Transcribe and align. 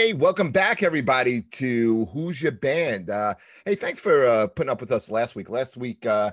Hey, 0.00 0.14
welcome 0.14 0.50
back, 0.50 0.82
everybody, 0.82 1.42
to 1.42 2.06
Who's 2.06 2.40
Your 2.40 2.52
Band. 2.52 3.10
Uh, 3.10 3.34
hey, 3.66 3.74
thanks 3.74 4.00
for 4.00 4.26
uh, 4.26 4.46
putting 4.46 4.70
up 4.70 4.80
with 4.80 4.92
us 4.92 5.10
last 5.10 5.36
week. 5.36 5.50
Last 5.50 5.76
week, 5.76 6.06
uh, 6.06 6.30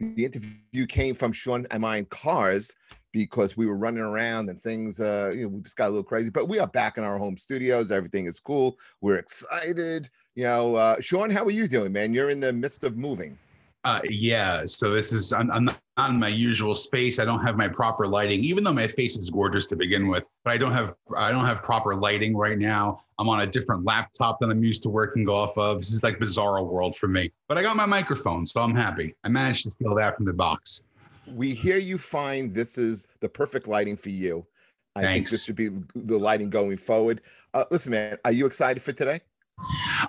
the 0.00 0.24
interview 0.24 0.86
came 0.86 1.14
from 1.14 1.30
Sean 1.30 1.66
and 1.70 1.84
I 1.84 1.98
in 1.98 2.06
cars 2.06 2.74
because 3.12 3.54
we 3.54 3.66
were 3.66 3.76
running 3.76 4.02
around 4.02 4.48
and 4.48 4.58
things, 4.58 4.98
uh, 4.98 5.30
you 5.36 5.42
know, 5.42 5.48
we 5.48 5.60
just 5.60 5.76
got 5.76 5.88
a 5.88 5.90
little 5.90 6.02
crazy. 6.02 6.30
But 6.30 6.48
we 6.48 6.58
are 6.58 6.66
back 6.66 6.96
in 6.96 7.04
our 7.04 7.18
home 7.18 7.36
studios. 7.36 7.92
Everything 7.92 8.24
is 8.24 8.40
cool. 8.40 8.78
We're 9.02 9.18
excited. 9.18 10.08
You 10.34 10.44
know, 10.44 10.76
uh, 10.76 10.98
Sean, 11.00 11.28
how 11.28 11.44
are 11.44 11.50
you 11.50 11.68
doing, 11.68 11.92
man? 11.92 12.14
You're 12.14 12.30
in 12.30 12.40
the 12.40 12.50
midst 12.50 12.82
of 12.82 12.96
moving. 12.96 13.38
Uh, 13.84 14.00
yeah, 14.08 14.64
so 14.64 14.92
this 14.92 15.12
is 15.12 15.32
I'm, 15.32 15.50
I'm, 15.50 15.64
not 15.64 16.10
in 16.10 16.18
my 16.18 16.28
usual 16.28 16.74
space. 16.74 17.18
I 17.18 17.24
don't 17.24 17.44
have 17.44 17.56
my 17.56 17.68
proper 17.68 18.06
lighting, 18.06 18.42
even 18.44 18.62
though 18.62 18.72
my 18.72 18.86
face 18.86 19.16
is 19.16 19.28
gorgeous 19.28 19.66
to 19.68 19.76
begin 19.76 20.06
with. 20.06 20.26
But 20.44 20.52
I 20.52 20.56
don't 20.56 20.72
have 20.72 20.94
I 21.16 21.32
don't 21.32 21.44
have 21.44 21.62
proper 21.62 21.94
lighting 21.94 22.36
right 22.36 22.58
now. 22.58 23.02
I'm 23.18 23.28
on 23.28 23.40
a 23.40 23.46
different 23.46 23.84
laptop 23.84 24.38
than 24.40 24.50
I'm 24.50 24.62
used 24.62 24.84
to 24.84 24.88
working 24.88 25.28
off 25.28 25.58
of. 25.58 25.78
This 25.80 25.92
is 25.92 26.02
like 26.02 26.18
bizarre 26.18 26.62
world 26.62 26.96
for 26.96 27.08
me. 27.08 27.32
But 27.48 27.58
I 27.58 27.62
got 27.62 27.76
my 27.76 27.86
microphone, 27.86 28.46
so 28.46 28.60
I'm 28.60 28.74
happy. 28.74 29.14
I 29.24 29.28
managed 29.28 29.64
to 29.64 29.70
steal 29.70 29.94
that 29.96 30.16
from 30.16 30.26
the 30.26 30.32
box. 30.32 30.84
We 31.26 31.52
hear 31.52 31.76
you 31.76 31.98
find 31.98 32.54
this 32.54 32.78
is 32.78 33.08
the 33.20 33.28
perfect 33.28 33.66
lighting 33.66 33.96
for 33.96 34.10
you. 34.10 34.46
I 34.94 35.02
Thanks. 35.02 35.14
think 35.14 35.28
this 35.30 35.44
should 35.44 35.56
be 35.56 35.70
the 35.94 36.18
lighting 36.18 36.50
going 36.50 36.76
forward. 36.76 37.20
Uh, 37.52 37.64
listen, 37.70 37.92
man, 37.92 38.18
are 38.24 38.32
you 38.32 38.46
excited 38.46 38.82
for 38.82 38.92
today? 38.92 39.20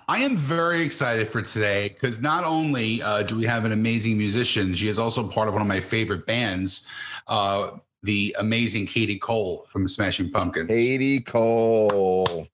I 0.08 0.20
am 0.20 0.36
very 0.36 0.82
excited 0.82 1.28
for 1.28 1.42
today 1.42 1.90
because 1.90 2.22
not 2.22 2.44
only 2.44 3.02
uh, 3.02 3.24
do 3.24 3.38
we 3.38 3.46
have 3.46 3.66
an 3.66 3.72
amazing 3.72 4.18
musician, 4.18 4.74
she 4.76 4.88
is 4.88 5.00
also 5.00 5.28
part 5.28 5.48
of 5.48 5.54
one 5.54 5.62
of 5.62 5.68
my 5.68 5.80
favorite 5.80 6.26
bands, 6.26 6.88
uh, 7.28 7.72
the 8.04 8.36
amazing 8.40 8.86
Katie 8.86 9.18
Cole 9.18 9.66
from 9.70 9.88
Smashing 9.88 10.32
Pumpkins. 10.32 10.70
Katie 10.70 11.22
Cole. 11.22 12.48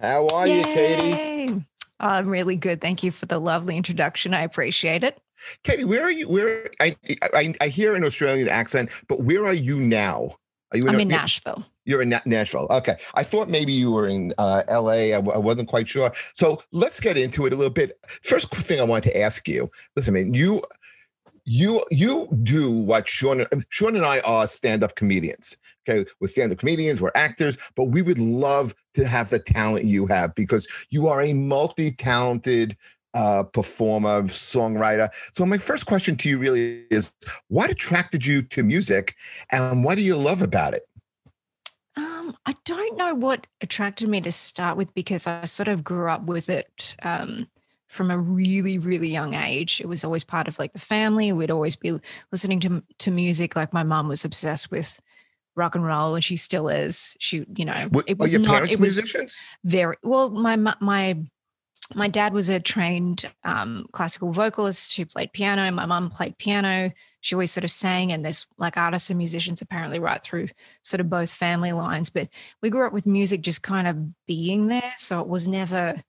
How 0.00 0.28
are 0.28 0.46
you, 0.46 0.62
Katie? 0.64 1.64
I'm 2.00 2.28
really 2.28 2.56
good. 2.56 2.80
Thank 2.80 3.02
you 3.02 3.12
for 3.12 3.26
the 3.26 3.38
lovely 3.38 3.76
introduction. 3.76 4.34
I 4.34 4.42
appreciate 4.42 5.04
it. 5.04 5.20
Katie, 5.62 5.84
where 5.84 6.02
are 6.02 6.10
you? 6.10 6.28
Where 6.28 6.68
I, 6.80 6.96
I 7.34 7.54
I 7.60 7.68
hear 7.68 7.94
an 7.94 8.04
Australian 8.04 8.48
accent, 8.48 8.90
but 9.08 9.20
where 9.20 9.44
are 9.46 9.54
you 9.54 9.78
now? 9.78 10.36
Are 10.72 10.78
you 10.78 10.88
I'm 10.88 11.00
in 11.00 11.08
Nashville. 11.08 11.66
You're 11.84 12.02
in 12.02 12.10
Na- 12.10 12.20
Nashville. 12.26 12.66
Okay. 12.70 12.96
I 13.14 13.22
thought 13.22 13.48
maybe 13.48 13.72
you 13.72 13.90
were 13.90 14.08
in 14.08 14.32
uh, 14.38 14.62
LA. 14.68 14.90
I, 14.90 15.10
w- 15.12 15.32
I 15.32 15.38
wasn't 15.38 15.68
quite 15.68 15.88
sure. 15.88 16.12
So 16.34 16.62
let's 16.72 17.00
get 17.00 17.16
into 17.16 17.46
it 17.46 17.52
a 17.52 17.56
little 17.56 17.72
bit. 17.72 17.98
First 18.22 18.54
thing 18.54 18.80
I 18.80 18.84
want 18.84 19.04
to 19.04 19.20
ask 19.20 19.48
you 19.48 19.70
listen, 19.96 20.14
man, 20.14 20.34
you. 20.34 20.62
You 21.44 21.84
you 21.90 22.28
do 22.44 22.70
what 22.70 23.08
Sean 23.08 23.44
Sean 23.68 23.96
and 23.96 24.04
I 24.04 24.20
are 24.20 24.46
stand-up 24.46 24.94
comedians. 24.94 25.56
Okay, 25.88 26.08
we're 26.20 26.28
stand-up 26.28 26.58
comedians, 26.58 27.00
we're 27.00 27.10
actors, 27.16 27.58
but 27.74 27.86
we 27.86 28.00
would 28.00 28.20
love 28.20 28.76
to 28.94 29.04
have 29.08 29.28
the 29.28 29.40
talent 29.40 29.84
you 29.84 30.06
have 30.06 30.36
because 30.36 30.68
you 30.90 31.08
are 31.08 31.20
a 31.20 31.32
multi-talented 31.32 32.76
uh, 33.14 33.42
performer, 33.42 34.22
songwriter. 34.24 35.08
So 35.32 35.44
my 35.44 35.58
first 35.58 35.86
question 35.86 36.16
to 36.18 36.28
you 36.28 36.38
really 36.38 36.84
is 36.90 37.12
what 37.48 37.70
attracted 37.70 38.24
you 38.24 38.42
to 38.42 38.62
music 38.62 39.16
and 39.50 39.84
what 39.84 39.96
do 39.96 40.04
you 40.04 40.16
love 40.16 40.42
about 40.42 40.74
it? 40.74 40.82
Um, 42.32 42.38
I 42.46 42.54
don't 42.64 42.96
know 42.96 43.14
what 43.14 43.46
attracted 43.60 44.08
me 44.08 44.20
to 44.22 44.32
start 44.32 44.76
with 44.76 44.92
because 44.94 45.26
I 45.26 45.44
sort 45.44 45.68
of 45.68 45.84
grew 45.84 46.08
up 46.08 46.24
with 46.24 46.48
it 46.48 46.96
um, 47.02 47.48
from 47.88 48.10
a 48.10 48.18
really, 48.18 48.78
really 48.78 49.08
young 49.08 49.34
age. 49.34 49.80
It 49.80 49.86
was 49.86 50.04
always 50.04 50.24
part 50.24 50.48
of 50.48 50.58
like 50.58 50.72
the 50.72 50.78
family. 50.78 51.32
We'd 51.32 51.50
always 51.50 51.76
be 51.76 51.98
listening 52.30 52.60
to 52.60 52.82
to 52.98 53.10
music. 53.10 53.56
Like 53.56 53.72
my 53.72 53.82
mom 53.82 54.08
was 54.08 54.24
obsessed 54.24 54.70
with 54.70 55.00
rock 55.54 55.74
and 55.74 55.84
roll, 55.84 56.14
and 56.14 56.24
she 56.24 56.36
still 56.36 56.68
is. 56.68 57.16
She, 57.18 57.44
you 57.56 57.64
know, 57.64 57.88
What, 57.90 58.08
it 58.08 58.18
was 58.18 58.32
your 58.32 58.40
not. 58.40 58.50
parents 58.50 58.72
It 58.72 58.80
was 58.80 58.96
musicians? 58.96 59.40
very 59.64 59.96
well. 60.02 60.30
My 60.30 60.56
my 60.56 61.18
my 61.94 62.08
dad 62.08 62.32
was 62.32 62.48
a 62.48 62.58
trained 62.60 63.30
um, 63.44 63.86
classical 63.92 64.32
vocalist 64.32 64.96
who 64.96 65.04
played 65.04 65.32
piano. 65.32 65.70
My 65.70 65.86
mom 65.86 66.08
played 66.10 66.38
piano. 66.38 66.92
She 67.22 67.34
always 67.34 67.50
sort 67.50 67.64
of 67.64 67.70
sang, 67.70 68.12
and 68.12 68.24
there's 68.24 68.46
like 68.58 68.76
artists 68.76 69.08
and 69.08 69.16
musicians 69.16 69.62
apparently 69.62 69.98
right 69.98 70.22
through 70.22 70.48
sort 70.82 71.00
of 71.00 71.08
both 71.08 71.30
family 71.30 71.72
lines. 71.72 72.10
But 72.10 72.28
we 72.60 72.68
grew 72.68 72.86
up 72.86 72.92
with 72.92 73.06
music 73.06 73.40
just 73.40 73.62
kind 73.62 73.88
of 73.88 74.26
being 74.26 74.66
there, 74.66 74.92
so 74.98 75.20
it 75.20 75.28
was 75.28 75.48
never 75.48 76.02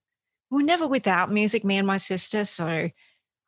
we 0.51 0.57
were 0.57 0.63
never 0.63 0.88
without 0.88 1.31
music. 1.31 1.63
Me 1.63 1.78
and 1.78 1.88
my 1.88 1.97
sister. 1.97 2.44
So 2.44 2.90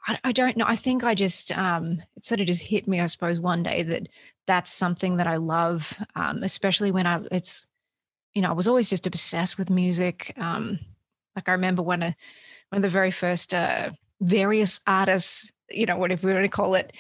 I, 0.07 0.19
I 0.23 0.31
don't 0.31 0.57
know. 0.57 0.65
I 0.67 0.75
think 0.75 1.03
I 1.03 1.15
just 1.15 1.55
um, 1.57 2.01
it 2.15 2.25
sort 2.25 2.41
of 2.41 2.47
just 2.47 2.63
hit 2.63 2.87
me, 2.87 3.01
I 3.01 3.07
suppose, 3.07 3.39
one 3.39 3.63
day 3.63 3.83
that 3.83 4.09
that's 4.47 4.71
something 4.71 5.17
that 5.17 5.27
I 5.27 5.37
love, 5.37 5.97
um, 6.15 6.43
especially 6.43 6.91
when 6.91 7.07
I 7.07 7.21
it's 7.31 7.67
you 8.33 8.41
know 8.41 8.49
I 8.49 8.53
was 8.53 8.67
always 8.67 8.89
just 8.89 9.07
obsessed 9.07 9.57
with 9.57 9.69
music. 9.69 10.33
Um, 10.37 10.79
like 11.35 11.49
I 11.49 11.53
remember 11.53 11.81
when 11.81 12.03
of 12.03 12.15
one 12.69 12.77
of 12.77 12.81
the 12.83 12.89
very 12.89 13.11
first 13.11 13.53
uh, 13.53 13.89
various 14.21 14.79
artists, 14.87 15.51
you 15.69 15.85
know, 15.85 15.97
whatever 15.97 16.27
we 16.27 16.33
want 16.33 16.45
to 16.45 16.49
call 16.49 16.75
it, 16.75 16.93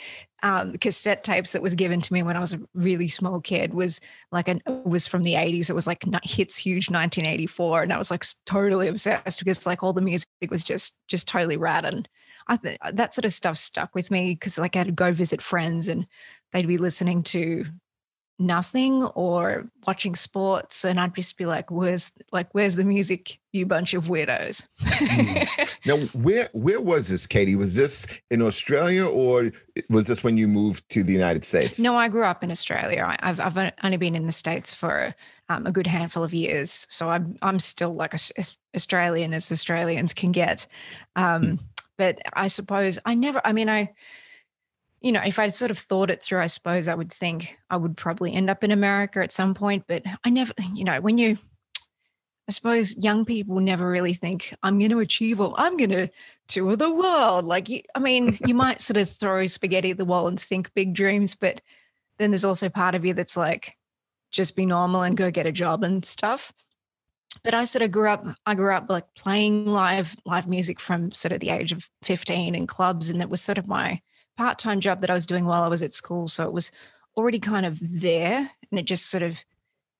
um, 0.45 0.73
cassette 0.73 1.23
tapes 1.23 1.53
that 1.53 1.63
was 1.63 1.73
given 1.73 2.01
to 2.01 2.13
me 2.13 2.21
when 2.21 2.37
I 2.37 2.39
was 2.39 2.53
a 2.53 2.61
really 2.75 3.07
small 3.07 3.41
kid 3.41 3.73
was 3.73 3.99
like 4.31 4.47
an 4.47 4.61
it 4.67 4.85
was 4.85 5.07
from 5.07 5.23
the 5.23 5.33
80s. 5.33 5.71
It 5.71 5.73
was 5.73 5.87
like 5.87 6.03
hits 6.23 6.55
huge 6.55 6.91
1984. 6.91 7.81
And 7.81 7.91
I 7.91 7.97
was 7.97 8.11
like 8.11 8.23
totally 8.45 8.87
obsessed 8.87 9.39
because 9.39 9.65
like 9.65 9.81
all 9.81 9.91
the 9.91 10.01
music 10.01 10.27
was 10.51 10.63
just 10.63 10.97
just 11.07 11.27
totally 11.27 11.57
rad. 11.57 11.83
And 11.83 12.07
I 12.47 12.57
th- 12.57 12.77
that 12.93 13.15
sort 13.15 13.25
of 13.25 13.33
stuff 13.33 13.57
stuck 13.57 13.95
with 13.95 14.11
me 14.11 14.35
because 14.35 14.59
like 14.59 14.75
I 14.75 14.79
had 14.79 14.87
to 14.87 14.93
go 14.93 15.11
visit 15.11 15.41
friends 15.41 15.87
and 15.87 16.05
they'd 16.51 16.67
be 16.67 16.77
listening 16.77 17.23
to 17.23 17.65
nothing 18.37 19.03
or 19.15 19.69
watching 19.87 20.15
sports 20.15 20.83
and 20.83 20.99
I'd 20.99 21.15
just 21.15 21.37
be 21.37 21.45
like, 21.45 21.71
where's 21.71 22.11
like 22.31 22.53
where's 22.53 22.75
the 22.75 22.83
music, 22.83 23.39
you 23.53 23.65
bunch 23.65 23.93
of 23.93 24.05
weirdos? 24.05 24.67
Now, 25.87 25.97
where 25.97 26.49
where 26.53 26.81
was 26.81 27.09
this, 27.09 27.27
Katie? 27.27 27.55
Was 27.55 27.75
this 27.75 28.07
in 28.31 28.41
Australia 28.41 29.05
or 29.05 29.51
was 29.87 30.07
this 30.07 30.23
when 30.23 30.35
you 30.35 30.47
moved 30.47 30.89
to 30.89 31.03
the 31.03 31.13
United 31.13 31.45
States? 31.45 31.79
No, 31.79 31.95
I 31.95 32.07
grew 32.07 32.23
up 32.23 32.43
in 32.43 32.49
Australia. 32.49 33.05
I, 33.07 33.17
I've 33.21 33.39
I've 33.39 33.71
only 33.83 33.97
been 33.97 34.15
in 34.15 34.25
the 34.25 34.31
states 34.31 34.73
for 34.73 35.13
um, 35.47 35.67
a 35.67 35.71
good 35.71 35.85
handful 35.85 36.23
of 36.23 36.33
years, 36.33 36.87
so 36.89 37.11
I'm 37.11 37.37
I'm 37.43 37.59
still 37.59 37.93
like 37.93 38.15
as 38.15 38.31
as 38.35 38.57
Australian 38.75 39.31
as 39.35 39.51
Australians 39.51 40.15
can 40.15 40.31
get. 40.31 40.65
Um, 41.15 41.59
But 41.97 42.19
I 42.33 42.47
suppose 42.47 42.99
I 43.05 43.13
never. 43.15 43.41
I 43.45 43.53
mean, 43.53 43.69
I, 43.69 43.93
you 45.05 45.11
know, 45.11 45.21
if 45.23 45.37
I 45.37 45.49
sort 45.49 45.69
of 45.69 45.77
thought 45.77 46.09
it 46.09 46.23
through, 46.23 46.39
I 46.39 46.47
suppose 46.47 46.87
I 46.87 46.95
would 46.95 47.13
think 47.13 47.59
I 47.69 47.77
would 47.77 47.95
probably 47.95 48.33
end 48.33 48.49
up 48.49 48.63
in 48.63 48.71
America 48.71 49.21
at 49.21 49.31
some 49.31 49.53
point. 49.53 49.83
But 49.87 50.01
I 50.23 50.31
never, 50.31 50.51
you 50.73 50.83
know, 50.83 50.99
when 50.99 51.19
you, 51.19 51.37
I 52.49 52.51
suppose 52.51 52.97
young 52.97 53.23
people 53.23 53.59
never 53.59 53.87
really 53.87 54.15
think 54.15 54.55
I'm 54.63 54.79
going 54.79 54.89
to 54.89 54.97
achieve 54.97 55.39
or 55.39 55.53
I'm 55.57 55.77
going 55.77 55.91
to 55.91 56.09
tour 56.47 56.75
the 56.75 56.91
world. 56.91 57.45
Like, 57.45 57.69
you, 57.69 57.81
I 57.93 57.99
mean, 57.99 58.39
you 58.47 58.55
might 58.55 58.81
sort 58.81 58.97
of 58.97 59.07
throw 59.07 59.45
spaghetti 59.45 59.91
at 59.91 59.99
the 59.99 60.05
wall 60.05 60.27
and 60.27 60.41
think 60.41 60.73
big 60.73 60.95
dreams, 60.95 61.35
but 61.35 61.61
then 62.17 62.31
there's 62.31 62.43
also 62.43 62.67
part 62.67 62.95
of 62.95 63.05
you 63.05 63.13
that's 63.13 63.37
like 63.37 63.77
just 64.31 64.55
be 64.55 64.65
normal 64.65 65.03
and 65.03 65.15
go 65.15 65.29
get 65.29 65.45
a 65.45 65.51
job 65.51 65.83
and 65.83 66.03
stuff 66.03 66.51
but 67.43 67.53
i 67.53 67.63
sort 67.63 67.81
of 67.81 67.91
grew 67.91 68.09
up 68.09 68.23
i 68.45 68.55
grew 68.55 68.73
up 68.73 68.87
like 68.89 69.05
playing 69.15 69.65
live 69.65 70.15
live 70.25 70.47
music 70.47 70.79
from 70.79 71.11
sort 71.11 71.31
of 71.31 71.39
the 71.39 71.49
age 71.49 71.71
of 71.71 71.89
15 72.01 72.55
in 72.55 72.67
clubs 72.67 73.09
and 73.09 73.21
that 73.21 73.29
was 73.29 73.41
sort 73.41 73.57
of 73.57 73.67
my 73.67 74.01
part-time 74.37 74.79
job 74.79 75.01
that 75.01 75.09
i 75.09 75.13
was 75.13 75.25
doing 75.25 75.45
while 75.45 75.63
i 75.63 75.67
was 75.67 75.83
at 75.83 75.93
school 75.93 76.27
so 76.27 76.43
it 76.45 76.53
was 76.53 76.71
already 77.17 77.39
kind 77.39 77.65
of 77.65 77.79
there 77.81 78.49
and 78.71 78.79
it 78.79 78.83
just 78.83 79.07
sort 79.09 79.23
of 79.23 79.43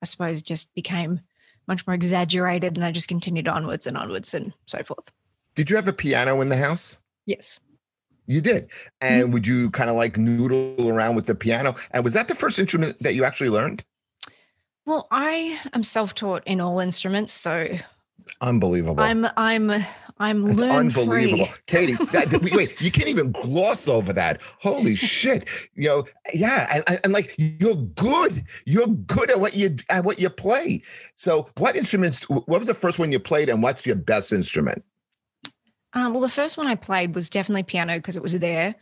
i 0.02 0.06
suppose 0.06 0.42
just 0.42 0.74
became 0.76 1.22
much 1.68 1.86
more 1.88 1.94
exaggerated 1.94 2.76
and 2.76 2.86
i 2.86 2.92
just 2.92 3.08
continued 3.08 3.48
onwards 3.48 3.88
and 3.88 3.98
onwards 3.98 4.34
and 4.34 4.54
so 4.66 4.82
forth 4.84 5.12
Did 5.56 5.70
you 5.70 5.76
have 5.76 5.88
a 5.88 5.94
piano 5.94 6.42
in 6.42 6.50
the 6.50 6.58
house? 6.58 7.02
yes 7.26 7.60
You 8.28 8.42
did. 8.42 8.72
And 9.02 9.24
mm-hmm. 9.24 9.34
would 9.34 9.46
you 9.48 9.70
kind 9.70 9.90
of 9.90 9.96
like 9.96 10.18
noodle 10.18 10.90
around 10.90 11.16
with 11.16 11.28
the 11.28 11.36
piano? 11.36 11.76
And 11.92 12.04
was 12.04 12.14
that 12.14 12.28
the 12.28 12.34
first 12.34 12.58
instrument 12.58 12.98
that 13.04 13.14
you 13.14 13.24
actually 13.24 13.52
learned? 13.52 13.86
well 14.86 15.08
i 15.12 15.60
am 15.74 15.84
self-taught 15.84 16.44
in 16.46 16.62
all 16.62 16.80
instruments 16.80 17.34
so 17.34 17.68
Unbelievable. 18.42 19.04
i'm 19.04 19.26
i'm 19.38 19.72
i'm 20.18 20.46
That's 20.46 20.62
unbelievable. 20.62 21.46
free 21.46 21.56
Katie, 21.68 21.94
that, 22.12 22.32
wait, 22.54 22.80
you 22.80 22.90
can't 22.92 23.10
even 23.10 23.32
gloss 23.34 23.88
over 23.90 24.14
that. 24.14 24.42
Holy 24.60 24.96
shit. 24.96 25.50
You 25.74 25.90
know, 25.90 26.06
yeah, 26.34 26.68
and, 26.74 26.84
and- 26.88 27.00
and 27.04 27.14
like 27.14 27.36
you're 27.38 27.76
good. 27.76 28.46
You're 28.66 28.88
good 28.88 29.30
at 29.30 29.40
what 29.42 29.56
you 29.56 29.76
at 29.90 30.06
what 30.06 30.20
you 30.20 30.30
play. 30.30 30.82
So 31.18 31.48
what 31.58 31.76
instruments 31.76 32.24
what 32.30 32.48
was 32.48 32.66
the 32.66 32.74
first 32.74 32.98
one 32.98 33.12
you 33.12 33.20
played 33.20 33.50
and 33.50 33.62
what's 33.62 33.86
your 33.86 33.98
best 33.98 34.32
instrument? 34.32 34.84
Um, 35.94 36.14
well, 36.14 36.22
the 36.22 36.30
first 36.30 36.58
one 36.58 36.68
I 36.68 36.76
played 36.76 37.14
was 37.16 37.30
definitely 37.30 37.64
piano 37.64 37.96
because 37.98 38.16
it 38.18 38.24
was 38.24 38.38
there. 38.40 38.76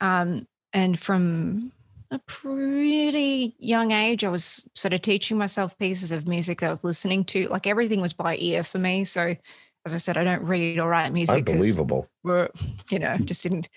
Um, 0.00 0.46
and 0.72 0.98
from 0.98 1.72
a 2.10 2.18
pretty 2.20 3.54
young 3.58 3.90
age, 3.92 4.24
I 4.24 4.28
was 4.28 4.68
sort 4.74 4.94
of 4.94 5.00
teaching 5.02 5.36
myself 5.38 5.78
pieces 5.78 6.12
of 6.12 6.28
music 6.28 6.60
that 6.60 6.66
I 6.66 6.70
was 6.70 6.84
listening 6.84 7.24
to. 7.26 7.48
Like 7.48 7.66
everything 7.66 8.00
was 8.00 8.12
by 8.12 8.36
ear 8.36 8.62
for 8.64 8.78
me. 8.78 9.04
So, 9.04 9.36
as 9.86 9.94
I 9.94 9.98
said, 9.98 10.16
I 10.16 10.24
don't 10.24 10.42
read 10.42 10.78
or 10.78 10.88
write 10.88 11.12
music. 11.12 11.48
Unbelievable. 11.48 12.08
We're, 12.22 12.48
you 12.90 12.98
know, 12.98 13.16
just 13.18 13.42
didn't, 13.42 13.68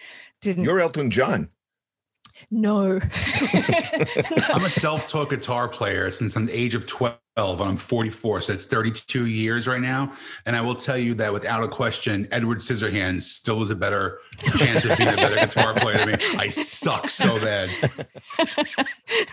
didn't. 0.41 0.63
You're 0.63 0.79
Elton 0.79 1.11
John. 1.11 1.49
no. 2.49 2.99
I'm 4.49 4.63
a 4.63 4.69
self-taught 4.69 5.29
guitar 5.29 5.67
player 5.67 6.11
since 6.11 6.35
the 6.35 6.49
age 6.51 6.75
of 6.75 6.85
12. 6.85 7.17
And 7.37 7.61
I'm 7.61 7.77
44, 7.77 8.41
so 8.41 8.53
it's 8.53 8.65
32 8.65 9.27
years 9.27 9.67
right 9.67 9.79
now. 9.79 10.11
And 10.47 10.55
I 10.55 10.61
will 10.61 10.73
tell 10.75 10.97
you 10.97 11.13
that 11.15 11.31
without 11.31 11.63
a 11.63 11.67
question, 11.67 12.27
Edward 12.31 12.57
Scissorhands 12.57 13.21
still 13.21 13.61
is 13.61 13.69
a 13.69 13.75
better 13.75 14.19
chance 14.57 14.85
of 14.85 14.97
being 14.97 15.09
a 15.09 15.15
better 15.15 15.35
guitar 15.35 15.75
player 15.75 15.97
than 15.99 16.07
me. 16.09 16.15
I 16.37 16.49
suck 16.49 17.09
so 17.11 17.39
bad. 17.39 17.69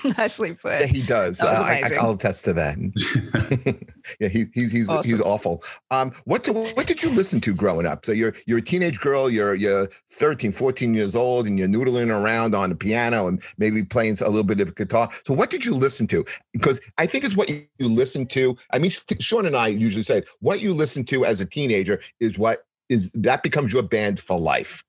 Nicely 0.18 0.54
put. 0.54 0.80
Yeah, 0.80 0.86
he 0.86 1.02
does. 1.02 1.38
That 1.38 1.50
was 1.50 1.58
Uh, 1.60 1.62
I, 1.62 1.74
amazing. 1.78 1.98
will 2.02 2.12
attest 2.12 2.44
to 2.44 2.52
that. 2.52 3.76
yeah, 4.20 4.28
he, 4.28 4.46
he's 4.52 4.70
he's 4.70 4.88
he's 5.04 5.20
awful. 5.20 5.62
Um, 5.90 6.12
what 6.24 6.46
what 6.46 6.86
did 6.86 7.02
you 7.02 7.08
listen 7.10 7.40
to 7.42 7.54
growing 7.54 7.86
up? 7.86 8.04
So 8.04 8.12
you're 8.12 8.34
you're 8.46 8.58
a 8.58 8.62
teenage 8.62 9.00
girl. 9.00 9.30
You're 9.30 9.54
you're 9.54 9.88
13, 10.12 10.52
14 10.52 10.92
years 10.94 11.16
old, 11.16 11.46
and 11.46 11.58
you're 11.58 11.68
noodling 11.68 12.10
around 12.10 12.54
on 12.54 12.68
the 12.68 12.76
piano 12.76 13.28
and 13.28 13.42
maybe 13.56 13.82
playing 13.82 14.16
a 14.20 14.28
little 14.28 14.44
bit 14.44 14.60
of 14.60 14.74
guitar. 14.74 15.08
So 15.26 15.32
what 15.32 15.48
did 15.50 15.64
you 15.64 15.74
listen 15.74 16.06
to? 16.08 16.24
Because 16.52 16.80
I 16.98 17.06
think 17.06 17.24
it's 17.24 17.36
what 17.36 17.48
you 17.48 17.64
listen 17.94 18.26
to. 18.26 18.56
I 18.72 18.78
mean, 18.78 18.90
Sean 19.20 19.46
and 19.46 19.56
I 19.56 19.68
usually 19.68 20.02
say 20.02 20.22
what 20.40 20.60
you 20.60 20.74
listen 20.74 21.04
to 21.06 21.24
as 21.24 21.40
a 21.40 21.46
teenager 21.46 22.00
is 22.20 22.38
what 22.38 22.66
is 22.88 23.12
that 23.12 23.42
becomes 23.42 23.72
your 23.72 23.82
band 23.82 24.20
for 24.20 24.38
life. 24.38 24.84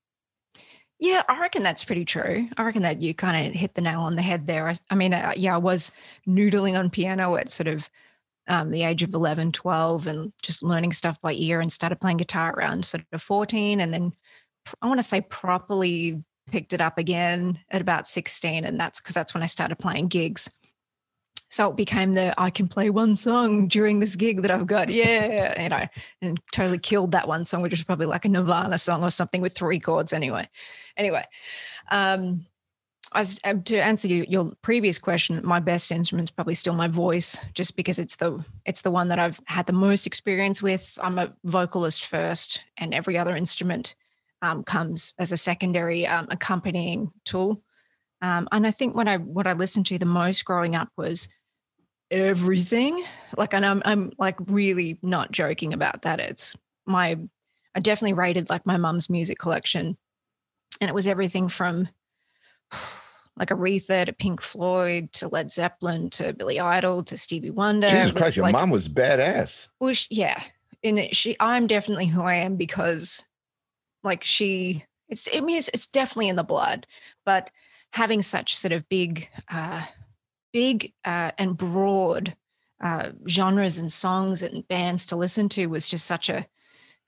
Yeah, 1.00 1.24
I 1.28 1.40
reckon 1.40 1.64
that's 1.64 1.84
pretty 1.84 2.06
true. 2.06 2.48
I 2.56 2.64
reckon 2.64 2.82
that 2.84 3.02
you 3.02 3.14
kind 3.14 3.48
of 3.48 3.54
hit 3.54 3.74
the 3.74 3.82
nail 3.82 4.02
on 4.02 4.16
the 4.16 4.22
head 4.22 4.48
there. 4.48 4.72
I 4.90 4.96
mean, 4.96 5.14
uh, 5.14 5.34
yeah, 5.36 5.56
I 5.56 5.58
was 5.58 5.92
noodling 6.28 6.80
on 6.80 6.90
piano 6.90 7.36
at 7.36 7.52
sort 7.52 7.68
of 7.68 7.90
um, 8.48 8.72
the 8.72 8.84
age 8.84 9.04
of 9.04 9.14
11, 9.14 9.52
12, 9.52 10.08
and 10.08 10.34
just 10.42 10.64
learning 10.64 10.94
stuff 10.94 11.20
by 11.22 11.34
ear 11.34 11.60
and 11.60 11.72
started 11.72 12.00
playing 12.00 12.18
guitar 12.18 12.54
around 12.54 12.86
sort 12.86 13.04
of 13.12 13.22
14. 13.22 13.82
And 13.82 13.94
then 13.94 14.14
I 14.82 14.88
want 14.88 15.00
to 15.00 15.04
say 15.04 15.22
properly 15.22 16.24
picked 16.50 16.74
it 16.74 16.82
up 16.82 16.98
again 16.98 17.60
at 17.72 17.82
about 17.82 18.08
16. 18.08 18.64
And 18.64 18.80
that's 18.80 19.02
because 19.02 19.16
that's 19.16 19.34
when 19.34 19.44
I 19.44 19.48
started 19.48 19.78
playing 19.78 20.08
gigs. 20.08 20.50
So 21.56 21.70
it 21.70 21.78
became 21.78 22.12
the 22.12 22.34
I 22.38 22.50
can 22.50 22.68
play 22.68 22.90
one 22.90 23.16
song 23.16 23.70
during 23.70 24.02
this 24.02 24.18
gig 24.18 24.42
that 24.42 24.52
I've 24.52 24.68
got. 24.68 24.90
Yeah, 24.90 25.64
you 25.64 25.70
know, 25.70 25.88
and 26.22 26.42
totally 26.52 26.80
killed 26.80 27.14
that 27.14 27.30
one 27.30 27.46
song, 27.46 27.62
which 27.62 27.72
was 27.72 27.82
probably 27.82 28.08
like 28.08 28.26
a 28.26 28.28
Nirvana 28.28 28.78
song 28.78 29.06
or 29.06 29.10
something 29.10 29.40
with 29.40 29.56
three 29.56 29.80
chords 29.80 30.12
anyway. 30.12 30.50
Anyway, 30.98 31.24
um, 31.92 32.46
as 33.14 33.40
um, 33.46 33.64
to 33.64 33.78
answer 33.78 34.10
you, 34.10 34.26
your 34.28 34.52
previous 34.64 35.00
question, 35.00 35.40
my 35.46 35.62
best 35.62 35.94
instrument 35.94 36.28
is 36.28 36.32
probably 36.32 36.56
still 36.56 36.74
my 36.74 36.90
voice, 36.90 37.40
just 37.54 37.78
because 37.78 38.00
it's 38.00 38.18
the 38.18 38.44
it's 38.66 38.82
the 38.82 38.92
one 38.92 39.08
that 39.08 39.18
I've 39.20 39.40
had 39.46 39.66
the 39.66 39.72
most 39.72 40.06
experience 40.06 40.62
with. 40.62 41.00
I'm 41.02 41.18
a 41.18 41.34
vocalist 41.46 42.06
first, 42.06 42.64
and 42.76 42.94
every 42.94 43.18
other 43.18 43.34
instrument 43.34 43.96
um, 44.42 44.62
comes 44.62 45.14
as 45.20 45.32
a 45.32 45.38
secondary 45.38 46.06
um, 46.06 46.28
accompanying 46.30 47.14
tool. 47.24 47.64
Um, 48.22 48.50
and 48.52 48.68
I 48.68 48.72
think 48.72 48.94
what 48.94 49.08
I 49.08 49.18
what 49.20 49.48
I 49.48 49.54
listened 49.54 49.86
to 49.86 49.98
the 49.98 50.06
most 50.06 50.44
growing 50.44 50.76
up 50.76 50.90
was 50.98 51.30
everything. 52.12 53.04
Like, 53.38 53.54
and 53.54 53.66
I'm 53.66 53.82
I'm 53.86 54.12
like 54.18 54.38
really 54.48 55.00
not 55.02 55.32
joking 55.32 55.74
about 55.74 56.04
that. 56.04 56.20
It's 56.20 56.56
my 56.86 57.18
I 57.76 57.80
definitely 57.80 58.14
rated 58.14 58.50
like 58.50 58.66
my 58.66 58.78
mum's 58.78 59.10
music 59.10 59.38
collection, 59.38 59.98
and 60.82 60.90
it 60.90 60.94
was 60.94 61.08
everything 61.08 61.50
from 61.50 61.90
like 63.38 63.50
Aretha 63.50 64.06
to 64.06 64.14
Pink 64.14 64.42
Floyd 64.42 65.12
to 65.14 65.28
Led 65.28 65.52
Zeppelin 65.52 66.10
to 66.12 66.34
Billy 66.34 66.60
Idol 66.60 67.04
to 67.04 67.18
Stevie 67.18 67.52
Wonder. 67.52 67.88
Jesus 67.88 68.12
Christ, 68.12 68.38
your 68.38 68.44
like- 68.44 68.54
mom 68.54 68.70
was 68.70 68.88
badass. 68.88 69.72
well, 69.80 69.94
she, 69.94 70.08
yeah, 70.12 70.42
and 70.84 71.00
it, 71.00 71.16
she, 71.16 71.36
I'm 71.40 71.68
definitely 71.68 72.06
who 72.06 72.22
I 72.22 72.36
am 72.36 72.56
because, 72.56 73.26
like, 74.04 74.24
she, 74.24 74.86
it's, 75.10 75.28
I 75.36 75.42
mean, 75.42 75.58
it's, 75.58 75.70
it's 75.74 75.88
definitely 75.88 76.30
in 76.30 76.36
the 76.36 76.44
blood, 76.44 76.88
but 77.26 77.50
having 77.92 78.22
such 78.22 78.56
sort 78.56 78.72
of 78.72 78.88
big, 78.88 79.28
uh, 79.50 79.84
big 80.56 80.94
uh, 81.04 81.32
and 81.38 81.58
broad 81.58 82.34
uh, 82.82 83.10
genres 83.28 83.78
and 83.78 83.92
songs 83.92 84.42
and 84.42 84.66
bands 84.70 85.06
to 85.06 85.18
listen 85.18 85.50
to 85.50 85.68
was 85.68 85.90
just 85.90 86.06
such 86.06 86.30
a 86.30 86.48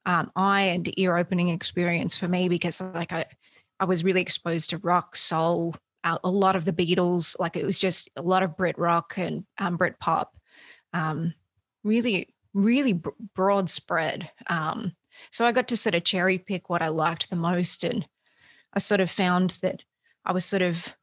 um, 0.06 0.30
eye 0.36 0.64
and 0.64 1.00
ear 1.00 1.16
opening 1.16 1.48
experience 1.48 2.18
for 2.18 2.28
me 2.28 2.50
because, 2.50 2.82
like, 2.82 3.14
I, 3.14 3.24
I 3.80 3.86
was 3.86 4.04
really 4.04 4.20
exposed 4.20 4.72
to 4.72 4.80
rock, 4.80 5.16
soul, 5.16 5.78
uh, 6.04 6.18
a 6.26 6.30
lot 6.30 6.58
of 6.58 6.66
the 6.66 6.74
Beatles. 6.74 7.40
Like, 7.40 7.56
it 7.56 7.66
was 7.66 7.80
just 7.80 8.10
a 8.18 8.22
lot 8.22 8.44
of 8.44 8.58
Brit 8.58 8.78
rock 8.78 9.14
and 9.16 9.46
um, 9.60 9.78
Brit 9.78 9.98
pop. 9.98 10.36
Um, 10.92 11.34
really 11.86 12.28
really 12.54 12.94
br- 12.94 13.12
broad 13.34 13.70
spread. 13.70 14.30
Um, 14.48 14.92
so 15.32 15.46
I 15.46 15.54
got 15.54 15.70
to 15.70 15.78
sort 15.78 15.96
of 15.96 16.04
cherry 16.04 16.38
pick 16.38 16.70
what 16.70 16.82
I 16.82 16.90
liked 16.90 17.30
the 17.30 17.38
most, 17.38 17.86
and 17.86 18.06
I 18.74 18.80
sort 18.80 19.00
of 19.00 19.10
found 19.10 19.52
that 19.62 19.84
I 20.26 20.34
was 20.34 20.44
sort 20.44 20.64
of 20.64 20.97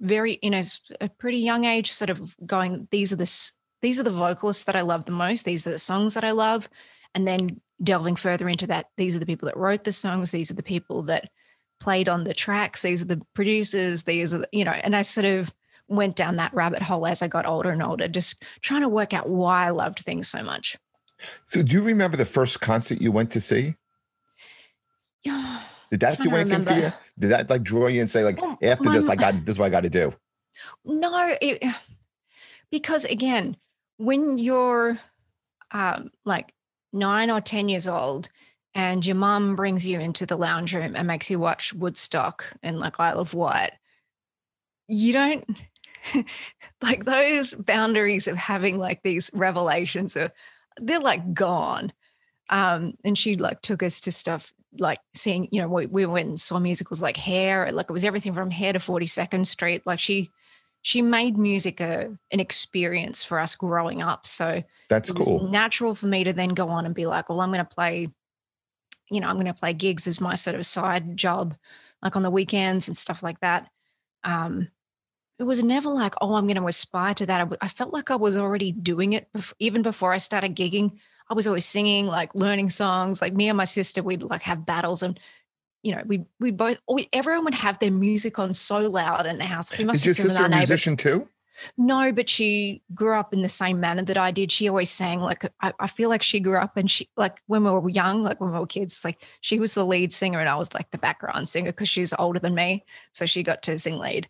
very 0.00 0.34
in 0.34 0.54
a 0.54 1.08
pretty 1.18 1.38
young 1.38 1.64
age, 1.64 1.92
sort 1.92 2.10
of 2.10 2.36
going. 2.46 2.88
These 2.90 3.12
are 3.12 3.16
the 3.16 3.52
these 3.80 4.00
are 4.00 4.04
the 4.04 4.10
vocalists 4.10 4.64
that 4.64 4.76
I 4.76 4.82
love 4.82 5.04
the 5.04 5.12
most. 5.12 5.44
These 5.44 5.66
are 5.66 5.70
the 5.70 5.78
songs 5.78 6.14
that 6.14 6.24
I 6.24 6.32
love, 6.32 6.68
and 7.14 7.26
then 7.26 7.60
delving 7.82 8.16
further 8.16 8.48
into 8.48 8.66
that. 8.68 8.86
These 8.96 9.16
are 9.16 9.20
the 9.20 9.26
people 9.26 9.46
that 9.46 9.56
wrote 9.56 9.84
the 9.84 9.92
songs. 9.92 10.30
These 10.30 10.50
are 10.50 10.54
the 10.54 10.62
people 10.62 11.02
that 11.04 11.30
played 11.80 12.08
on 12.08 12.24
the 12.24 12.34
tracks. 12.34 12.82
These 12.82 13.02
are 13.02 13.06
the 13.06 13.22
producers. 13.34 14.02
These 14.02 14.34
are 14.34 14.38
the, 14.38 14.48
you 14.52 14.64
know, 14.64 14.72
and 14.72 14.96
I 14.96 15.02
sort 15.02 15.26
of 15.26 15.52
went 15.88 16.16
down 16.16 16.36
that 16.36 16.52
rabbit 16.52 16.82
hole 16.82 17.06
as 17.06 17.22
I 17.22 17.28
got 17.28 17.46
older 17.46 17.70
and 17.70 17.82
older, 17.82 18.08
just 18.08 18.44
trying 18.60 18.82
to 18.82 18.88
work 18.88 19.14
out 19.14 19.28
why 19.28 19.66
I 19.66 19.70
loved 19.70 20.00
things 20.00 20.28
so 20.28 20.42
much. 20.42 20.76
So 21.46 21.62
do 21.62 21.72
you 21.72 21.82
remember 21.82 22.16
the 22.16 22.24
first 22.24 22.60
concert 22.60 23.00
you 23.00 23.10
went 23.10 23.30
to 23.32 23.40
see? 23.40 23.74
Yeah. 25.22 25.62
Did 25.90 26.00
that 26.00 26.20
do 26.20 26.34
anything 26.34 26.64
for 26.64 26.74
you? 26.74 26.90
Did 27.18 27.30
that 27.30 27.50
like 27.50 27.62
draw 27.62 27.86
you 27.88 28.00
and 28.00 28.10
say 28.10 28.24
like 28.24 28.40
Well, 28.40 28.58
after 28.62 28.90
this 28.90 29.08
I 29.08 29.16
got 29.16 29.44
this 29.44 29.54
is 29.54 29.58
what 29.58 29.66
I 29.66 29.70
got 29.70 29.82
to 29.82 29.90
do? 29.90 30.14
No, 30.84 31.36
it, 31.40 31.62
because 32.70 33.04
again, 33.04 33.56
when 33.96 34.38
you're 34.38 34.98
um, 35.70 36.10
like 36.24 36.54
nine 36.92 37.30
or 37.30 37.40
10 37.40 37.68
years 37.68 37.88
old 37.88 38.28
and 38.74 39.04
your 39.04 39.16
mum 39.16 39.56
brings 39.56 39.88
you 39.88 40.00
into 40.00 40.26
the 40.26 40.36
lounge 40.36 40.74
room 40.74 40.94
and 40.96 41.06
makes 41.06 41.30
you 41.30 41.38
watch 41.38 41.74
Woodstock 41.74 42.44
and 42.62 42.78
like 42.80 42.98
Isle 42.98 43.20
of 43.20 43.34
Wight, 43.34 43.72
you 44.86 45.12
don't 45.12 45.44
like 46.82 47.04
those 47.04 47.54
boundaries 47.54 48.28
of 48.28 48.36
having 48.36 48.78
like 48.78 49.02
these 49.02 49.30
revelations 49.34 50.16
are 50.16 50.32
they're 50.80 51.00
like 51.00 51.34
gone. 51.34 51.92
Um, 52.50 52.94
and 53.04 53.18
she 53.18 53.36
like 53.36 53.60
took 53.60 53.82
us 53.82 54.00
to 54.02 54.12
stuff 54.12 54.52
like 54.78 54.98
seeing, 55.14 55.48
you 55.50 55.60
know, 55.60 55.68
we, 55.68 55.86
we 55.86 56.06
went 56.06 56.28
and 56.28 56.40
saw 56.40 56.58
musicals 56.58 57.00
like 57.02 57.16
Hair, 57.16 57.72
like 57.72 57.86
it 57.88 57.92
was 57.92 58.04
everything 58.04 58.34
from 58.34 58.50
Hair 58.50 58.74
to 58.74 58.78
42nd 58.78 59.46
Street. 59.46 59.82
Like 59.86 60.00
she 60.00 60.30
she 60.82 61.02
made 61.02 61.36
music 61.36 61.80
a 61.80 62.16
an 62.30 62.40
experience 62.40 63.22
for 63.22 63.38
us 63.38 63.54
growing 63.54 64.02
up. 64.02 64.26
So 64.26 64.62
That's 64.88 65.10
it 65.10 65.18
was 65.18 65.26
cool. 65.26 65.48
natural 65.48 65.94
for 65.94 66.06
me 66.06 66.24
to 66.24 66.32
then 66.32 66.50
go 66.50 66.68
on 66.68 66.86
and 66.86 66.94
be 66.94 67.06
like, 67.06 67.28
well, 67.28 67.40
I'm 67.40 67.50
going 67.50 67.64
to 67.64 67.74
play, 67.74 68.08
you 69.10 69.20
know, 69.20 69.28
I'm 69.28 69.36
going 69.36 69.46
to 69.46 69.54
play 69.54 69.72
gigs 69.72 70.06
as 70.06 70.20
my 70.20 70.34
sort 70.34 70.56
of 70.56 70.64
side 70.66 71.16
job, 71.16 71.56
like 72.02 72.16
on 72.16 72.22
the 72.22 72.30
weekends 72.30 72.88
and 72.88 72.96
stuff 72.96 73.22
like 73.22 73.40
that. 73.40 73.68
Um, 74.24 74.68
it 75.38 75.44
was 75.44 75.62
never 75.62 75.88
like, 75.90 76.14
oh, 76.20 76.34
I'm 76.34 76.46
going 76.46 76.56
to 76.56 76.66
aspire 76.66 77.14
to 77.14 77.26
that. 77.26 77.40
I, 77.40 77.44
w- 77.44 77.58
I 77.60 77.68
felt 77.68 77.92
like 77.92 78.10
I 78.10 78.16
was 78.16 78.36
already 78.36 78.72
doing 78.72 79.12
it 79.12 79.28
bef- 79.32 79.52
even 79.60 79.82
before 79.82 80.12
I 80.12 80.18
started 80.18 80.56
gigging. 80.56 80.98
I 81.30 81.34
was 81.34 81.46
always 81.46 81.64
singing, 81.64 82.06
like 82.06 82.34
learning 82.34 82.70
songs. 82.70 83.20
Like 83.20 83.34
me 83.34 83.48
and 83.48 83.56
my 83.56 83.64
sister, 83.64 84.02
we'd 84.02 84.22
like 84.22 84.42
have 84.42 84.66
battles 84.66 85.02
and. 85.02 85.18
You 85.84 85.94
know, 85.94 86.02
we 86.06 86.24
we 86.40 86.50
both 86.50 86.80
we, 86.92 87.08
everyone 87.12 87.44
would 87.44 87.54
have 87.54 87.78
their 87.78 87.92
music 87.92 88.40
on 88.40 88.52
so 88.52 88.80
loud 88.80 89.26
in 89.26 89.38
the 89.38 89.44
house. 89.44 89.78
We 89.78 89.84
must 89.84 90.00
Is 90.00 90.06
your 90.06 90.14
have 90.14 90.16
driven 90.16 90.30
sister 90.32 90.44
a 90.44 90.48
neighbors. 90.48 90.68
musician 90.70 90.96
too? 90.96 91.28
No, 91.76 92.12
but 92.12 92.28
she 92.28 92.82
grew 92.94 93.14
up 93.14 93.32
in 93.32 93.42
the 93.42 93.48
same 93.48 93.80
manner 93.80 94.02
that 94.02 94.16
I 94.16 94.30
did. 94.30 94.52
She 94.52 94.68
always 94.68 94.90
sang 94.90 95.20
like 95.20 95.44
I, 95.60 95.72
I 95.78 95.86
feel 95.86 96.08
like 96.08 96.22
she 96.22 96.40
grew 96.40 96.56
up 96.56 96.76
and 96.76 96.90
she 96.90 97.08
like 97.16 97.40
when 97.46 97.64
we 97.64 97.70
were 97.70 97.88
young, 97.88 98.22
like 98.22 98.40
when 98.40 98.52
we 98.52 98.58
were 98.58 98.66
kids, 98.66 99.04
like 99.04 99.22
she 99.40 99.58
was 99.58 99.74
the 99.74 99.86
lead 99.86 100.12
singer 100.12 100.40
and 100.40 100.48
I 100.48 100.56
was 100.56 100.72
like 100.74 100.90
the 100.90 100.98
background 100.98 101.48
singer 101.48 101.70
because 101.72 101.88
she 101.88 102.00
was 102.00 102.14
older 102.18 102.38
than 102.38 102.54
me. 102.54 102.84
So 103.12 103.26
she 103.26 103.42
got 103.42 103.62
to 103.62 103.78
sing 103.78 103.98
lead. 103.98 104.28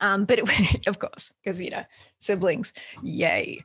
Um, 0.00 0.24
but 0.24 0.38
it, 0.40 0.86
of 0.86 0.98
course, 0.98 1.32
because 1.42 1.60
you 1.60 1.70
know, 1.70 1.84
siblings, 2.18 2.72
yay. 3.02 3.64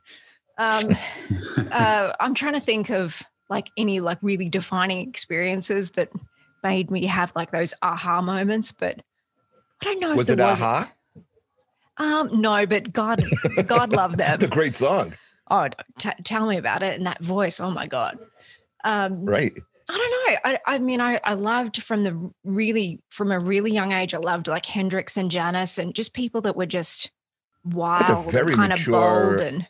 Um, 0.58 0.96
uh, 1.72 2.12
I'm 2.20 2.34
trying 2.34 2.54
to 2.54 2.60
think 2.60 2.90
of 2.90 3.22
like 3.50 3.70
any 3.76 4.00
like 4.00 4.18
really 4.22 4.48
defining 4.48 5.08
experiences 5.08 5.92
that 5.92 6.10
made 6.62 6.90
me 6.90 7.06
have 7.06 7.32
like 7.36 7.50
those 7.50 7.74
aha 7.82 8.20
moments, 8.22 8.72
but 8.72 9.00
I 9.82 9.84
don't 9.84 10.00
know 10.00 10.14
Was 10.16 10.26
there 10.28 10.34
it 10.36 10.40
was. 10.40 10.62
aha? 10.62 10.92
Um, 11.96 12.40
no, 12.40 12.66
but 12.66 12.92
God, 12.92 13.22
God 13.66 13.92
love 13.92 14.12
them. 14.16 14.26
That's 14.38 14.44
a 14.44 14.48
great 14.48 14.74
song. 14.74 15.14
Oh, 15.50 15.68
t- 15.98 16.10
tell 16.24 16.46
me 16.46 16.56
about 16.56 16.82
it 16.82 16.96
and 16.96 17.06
that 17.06 17.22
voice. 17.22 17.60
Oh 17.60 17.70
my 17.70 17.86
God. 17.86 18.18
Um, 18.84 19.24
Right. 19.24 19.52
I 19.90 19.92
don't 19.98 20.10
know. 20.44 20.50
I, 20.66 20.74
I 20.76 20.78
mean, 20.78 21.02
I, 21.02 21.20
I 21.22 21.34
loved 21.34 21.82
from 21.82 22.04
the 22.04 22.32
really, 22.42 23.00
from 23.10 23.30
a 23.30 23.38
really 23.38 23.70
young 23.70 23.92
age, 23.92 24.14
I 24.14 24.18
loved 24.18 24.48
like 24.48 24.64
Hendrix 24.64 25.18
and 25.18 25.30
Janis 25.30 25.76
and 25.76 25.94
just 25.94 26.14
people 26.14 26.40
that 26.40 26.56
were 26.56 26.64
just 26.64 27.10
wild 27.64 28.34
and 28.34 28.54
kind 28.54 28.70
mature- 28.70 28.94
of 28.94 29.38
bold. 29.38 29.40
And 29.42 29.68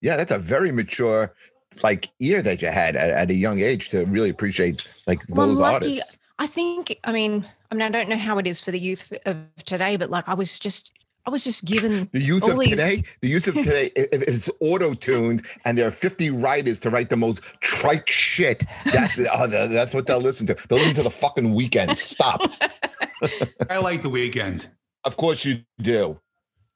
Yeah, 0.00 0.16
that's 0.16 0.32
a 0.32 0.38
very 0.38 0.72
mature 0.72 1.34
like 1.82 2.08
ear 2.18 2.42
that 2.42 2.60
you 2.62 2.68
had 2.68 2.96
at, 2.96 3.10
at 3.10 3.30
a 3.30 3.34
young 3.34 3.60
age 3.60 3.90
to 3.90 4.04
really 4.06 4.28
appreciate 4.30 4.88
like 5.06 5.22
Well, 5.28 5.48
those 5.48 5.58
lucky- 5.58 5.74
artists. 5.74 6.18
I 6.38 6.46
think, 6.46 6.98
I 7.04 7.12
mean, 7.12 7.46
I 7.70 7.74
mean, 7.74 7.82
I 7.82 7.90
don't 7.90 8.08
know 8.08 8.16
how 8.16 8.38
it 8.38 8.46
is 8.46 8.60
for 8.60 8.70
the 8.70 8.78
youth 8.80 9.12
of 9.26 9.36
today, 9.66 9.96
but 9.96 10.10
like 10.10 10.26
I 10.28 10.34
was 10.34 10.58
just, 10.58 10.90
I 11.26 11.30
was 11.30 11.44
just 11.44 11.66
given 11.66 12.08
The 12.12 12.20
youth 12.20 12.42
All 12.44 12.52
of 12.52 12.58
these- 12.60 12.70
today, 12.70 13.04
the 13.20 13.28
youth 13.28 13.46
of 13.46 13.54
today, 13.54 13.90
is 13.94 14.48
if 14.48 14.50
auto 14.60 14.94
tuned 14.94 15.44
and 15.66 15.76
there 15.76 15.86
are 15.86 15.90
50 15.90 16.30
writers 16.30 16.78
to 16.80 16.90
write 16.90 17.10
the 17.10 17.16
most 17.16 17.42
trite 17.60 18.08
shit, 18.08 18.64
that's, 18.90 19.18
oh, 19.18 19.46
that's 19.46 19.92
what 19.92 20.06
they'll 20.06 20.18
listen 20.18 20.46
to. 20.46 20.56
They'll 20.68 20.78
listen 20.78 20.94
to 20.94 21.02
the 21.02 21.10
fucking 21.10 21.54
Weeknd. 21.54 21.98
Stop. 21.98 22.40
I 23.70 23.76
like 23.78 24.00
the 24.02 24.08
Weeknd. 24.10 24.66
Of 25.04 25.16
course 25.18 25.44
you 25.44 25.60
do. 25.82 26.18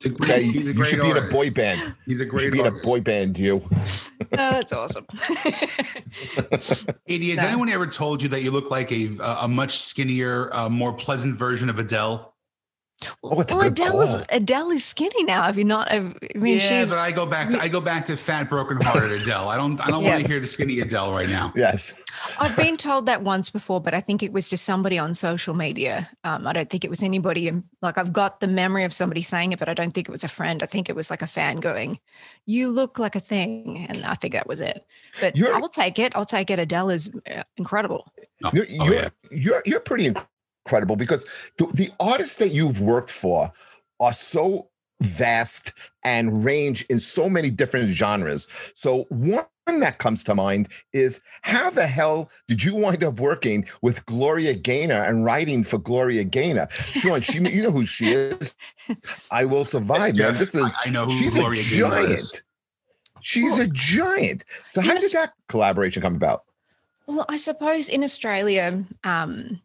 He's 0.04 0.12
a 0.12 0.14
Okay, 0.14 0.26
great- 0.26 0.44
he's 0.44 0.54
a 0.54 0.64
you 0.66 0.74
great 0.74 0.88
should 0.90 1.00
be 1.00 1.10
in 1.10 1.16
a 1.16 1.22
boy 1.28 1.50
band. 1.50 1.94
He's 2.06 2.20
a 2.20 2.24
great. 2.24 2.44
You 2.44 2.50
great 2.50 2.58
should 2.66 2.72
be 2.72 2.76
in 2.76 2.80
a 2.80 2.82
boy 2.82 3.00
band, 3.00 3.38
you. 3.38 3.62
Oh, 4.32 4.36
that's 4.36 4.72
awesome. 4.72 5.06
Katie, 7.06 7.30
has 7.30 7.40
No. 7.40 7.46
anyone 7.48 7.68
ever 7.68 7.86
told 7.86 8.22
you 8.22 8.28
that 8.30 8.42
you 8.42 8.50
look 8.50 8.70
like 8.70 8.90
a 8.90 9.10
a 9.20 9.48
much 9.48 9.76
skinnier, 9.78 10.52
uh, 10.54 10.68
more 10.68 10.92
pleasant 10.92 11.36
version 11.36 11.68
of 11.68 11.78
Adele? 11.78 12.33
Oh, 13.22 13.40
it's 13.40 13.52
a 13.52 13.54
well, 13.54 13.64
good 13.64 13.72
Adele 13.72 14.00
is. 14.02 14.24
Adele 14.30 14.70
is 14.70 14.84
skinny 14.84 15.24
now. 15.24 15.42
Have 15.42 15.58
you 15.58 15.64
not? 15.64 15.90
I 15.90 16.00
mean, 16.00 16.14
yeah, 16.54 16.58
she's 16.58 16.90
but 16.90 16.98
I 16.98 17.10
go 17.12 17.26
back 17.26 17.50
to 17.50 17.60
I 17.60 17.68
go 17.68 17.80
back 17.80 18.04
to 18.06 18.16
fat, 18.16 18.48
broken 18.48 18.78
hearted 18.80 19.12
Adele. 19.22 19.48
I 19.48 19.56
don't 19.56 19.80
I 19.80 19.88
don't 19.90 20.02
Yeah. 20.04 20.10
want 20.10 20.22
to 20.22 20.28
hear 20.30 20.40
the 20.40 20.46
skinny 20.46 20.80
Adele 20.80 21.12
right 21.12 21.28
now. 21.28 21.52
Yes. 21.56 21.94
I've 22.38 22.56
been 22.56 22.76
told 22.76 23.06
that 23.06 23.22
once 23.22 23.50
before, 23.50 23.80
but 23.80 23.92
I 23.92 24.00
think 24.00 24.22
it 24.22 24.32
was 24.32 24.48
just 24.48 24.64
somebody 24.64 24.98
on 24.98 25.14
social 25.14 25.52
media. 25.54 26.08
Um, 26.24 26.46
I 26.46 26.52
don't 26.52 26.70
think 26.70 26.84
it 26.84 26.88
was 26.90 27.02
anybody. 27.02 27.48
In, 27.48 27.64
like 27.82 27.98
I've 27.98 28.12
got 28.12 28.40
the 28.40 28.46
memory 28.46 28.84
of 28.84 28.92
somebody 28.92 29.20
saying 29.22 29.52
it, 29.52 29.58
but 29.58 29.68
I 29.68 29.74
don't 29.74 29.92
think 29.92 30.08
it 30.08 30.12
was 30.12 30.24
a 30.24 30.28
friend. 30.28 30.62
I 30.62 30.66
think 30.66 30.88
it 30.88 30.96
was 30.96 31.10
like 31.10 31.22
a 31.22 31.26
fan 31.26 31.56
going, 31.56 31.98
"You 32.46 32.70
look 32.70 32.98
like 32.98 33.14
a 33.16 33.20
thing," 33.20 33.86
and 33.88 34.04
I 34.04 34.14
think 34.14 34.32
that 34.34 34.46
was 34.46 34.60
it. 34.60 34.84
But 35.20 35.36
You're- 35.36 35.52
I 35.52 35.58
will 35.58 35.68
take 35.68 35.98
it. 35.98 36.14
I'll 36.16 36.24
take 36.24 36.50
it. 36.50 36.58
Adele 36.58 36.90
is 36.90 37.10
uh, 37.30 37.42
incredible. 37.56 38.10
Oh, 38.42 38.50
You're, 38.54 38.66
oh, 38.80 38.90
yeah. 38.92 39.08
you're, 39.30 39.62
you're 39.66 39.80
pretty 39.80 40.06
incredible 40.06 40.30
because 40.96 41.24
the, 41.58 41.66
the 41.74 41.90
artists 42.00 42.36
that 42.36 42.48
you've 42.50 42.80
worked 42.80 43.10
for 43.10 43.52
are 44.00 44.12
so 44.12 44.68
vast 45.00 45.72
and 46.04 46.44
range 46.44 46.84
in 46.88 47.00
so 47.00 47.28
many 47.28 47.50
different 47.50 47.88
genres. 47.88 48.48
So 48.74 49.04
one 49.10 49.44
that 49.66 49.98
comes 49.98 50.24
to 50.24 50.34
mind 50.34 50.68
is 50.92 51.20
how 51.42 51.70
the 51.70 51.86
hell 51.86 52.30
did 52.48 52.62
you 52.62 52.74
wind 52.76 53.02
up 53.04 53.20
working 53.20 53.66
with 53.82 54.04
Gloria 54.06 54.54
Gaynor 54.54 55.02
and 55.04 55.24
writing 55.24 55.64
for 55.64 55.78
Gloria 55.78 56.24
Gaynor? 56.24 56.68
Sean, 56.70 57.20
she 57.20 57.38
you 57.38 57.62
know 57.62 57.70
who 57.70 57.86
she 57.86 58.12
is. 58.12 58.56
I 59.30 59.44
will 59.44 59.64
survive, 59.64 60.16
man. 60.16 60.34
This 60.34 60.54
is 60.54 60.74
I, 60.84 60.88
I 60.88 60.90
know 60.90 61.04
who 61.06 61.10
she's 61.12 61.34
Gloria 61.34 61.60
a 61.62 61.64
Gaynor 61.64 61.90
giant. 61.90 62.10
is. 62.12 62.42
She's 63.20 63.58
a 63.58 63.66
giant. 63.68 64.44
So 64.70 64.80
how 64.80 64.92
Yes. 64.94 65.04
did 65.10 65.12
that 65.12 65.32
collaboration 65.48 66.02
come 66.02 66.14
about? 66.14 66.44
Well, 67.06 67.26
I 67.28 67.36
suppose 67.36 67.88
in 67.88 68.02
Australia, 68.02 68.84
um, 69.02 69.60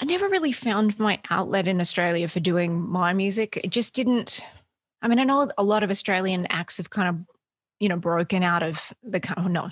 I 0.00 0.04
never 0.04 0.28
really 0.28 0.52
found 0.52 0.98
my 0.98 1.18
outlet 1.28 1.68
in 1.68 1.80
Australia 1.80 2.26
for 2.26 2.40
doing 2.40 2.80
my 2.88 3.12
music. 3.12 3.58
It 3.58 3.70
just 3.70 3.94
didn't. 3.94 4.40
I 5.02 5.08
mean, 5.08 5.18
I 5.18 5.24
know 5.24 5.50
a 5.58 5.64
lot 5.64 5.82
of 5.82 5.90
Australian 5.90 6.46
acts 6.48 6.78
have 6.78 6.90
kind 6.90 7.08
of, 7.08 7.36
you 7.80 7.88
know, 7.88 7.96
broken 7.96 8.42
out 8.42 8.62
of 8.62 8.92
the. 9.02 9.20
co- 9.20 9.34
Oh, 9.36 9.46
no, 9.46 9.70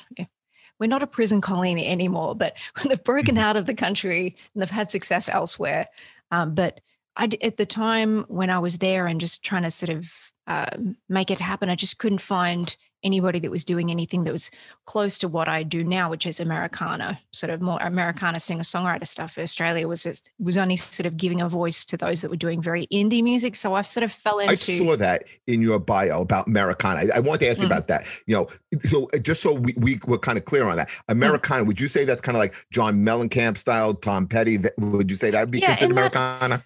we're 0.78 0.86
not 0.86 1.02
a 1.02 1.06
prison 1.06 1.40
colony 1.40 1.86
anymore, 1.86 2.34
but 2.34 2.56
they've 2.88 3.02
broken 3.02 3.38
out 3.38 3.56
of 3.56 3.66
the 3.66 3.74
country 3.74 4.36
and 4.54 4.62
they've 4.62 4.70
had 4.70 4.90
success 4.90 5.28
elsewhere. 5.28 5.88
Um, 6.30 6.54
but 6.54 6.80
I, 7.16 7.28
at 7.42 7.56
the 7.56 7.66
time 7.66 8.24
when 8.28 8.50
I 8.50 8.58
was 8.58 8.78
there 8.78 9.06
and 9.06 9.20
just 9.20 9.42
trying 9.42 9.62
to 9.62 9.70
sort 9.70 9.90
of 9.90 10.12
um, 10.48 10.96
make 11.08 11.30
it 11.30 11.40
happen, 11.40 11.68
I 11.70 11.74
just 11.76 11.98
couldn't 11.98 12.18
find 12.20 12.74
anybody 13.04 13.38
that 13.38 13.50
was 13.50 13.64
doing 13.64 13.92
anything 13.92 14.24
that 14.24 14.32
was 14.32 14.50
close 14.86 15.18
to 15.18 15.28
what 15.28 15.48
I 15.48 15.62
do 15.62 15.84
now, 15.84 16.10
which 16.10 16.26
is 16.26 16.40
Americana, 16.40 17.16
sort 17.32 17.50
of 17.50 17.62
more 17.62 17.78
Americana 17.80 18.40
singer 18.40 18.64
songwriter 18.64 19.06
stuff. 19.06 19.38
Australia 19.38 19.86
was 19.86 20.02
just 20.02 20.32
was 20.40 20.56
only 20.56 20.74
sort 20.74 21.06
of 21.06 21.16
giving 21.16 21.40
a 21.40 21.48
voice 21.48 21.84
to 21.84 21.96
those 21.96 22.22
that 22.22 22.30
were 22.30 22.36
doing 22.36 22.60
very 22.60 22.88
indie 22.88 23.22
music. 23.22 23.54
So 23.54 23.74
I 23.74 23.82
sort 23.82 24.02
of 24.02 24.10
fell 24.10 24.40
into 24.40 24.52
I 24.52 24.56
saw 24.56 24.96
that 24.96 25.24
in 25.46 25.62
your 25.62 25.78
bio 25.78 26.22
about 26.22 26.48
Americana. 26.48 27.02
I, 27.12 27.18
I 27.18 27.20
wanted 27.20 27.40
to 27.44 27.50
ask 27.50 27.58
you 27.58 27.64
Mm. 27.64 27.70
about 27.70 27.86
that. 27.86 28.06
You 28.26 28.34
know, 28.34 28.48
so 28.82 29.08
uh, 29.14 29.18
just 29.18 29.42
so 29.42 29.52
we, 29.52 29.74
we 29.76 30.00
were 30.08 30.18
kind 30.18 30.36
of 30.36 30.44
clear 30.44 30.64
on 30.64 30.76
that, 30.78 30.90
Americana, 31.08 31.62
would 31.64 31.78
you 31.80 31.86
say 31.86 32.04
that's 32.04 32.20
kind 32.22 32.34
of 32.36 32.40
like 32.40 32.54
John 32.72 32.96
Mellencamp 33.04 33.58
style, 33.58 33.94
Tom 33.94 34.26
Petty? 34.26 34.58
Th- 34.58 34.74
Would 34.78 35.08
you 35.08 35.16
say 35.16 35.30
that 35.30 35.40
would 35.42 35.50
be 35.52 35.60
Yeah, 35.60 35.68
considered 35.68 35.90
and 35.90 35.98
that- 35.98 36.12
Americana? 36.16 36.64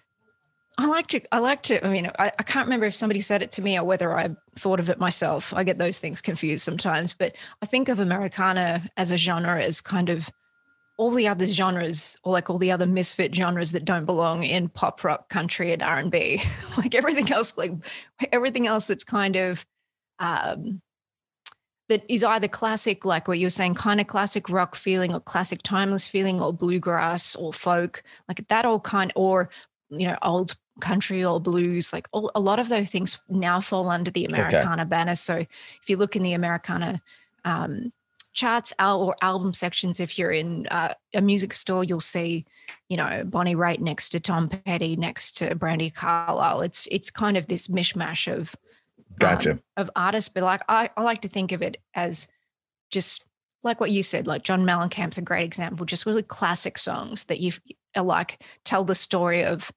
I 0.77 0.87
like 0.87 1.07
to, 1.07 1.21
I 1.31 1.39
like 1.39 1.61
to, 1.63 1.85
I 1.85 1.89
mean, 1.89 2.09
I, 2.17 2.31
I 2.37 2.43
can't 2.43 2.65
remember 2.65 2.87
if 2.87 2.95
somebody 2.95 3.21
said 3.21 3.43
it 3.43 3.51
to 3.53 3.61
me 3.61 3.77
or 3.77 3.83
whether 3.83 4.17
I 4.17 4.35
thought 4.55 4.79
of 4.79 4.89
it 4.89 4.99
myself. 4.99 5.53
I 5.53 5.63
get 5.63 5.77
those 5.77 5.99
things 5.99 6.21
confused 6.21 6.63
sometimes, 6.63 7.13
but 7.13 7.35
I 7.61 7.67
think 7.67 7.89
of 7.89 7.99
Americana 7.99 8.89
as 8.97 9.11
a 9.11 9.17
genre 9.17 9.61
as 9.61 9.81
kind 9.81 10.09
of 10.09 10.31
all 10.97 11.11
the 11.11 11.27
other 11.27 11.47
genres 11.47 12.17
or 12.23 12.31
like 12.31 12.49
all 12.49 12.57
the 12.57 12.71
other 12.71 12.85
misfit 12.85 13.35
genres 13.35 13.71
that 13.71 13.85
don't 13.85 14.05
belong 14.05 14.43
in 14.43 14.69
pop 14.69 15.03
rock 15.03 15.27
country 15.29 15.73
and 15.73 15.81
r&b 15.81 16.41
like 16.77 16.93
everything 16.93 17.31
else 17.31 17.57
like 17.57 17.73
everything 18.31 18.67
else 18.67 18.85
that's 18.85 19.03
kind 19.03 19.35
of 19.35 19.65
um 20.19 20.81
that 21.89 22.03
is 22.07 22.23
either 22.23 22.47
classic 22.47 23.05
like 23.05 23.27
what 23.27 23.39
you're 23.39 23.49
saying 23.49 23.73
kind 23.73 23.99
of 23.99 24.07
classic 24.07 24.49
rock 24.49 24.75
feeling 24.75 25.13
or 25.13 25.19
classic 25.19 25.61
timeless 25.63 26.07
feeling 26.07 26.39
or 26.39 26.53
bluegrass 26.53 27.35
or 27.35 27.51
folk 27.53 28.03
like 28.27 28.47
that 28.47 28.65
all 28.65 28.79
kind 28.79 29.11
or 29.15 29.49
you 29.89 30.07
know 30.07 30.17
old 30.21 30.55
country 30.79 31.23
or 31.23 31.39
blues 31.39 31.93
like 31.93 32.07
all, 32.11 32.31
a 32.35 32.39
lot 32.39 32.59
of 32.59 32.69
those 32.69 32.89
things 32.89 33.21
now 33.29 33.59
fall 33.59 33.89
under 33.89 34.11
the 34.11 34.25
americana 34.25 34.85
banner. 34.85 35.15
So 35.15 35.35
if 35.35 35.89
you 35.89 35.97
look 35.97 36.15
in 36.15 36.23
the 36.23 36.33
americana 36.33 37.01
um, 37.45 37.91
charts 38.33 38.73
al- 38.79 39.01
or 39.01 39.15
album 39.21 39.53
sections 39.53 39.99
if 39.99 40.17
you're 40.17 40.31
in 40.31 40.67
uh, 40.67 40.93
a 41.13 41.21
music 41.21 41.53
store 41.53 41.83
you'll 41.83 41.99
see 41.99 42.45
you 42.89 42.97
know 42.97 43.23
bonnie 43.25 43.55
raitt 43.55 43.79
next 43.79 44.09
to 44.09 44.19
tom 44.19 44.49
petty 44.49 44.95
next 44.95 45.37
to 45.37 45.55
brandi 45.55 45.93
carlile. 45.93 46.61
It's 46.61 46.87
it's 46.91 47.11
kind 47.11 47.37
of 47.37 47.47
this 47.47 47.67
mishmash 47.67 48.31
of 48.31 48.55
Gotcha. 49.19 49.51
um, 49.51 49.61
of 49.77 49.91
artists. 49.95 50.29
But 50.29 50.43
like 50.43 50.63
I, 50.67 50.89
I 50.97 51.03
like 51.03 51.21
to 51.21 51.27
think 51.27 51.51
of 51.51 51.61
it 51.61 51.77
as 51.93 52.27
just 52.89 53.25
like 53.63 53.79
what 53.79 53.91
you 53.91 54.03
said 54.03 54.27
like 54.27 54.43
john 54.43 54.61
mellencamp's 54.61 55.17
a 55.17 55.21
great 55.21 55.45
example 55.45 55.85
just 55.85 56.05
really 56.05 56.21
classic 56.21 56.77
songs 56.77 57.25
that 57.25 57.39
you 57.39 57.51
are 57.95 58.03
like 58.03 58.43
tell 58.65 58.83
the 58.83 58.95
story 58.95 59.43
of 59.43 59.71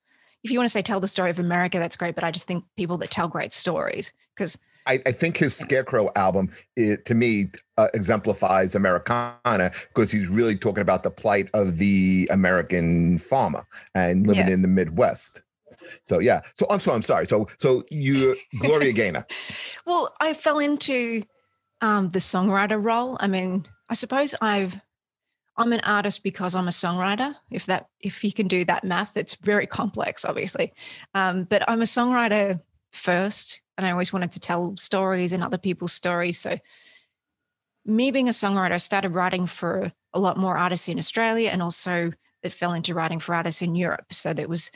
if 0.46 0.52
you 0.52 0.58
want 0.58 0.66
to 0.68 0.72
say 0.72 0.80
tell 0.82 1.00
the 1.00 1.08
story 1.08 1.30
of 1.30 1.38
america 1.38 1.78
that's 1.78 1.96
great 1.96 2.14
but 2.14 2.22
i 2.24 2.30
just 2.30 2.46
think 2.46 2.64
people 2.76 2.96
that 2.96 3.10
tell 3.10 3.28
great 3.28 3.52
stories 3.52 4.12
because 4.36 4.58
I, 4.88 5.02
I 5.04 5.10
think 5.10 5.36
his 5.36 5.52
Scarecrow 5.56 6.10
album, 6.14 6.48
it, 6.76 7.04
to 7.06 7.16
me, 7.16 7.50
uh, 7.76 7.88
exemplifies 7.92 8.76
Americana 8.76 9.72
because 9.88 10.12
he's 10.12 10.28
really 10.28 10.56
talking 10.56 10.80
about 10.80 11.02
the 11.02 11.10
plight 11.10 11.50
of 11.54 11.78
the 11.78 12.28
American 12.30 13.18
farmer 13.18 13.66
and 13.96 14.28
living 14.28 14.46
Yeah. 14.46 14.54
in 14.54 14.62
the 14.62 14.68
Midwest. 14.68 15.42
So 16.04 16.20
yeah. 16.20 16.42
So 16.56 16.66
I'm 16.70 16.78
so 16.78 16.94
I'm 16.94 17.02
sorry. 17.02 17.26
So 17.26 17.48
so 17.58 17.82
you 17.90 18.36
Gloria 18.60 18.92
Gaynor. 18.92 19.26
Well, 19.86 20.14
I 20.20 20.34
fell 20.34 20.60
into 20.60 21.22
um, 21.80 22.10
the 22.10 22.20
songwriter 22.20 22.80
role. 22.80 23.16
I 23.20 23.26
mean, 23.26 23.66
I 23.88 23.94
suppose 23.94 24.36
I've 24.40 24.76
I'm 25.58 25.72
an 25.72 25.80
artist 25.80 26.22
because 26.22 26.54
I'm 26.54 26.68
a 26.68 26.72
songwriter. 26.72 27.34
If 27.50 27.66
that 27.66 27.88
if 28.00 28.22
you 28.22 28.32
can 28.32 28.48
do 28.48 28.64
that 28.66 28.84
math, 28.84 29.16
it's 29.16 29.36
very 29.36 29.66
complex, 29.66 30.24
obviously. 30.24 30.72
Um, 31.14 31.44
but 31.44 31.68
I'm 31.68 31.80
a 31.80 31.86
songwriter 31.86 32.60
first, 32.92 33.60
and 33.76 33.86
I 33.86 33.90
always 33.90 34.12
wanted 34.12 34.32
to 34.32 34.40
tell 34.40 34.76
stories 34.76 35.32
and 35.32 35.42
other 35.42 35.58
people's 35.58 35.92
stories. 35.92 36.38
So, 36.38 36.58
me 37.84 38.10
being 38.10 38.28
a 38.28 38.32
songwriter, 38.32 38.72
I 38.72 38.78
started 38.78 39.10
writing 39.10 39.46
for 39.46 39.92
a 40.12 40.20
lot 40.20 40.36
more 40.36 40.56
artists 40.56 40.88
in 40.88 40.98
Australia, 40.98 41.50
and 41.50 41.62
also 41.62 42.12
it 42.42 42.52
fell 42.52 42.72
into 42.72 42.94
writing 42.94 43.18
for 43.18 43.34
artists 43.34 43.62
in 43.62 43.74
Europe. 43.74 44.12
So 44.12 44.32
there 44.32 44.48
was 44.48 44.70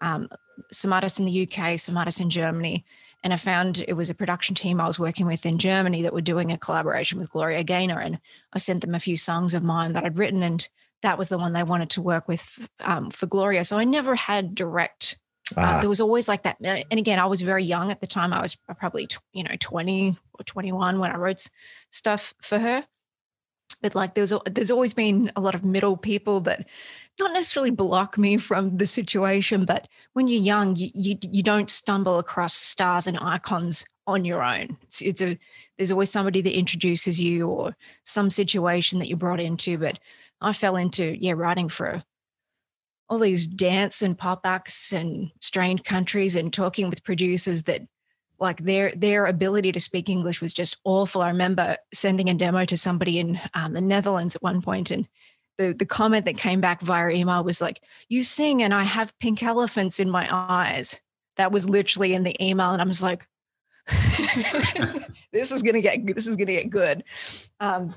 um, 0.00 0.28
some 0.72 0.92
artists 0.92 1.20
in 1.20 1.26
the 1.26 1.48
UK, 1.48 1.78
some 1.78 1.96
artists 1.96 2.20
in 2.20 2.30
Germany, 2.30 2.84
and 3.22 3.32
I 3.32 3.36
found 3.36 3.84
it 3.86 3.94
was 3.94 4.10
a 4.10 4.14
production 4.14 4.54
team 4.54 4.80
I 4.80 4.86
was 4.86 4.98
working 4.98 5.26
with 5.26 5.46
in 5.46 5.58
Germany 5.58 6.02
that 6.02 6.12
were 6.12 6.20
doing 6.20 6.50
a 6.50 6.58
collaboration 6.58 7.18
with 7.18 7.30
Gloria 7.30 7.62
Gaynor, 7.62 8.00
and 8.00 8.18
I 8.52 8.58
sent 8.58 8.80
them 8.80 8.94
a 8.94 9.00
few 9.00 9.16
songs 9.16 9.54
of 9.54 9.62
mine 9.62 9.92
that 9.92 10.04
I'd 10.04 10.18
written, 10.18 10.42
and 10.42 10.68
that 11.02 11.18
was 11.18 11.28
the 11.28 11.38
one 11.38 11.52
they 11.52 11.62
wanted 11.62 11.90
to 11.90 12.02
work 12.02 12.28
with 12.28 12.68
um, 12.80 13.10
for 13.10 13.26
Gloria. 13.26 13.64
So 13.64 13.78
I 13.78 13.84
never 13.84 14.14
had 14.14 14.54
direct. 14.54 15.18
Uh, 15.56 15.60
Ah, 15.60 15.80
there 15.80 15.88
was 15.88 16.00
always 16.00 16.28
like 16.28 16.44
that, 16.44 16.56
uh, 16.64 16.82
and 16.90 16.98
again, 16.98 17.18
I 17.18 17.26
was 17.26 17.42
very 17.42 17.64
young 17.64 17.90
at 17.90 18.00
the 18.00 18.06
time. 18.06 18.32
I 18.32 18.40
was 18.40 18.54
probably 18.54 19.06
tw- 19.06 19.18
you 19.32 19.42
know 19.42 19.54
twenty 19.60 20.16
or 20.34 20.44
twenty 20.44 20.72
one 20.72 20.98
when 20.98 21.10
I 21.10 21.16
wrote 21.16 21.46
stuff 21.90 22.32
for 22.40 22.58
her. 22.58 22.86
But 23.82 23.94
like 23.96 24.14
there's 24.14 24.32
there's 24.46 24.70
always 24.70 24.94
been 24.94 25.32
a 25.34 25.40
lot 25.40 25.56
of 25.56 25.64
middle 25.64 25.96
people 25.96 26.40
that 26.42 26.66
not 27.18 27.32
necessarily 27.32 27.70
block 27.70 28.16
me 28.18 28.36
from 28.36 28.76
the 28.76 28.86
situation, 28.86 29.64
but 29.64 29.88
when 30.14 30.28
you're 30.28 30.42
young, 30.42 30.76
you 30.76 30.90
you, 30.94 31.16
you 31.30 31.42
don't 31.42 31.70
stumble 31.70 32.18
across 32.18 32.54
stars 32.54 33.06
and 33.06 33.18
icons 33.18 33.84
on 34.06 34.24
your 34.24 34.42
own. 34.42 34.76
It's, 34.82 35.02
it's 35.02 35.22
a 35.22 35.38
there's 35.76 35.92
always 35.92 36.10
somebody 36.10 36.40
that 36.42 36.56
introduces 36.56 37.20
you 37.20 37.48
or 37.48 37.76
some 38.04 38.30
situation 38.30 38.98
that 38.98 39.08
you're 39.08 39.18
brought 39.18 39.40
into. 39.40 39.78
But 39.78 39.98
I 40.40 40.52
fell 40.52 40.76
into 40.76 41.16
yeah 41.18 41.32
writing 41.32 41.68
for 41.68 42.02
all 43.08 43.18
these 43.18 43.46
dance 43.46 44.02
and 44.02 44.16
pop 44.16 44.46
acts 44.46 44.92
and 44.92 45.30
strange 45.40 45.84
countries 45.84 46.34
and 46.34 46.52
talking 46.52 46.88
with 46.88 47.04
producers 47.04 47.64
that 47.64 47.82
like 48.38 48.64
their 48.64 48.92
their 48.96 49.26
ability 49.26 49.70
to 49.72 49.80
speak 49.80 50.08
English 50.08 50.40
was 50.40 50.54
just 50.54 50.78
awful. 50.84 51.22
I 51.22 51.28
remember 51.28 51.76
sending 51.92 52.28
a 52.28 52.34
demo 52.34 52.64
to 52.64 52.76
somebody 52.76 53.18
in 53.18 53.40
um, 53.54 53.74
the 53.74 53.80
Netherlands 53.80 54.34
at 54.34 54.42
one 54.42 54.62
point 54.62 54.90
and 54.90 55.06
the 55.58 55.72
the 55.72 55.86
comment 55.86 56.24
that 56.24 56.36
came 56.36 56.60
back 56.60 56.80
via 56.80 57.10
email 57.10 57.44
was 57.44 57.60
like, 57.60 57.82
"You 58.08 58.22
sing 58.22 58.62
and 58.62 58.72
I 58.72 58.84
have 58.84 59.18
pink 59.18 59.42
elephants 59.42 60.00
in 60.00 60.10
my 60.10 60.28
eyes." 60.30 61.00
That 61.36 61.52
was 61.52 61.68
literally 61.68 62.14
in 62.14 62.22
the 62.22 62.36
email, 62.42 62.72
and 62.72 62.82
I 62.82 62.84
was 62.84 63.02
like, 63.02 63.26
"This 65.32 65.52
is 65.52 65.62
gonna 65.62 65.80
get 65.80 66.06
this 66.06 66.26
is 66.26 66.36
gonna 66.36 66.52
get 66.52 66.70
good." 66.70 67.04
Um, 67.60 67.94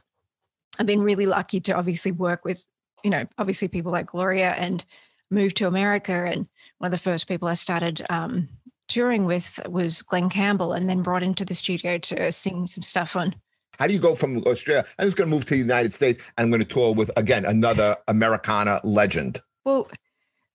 I've 0.80 0.86
been 0.86 1.02
really 1.02 1.26
lucky 1.26 1.60
to 1.62 1.74
obviously 1.74 2.12
work 2.12 2.44
with, 2.46 2.64
you 3.04 3.10
know, 3.10 3.26
obviously 3.38 3.68
people 3.68 3.92
like 3.92 4.08
Gloria 4.08 4.52
and 4.52 4.84
moved 5.32 5.58
to 5.58 5.68
America. 5.68 6.14
And 6.14 6.48
one 6.80 6.88
of 6.88 6.92
the 6.92 6.98
first 6.98 7.28
people 7.28 7.48
I 7.48 7.54
started 7.54 8.06
um, 8.10 8.50
touring 8.88 9.26
with 9.26 9.60
was 9.68 10.02
Glen 10.02 10.30
Campbell, 10.30 10.74
and 10.74 10.90
then 10.90 11.02
brought 11.02 11.24
into 11.24 11.46
the 11.46 11.54
studio 11.54 11.98
to 11.98 12.32
sing 12.32 12.68
some 12.68 12.84
stuff 12.84 13.16
on. 13.16 13.36
How 13.80 13.88
do 13.88 13.94
you 13.94 14.00
go 14.00 14.16
from 14.16 14.38
Australia? 14.46 14.86
I'm 15.00 15.08
just 15.08 15.18
going 15.18 15.30
to 15.30 15.36
move 15.36 15.46
to 15.46 15.54
the 15.54 15.60
United 15.60 15.94
States. 15.94 16.20
And 16.38 16.46
I'm 16.46 16.52
going 16.52 16.62
to 16.62 16.68
tour 16.68 16.94
with 16.94 17.12
again 17.18 17.46
another 17.46 17.96
Americana 18.08 18.80
legend. 18.84 19.42
Well, 19.66 19.90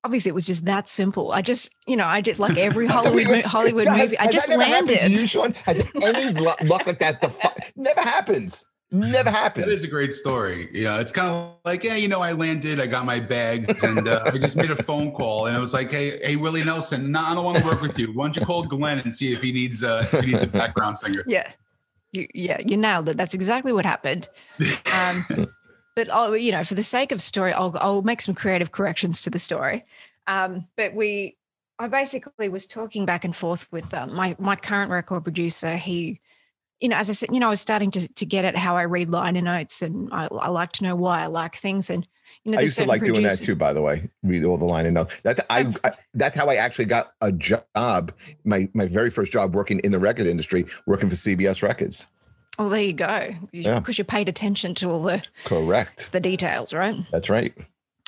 obviously 0.05 0.31
it 0.31 0.35
was 0.35 0.47
just 0.47 0.65
that 0.65 0.89
simple. 0.89 1.33
I 1.33 1.43
just, 1.43 1.75
you 1.87 1.97
know, 1.97 2.07
I 2.07 2.21
did 2.21 2.39
like 2.39 2.57
every 2.57 2.87
Hollywood 2.89 3.45
Hollywood 3.45 3.87
movie. 3.89 4.19
I 4.19 4.31
just 4.31 4.49
landed. 4.49 5.11
You, 5.11 5.27
Sean? 5.27 5.55
Has 5.67 5.83
any 6.03 6.33
luck 6.41 6.87
like 6.87 6.99
that? 6.99 7.21
The 7.21 7.31
fu- 7.31 7.49
never 7.77 8.01
happens. 8.01 8.67
Never 8.93 9.31
happens. 9.31 9.67
That 9.67 9.73
is 9.73 9.85
a 9.85 9.91
great 9.91 10.15
story. 10.15 10.69
You 10.73 10.85
know, 10.85 10.99
it's 10.99 11.13
kind 11.13 11.29
of 11.29 11.55
like, 11.65 11.85
yeah, 11.85 11.95
you 11.95 12.09
know, 12.09 12.23
I 12.23 12.33
landed, 12.33 12.81
I 12.81 12.89
got 12.89 13.05
my 13.05 13.21
bags, 13.21 13.69
and 13.85 14.09
uh, 14.09 14.25
I 14.27 14.37
just 14.37 14.57
made 14.57 14.73
a 14.73 14.83
phone 14.83 15.13
call, 15.13 15.47
and 15.47 15.57
it 15.57 15.61
was 15.61 15.73
like, 15.73 15.93
hey, 15.93 16.19
hey, 16.25 16.35
Willie 16.35 16.65
Nelson, 16.65 17.13
no, 17.13 17.21
I 17.21 17.35
don't 17.35 17.45
want 17.45 17.59
to 17.59 17.65
work 17.65 17.83
with 17.83 17.97
you. 18.01 18.13
Why 18.13 18.25
don't 18.25 18.37
you 18.37 18.45
call 18.45 18.65
Glen 18.65 18.99
and 18.99 19.15
see 19.15 19.33
if 19.33 19.41
he 19.43 19.53
needs 19.53 19.85
uh, 19.85 20.09
if 20.13 20.25
he 20.25 20.33
needs 20.33 20.43
a 20.43 20.49
background 20.49 20.99
singer? 20.99 21.23
Yeah, 21.25 21.53
you, 22.13 22.27
yeah, 22.35 22.61
you 22.65 22.77
nailed 22.77 23.09
it. 23.09 23.17
That's 23.17 23.35
exactly 23.35 23.73
what 23.73 23.85
happened. 23.85 24.29
Um, 24.93 25.25
but 25.97 26.09
oh, 26.11 26.33
you 26.33 26.53
know, 26.53 26.65
for 26.65 26.75
the 26.75 26.83
sake 26.83 27.13
of 27.13 27.23
story, 27.23 27.53
I'll 27.53 27.77
I'll 27.81 28.03
make 28.03 28.21
some 28.21 28.35
creative 28.35 28.73
corrections 28.73 29.23
to 29.23 29.31
the 29.31 29.39
story. 29.39 29.85
Um, 30.27 30.67
but 30.77 30.95
we, 30.95 31.37
I 31.79 31.89
basically 31.89 32.49
was 32.49 32.67
talking 32.67 33.07
back 33.07 33.25
and 33.25 33.35
forth 33.35 33.71
with 33.73 33.93
um, 33.95 34.15
my 34.15 34.35
my 34.39 34.57
current 34.57 34.91
record 34.91 35.25
producer. 35.25 35.77
He 35.77 36.21
you 36.81 36.89
know, 36.89 36.97
as 36.97 37.11
I 37.11 37.13
said, 37.13 37.29
you 37.33 37.41
know, 37.41 37.49
I 37.49 37.51
was 37.51 37.61
starting 37.61 37.91
to, 37.93 38.09
to 38.15 38.27
get 38.27 38.45
at 38.45 38.57
how 38.57 38.77
I 38.77 38.83
read 38.83 39.11
liner 39.11 39.43
notes 39.43 39.83
and 39.83 40.09
I, 40.13 40.27
I 40.27 40.49
like 40.49 40.73
to 40.73 40.85
know 40.85 40.97
why 40.97 41.23
I 41.23 41.27
like 41.27 41.55
things. 41.55 41.91
And, 41.91 42.09
you 42.45 42.53
know, 42.53 42.59
I 42.59 42.63
used 42.63 42.79
to 42.79 42.87
like 42.87 43.05
doing 43.05 43.23
that 43.23 43.39
too, 43.39 43.55
by 43.55 43.73
the 43.73 43.83
way, 43.83 44.11
read 44.23 44.45
all 44.45 44.57
the 44.57 44.65
liner 44.65 44.91
notes. 44.91 45.21
That's, 45.21 45.41
I, 45.51 45.65
oh. 45.65 45.75
I, 45.85 45.93
that's 46.15 46.37
how 46.37 46.49
I 46.49 46.57
actually 46.57 46.87
got 46.87 47.13
a 47.21 47.33
job, 47.33 48.13
my, 48.45 48.69
my 48.75 48.87
very 48.87 49.11
first 49.11 49.33
job 49.33 49.55
working 49.55 49.81
in 49.81 49.93
the 49.93 49.99
record 49.99 50.27
industry, 50.27 50.67
working 50.87 51.09
for 51.09 51.17
CBS 51.17 51.63
Records. 51.63 52.09
Oh, 52.59 52.69
there 52.69 52.83
you 52.83 52.93
go. 52.93 53.35
Yeah. 53.53 53.79
Because 53.79 53.97
you 53.97 54.05
paid 54.05 54.29
attention 54.29 54.75
to 54.77 54.91
all 54.91 55.03
the 55.03 55.25
correct 55.45 56.13
the 56.13 56.21
details, 56.21 56.75
right? 56.75 56.95
That's 57.11 57.31
right. 57.31 57.55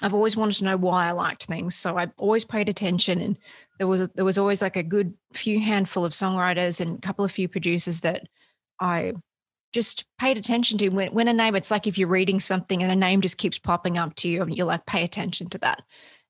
I've 0.03 0.15
always 0.15 0.37
wanted 0.37 0.57
to 0.57 0.65
know 0.65 0.77
why 0.77 1.09
I 1.09 1.13
liked 1.13 1.45
things, 1.45 1.75
so 1.75 1.97
I 1.97 2.11
always 2.19 2.45
paid 2.45 2.69
attention. 2.69 3.21
And 3.21 3.39
there 3.79 3.87
was 3.87 4.09
there 4.11 4.25
was 4.25 4.37
always 4.37 4.61
like 4.61 4.77
a 4.77 4.83
good 4.83 5.15
few 5.33 5.59
handful 5.61 6.05
of 6.05 6.13
songwriters 6.13 6.81
and 6.81 6.99
a 6.99 7.01
couple 7.01 7.25
of 7.25 7.31
few 7.31 7.49
producers 7.49 8.01
that 8.01 8.29
I 8.79 9.15
just 9.73 10.05
paid 10.19 10.39
attention 10.39 10.79
to 10.79 10.89
when, 10.91 11.13
when 11.13 11.29
a 11.29 11.33
name, 11.33 11.55
it's 11.55 11.71
like 11.71 11.87
if 11.87 11.99
you're 11.99 12.09
reading 12.09 12.41
something 12.41 12.83
and 12.83 12.93
a 12.93 12.97
name 12.97 13.21
just 13.21 13.39
keeps 13.39 13.59
popping 13.59 13.99
up 13.99 14.15
to 14.17 14.29
you 14.29 14.43
and 14.43 14.57
you're 14.57 14.67
like, 14.67 14.87
pay 14.87 15.03
attention 15.03 15.49
to 15.51 15.59
that. 15.59 15.83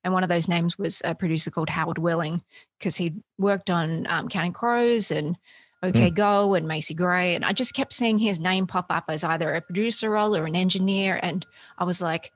And 0.04 0.12
one 0.12 0.22
of 0.22 0.28
those 0.28 0.48
names 0.48 0.78
was 0.78 1.02
a 1.04 1.14
producer 1.14 1.50
called 1.50 1.70
Howard 1.70 1.98
Willing 1.98 2.42
because 2.78 2.96
he 2.96 3.14
worked 3.38 3.70
on 3.70 4.06
um, 4.08 4.28
Counting 4.28 4.52
Crows 4.52 5.10
and 5.10 5.36
OK 5.82 6.10
mm. 6.10 6.14
Go 6.14 6.54
and 6.54 6.66
Macy 6.66 6.94
Gray. 6.94 7.34
And 7.34 7.44
I 7.44 7.52
just 7.52 7.74
kept 7.74 7.92
seeing 7.92 8.18
his 8.18 8.40
name 8.40 8.66
pop 8.66 8.86
up 8.90 9.04
as 9.08 9.24
either 9.24 9.52
a 9.52 9.60
producer 9.60 10.10
role 10.10 10.36
or 10.36 10.44
an 10.44 10.56
engineer. 10.56 11.18
And 11.22 11.46
I 11.78 11.84
was 11.84 12.02
like, 12.02 12.32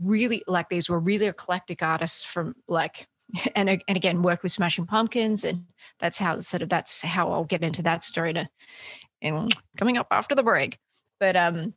really, 0.00 0.42
like 0.46 0.68
these 0.68 0.88
were 0.90 0.98
really 0.98 1.26
eclectic 1.26 1.82
artists 1.82 2.22
from 2.22 2.54
like, 2.68 3.08
and, 3.54 3.68
and 3.68 3.96
again, 3.96 4.22
worked 4.22 4.42
with 4.42 4.52
Smashing 4.52 4.86
Pumpkins. 4.86 5.44
And 5.44 5.64
that's 5.98 6.18
how 6.18 6.40
sort 6.40 6.62
of, 6.62 6.68
that's 6.68 7.02
how 7.02 7.32
I'll 7.32 7.44
get 7.44 7.62
into 7.62 7.82
that 7.82 8.04
story 8.04 8.32
to 8.34 8.48
and 9.22 9.54
coming 9.76 9.96
up 9.96 10.08
after 10.10 10.34
the 10.34 10.42
break. 10.42 10.78
But 11.18 11.36
um, 11.36 11.74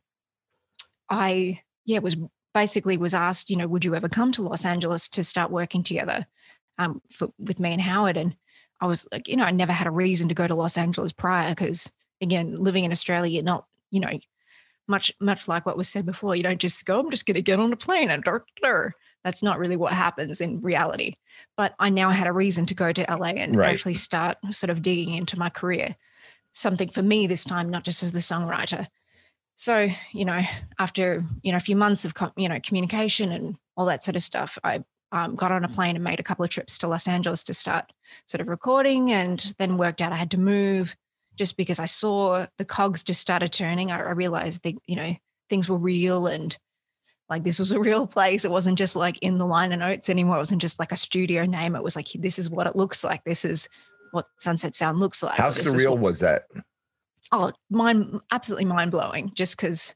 I 1.08 1.60
yeah 1.86 1.98
was 1.98 2.16
basically 2.52 2.96
was 2.96 3.14
asked, 3.14 3.50
you 3.50 3.56
know, 3.56 3.66
would 3.66 3.84
you 3.84 3.94
ever 3.94 4.08
come 4.08 4.32
to 4.32 4.42
Los 4.42 4.64
Angeles 4.64 5.08
to 5.10 5.22
start 5.22 5.50
working 5.50 5.82
together 5.82 6.26
um, 6.78 7.00
for, 7.10 7.32
with 7.38 7.60
me 7.60 7.72
and 7.72 7.80
Howard? 7.80 8.16
And 8.16 8.36
I 8.80 8.86
was 8.86 9.08
like, 9.12 9.28
you 9.28 9.36
know, 9.36 9.44
I 9.44 9.50
never 9.50 9.72
had 9.72 9.86
a 9.86 9.92
reason 9.92 10.28
to 10.28 10.34
go 10.34 10.46
to 10.46 10.54
Los 10.54 10.76
Angeles 10.76 11.12
prior 11.12 11.50
because 11.50 11.90
again, 12.20 12.58
living 12.58 12.84
in 12.84 12.92
Australia, 12.92 13.32
you're 13.32 13.42
not, 13.42 13.66
you 13.90 14.00
know, 14.00 14.18
much 14.88 15.12
much 15.20 15.48
like 15.48 15.66
what 15.66 15.76
was 15.76 15.88
said 15.88 16.04
before. 16.04 16.36
You 16.36 16.42
don't 16.42 16.60
just 16.60 16.84
go, 16.84 17.00
I'm 17.00 17.10
just 17.10 17.26
going 17.26 17.36
to 17.36 17.42
get 17.42 17.60
on 17.60 17.72
a 17.72 17.76
plane 17.76 18.10
and 18.10 18.24
dur. 18.24 18.94
That's 19.24 19.42
not 19.42 19.58
really 19.58 19.76
what 19.76 19.92
happens 19.92 20.40
in 20.40 20.60
reality. 20.60 21.14
But 21.56 21.74
I 21.78 21.90
now 21.90 22.10
had 22.10 22.26
a 22.26 22.32
reason 22.32 22.66
to 22.66 22.74
go 22.74 22.92
to 22.92 23.06
LA 23.08 23.28
and 23.28 23.56
right. 23.56 23.70
actually 23.70 23.94
start 23.94 24.38
sort 24.50 24.70
of 24.70 24.82
digging 24.82 25.14
into 25.14 25.38
my 25.38 25.50
career 25.50 25.96
something 26.52 26.88
for 26.88 27.02
me 27.02 27.26
this 27.26 27.44
time, 27.44 27.70
not 27.70 27.84
just 27.84 28.02
as 28.02 28.12
the 28.12 28.18
songwriter. 28.18 28.86
So, 29.54 29.88
you 30.12 30.24
know, 30.24 30.42
after, 30.78 31.22
you 31.42 31.52
know, 31.52 31.58
a 31.58 31.60
few 31.60 31.76
months 31.76 32.04
of, 32.04 32.14
you 32.36 32.48
know, 32.48 32.58
communication 32.62 33.30
and 33.30 33.56
all 33.76 33.86
that 33.86 34.02
sort 34.02 34.16
of 34.16 34.22
stuff, 34.22 34.58
I 34.64 34.82
um, 35.12 35.34
got 35.34 35.52
on 35.52 35.64
a 35.64 35.68
plane 35.68 35.96
and 35.96 36.04
made 36.04 36.20
a 36.20 36.24
couple 36.24 36.44
of 36.44 36.50
trips 36.50 36.78
to 36.78 36.88
Los 36.88 37.08
Angeles 37.08 37.44
to 37.44 37.54
start 37.54 37.92
sort 38.26 38.40
of 38.40 38.48
recording 38.48 39.10
and 39.10 39.54
then 39.58 39.76
worked 39.76 40.00
out 40.00 40.12
I 40.12 40.16
had 40.16 40.30
to 40.32 40.38
move 40.38 40.96
just 41.36 41.56
because 41.56 41.78
I 41.78 41.84
saw 41.84 42.46
the 42.58 42.64
cogs 42.64 43.02
just 43.02 43.20
started 43.20 43.52
turning. 43.52 43.90
I, 43.90 43.98
I 43.98 44.10
realized 44.12 44.62
that, 44.62 44.74
you 44.86 44.96
know, 44.96 45.14
things 45.48 45.68
were 45.68 45.78
real 45.78 46.26
and 46.26 46.56
like 47.30 47.44
this 47.44 47.60
was 47.60 47.70
a 47.70 47.80
real 47.80 48.06
place. 48.08 48.44
It 48.44 48.50
wasn't 48.50 48.76
just 48.76 48.96
like 48.96 49.16
in 49.22 49.38
the 49.38 49.46
liner 49.46 49.76
notes 49.76 50.10
anymore. 50.10 50.36
It 50.36 50.40
wasn't 50.40 50.60
just 50.60 50.80
like 50.80 50.90
a 50.90 50.96
studio 50.96 51.46
name. 51.46 51.76
It 51.76 51.82
was 51.82 51.94
like, 51.94 52.08
this 52.14 52.38
is 52.38 52.50
what 52.50 52.66
it 52.66 52.74
looks 52.74 53.04
like. 53.04 53.22
This 53.24 53.44
is 53.44 53.68
what 54.10 54.26
Sunset 54.40 54.74
Sound 54.74 54.98
looks 54.98 55.22
like. 55.22 55.38
How 55.38 55.50
surreal 55.50 55.92
what, 55.92 56.00
was 56.00 56.20
that? 56.20 56.42
Oh, 57.30 57.52
mind 57.70 58.20
absolutely 58.32 58.64
mind 58.64 58.90
blowing. 58.90 59.30
Just 59.34 59.56
because 59.56 59.94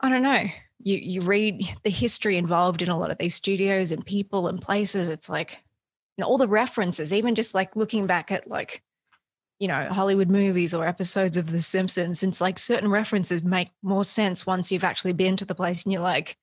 I 0.00 0.08
don't 0.08 0.24
know. 0.24 0.44
You 0.82 0.96
you 0.96 1.20
read 1.20 1.62
the 1.84 1.90
history 1.90 2.36
involved 2.36 2.82
in 2.82 2.88
a 2.88 2.98
lot 2.98 3.10
of 3.10 3.18
these 3.18 3.36
studios 3.36 3.92
and 3.92 4.04
people 4.04 4.48
and 4.48 4.60
places. 4.60 5.08
It's 5.08 5.28
like 5.28 5.52
you 6.16 6.22
know 6.22 6.26
all 6.26 6.38
the 6.38 6.48
references, 6.48 7.14
even 7.14 7.36
just 7.36 7.54
like 7.54 7.76
looking 7.76 8.06
back 8.06 8.32
at 8.32 8.48
like 8.48 8.82
you 9.60 9.68
know 9.68 9.88
Hollywood 9.92 10.28
movies 10.28 10.74
or 10.74 10.84
episodes 10.84 11.36
of 11.36 11.52
The 11.52 11.60
Simpsons. 11.60 12.22
It's 12.22 12.40
like 12.40 12.58
certain 12.58 12.90
references 12.90 13.42
make 13.42 13.68
more 13.82 14.04
sense 14.04 14.46
once 14.46 14.72
you've 14.72 14.84
actually 14.84 15.12
been 15.12 15.36
to 15.36 15.44
the 15.44 15.54
place 15.54 15.84
and 15.84 15.92
you're 15.92 16.02
like, 16.02 16.36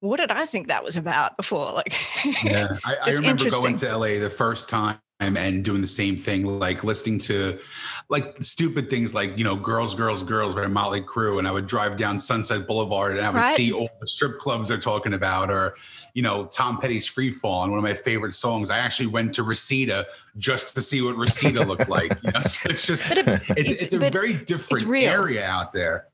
what 0.00 0.18
did 0.18 0.30
I 0.30 0.44
think 0.44 0.66
that 0.66 0.84
was 0.84 0.96
about 0.96 1.36
before? 1.36 1.72
Like, 1.72 1.94
yeah, 2.44 2.76
I, 2.84 2.96
I 3.06 3.10
remember 3.10 3.48
going 3.48 3.76
to 3.76 3.96
LA 3.96 4.18
the 4.18 4.28
first 4.30 4.68
time 4.68 4.98
and 5.20 5.64
doing 5.64 5.80
the 5.80 5.86
same 5.86 6.16
thing, 6.16 6.44
like 6.58 6.84
listening 6.84 7.18
to 7.18 7.58
like 8.08 8.42
stupid 8.42 8.90
things 8.90 9.14
like, 9.14 9.38
you 9.38 9.44
know, 9.44 9.56
Girls, 9.56 9.94
Girls, 9.94 10.22
Girls 10.22 10.54
by 10.54 10.66
Motley 10.66 11.00
Crue. 11.00 11.38
And 11.38 11.46
I 11.46 11.52
would 11.52 11.66
drive 11.66 11.96
down 11.96 12.18
Sunset 12.18 12.66
Boulevard 12.66 13.16
and 13.16 13.24
I 13.24 13.30
would 13.30 13.38
right. 13.38 13.56
see 13.56 13.72
all 13.72 13.88
the 14.00 14.06
strip 14.06 14.38
clubs 14.38 14.68
they're 14.68 14.78
talking 14.78 15.14
about, 15.14 15.50
or, 15.50 15.76
you 16.14 16.22
know, 16.22 16.46
Tom 16.46 16.78
Petty's 16.78 17.06
Free 17.06 17.32
Fall 17.32 17.62
and 17.62 17.72
one 17.72 17.78
of 17.78 17.84
my 17.84 17.94
favorite 17.94 18.34
songs. 18.34 18.70
I 18.70 18.78
actually 18.78 19.06
went 19.06 19.34
to 19.34 19.42
Reseda 19.44 20.06
just 20.36 20.74
to 20.76 20.82
see 20.82 21.00
what 21.00 21.16
Reseda 21.16 21.64
looked 21.64 21.88
like. 21.88 22.16
You 22.22 22.32
know, 22.32 22.42
so 22.42 22.68
it's 22.70 22.86
just, 22.86 23.10
it, 23.10 23.26
it's, 23.26 23.48
it's, 23.50 23.82
it's, 23.84 23.94
a 23.94 23.98
very 24.10 24.34
different 24.34 24.86
area 24.94 25.46
out 25.46 25.72
there. 25.72 26.08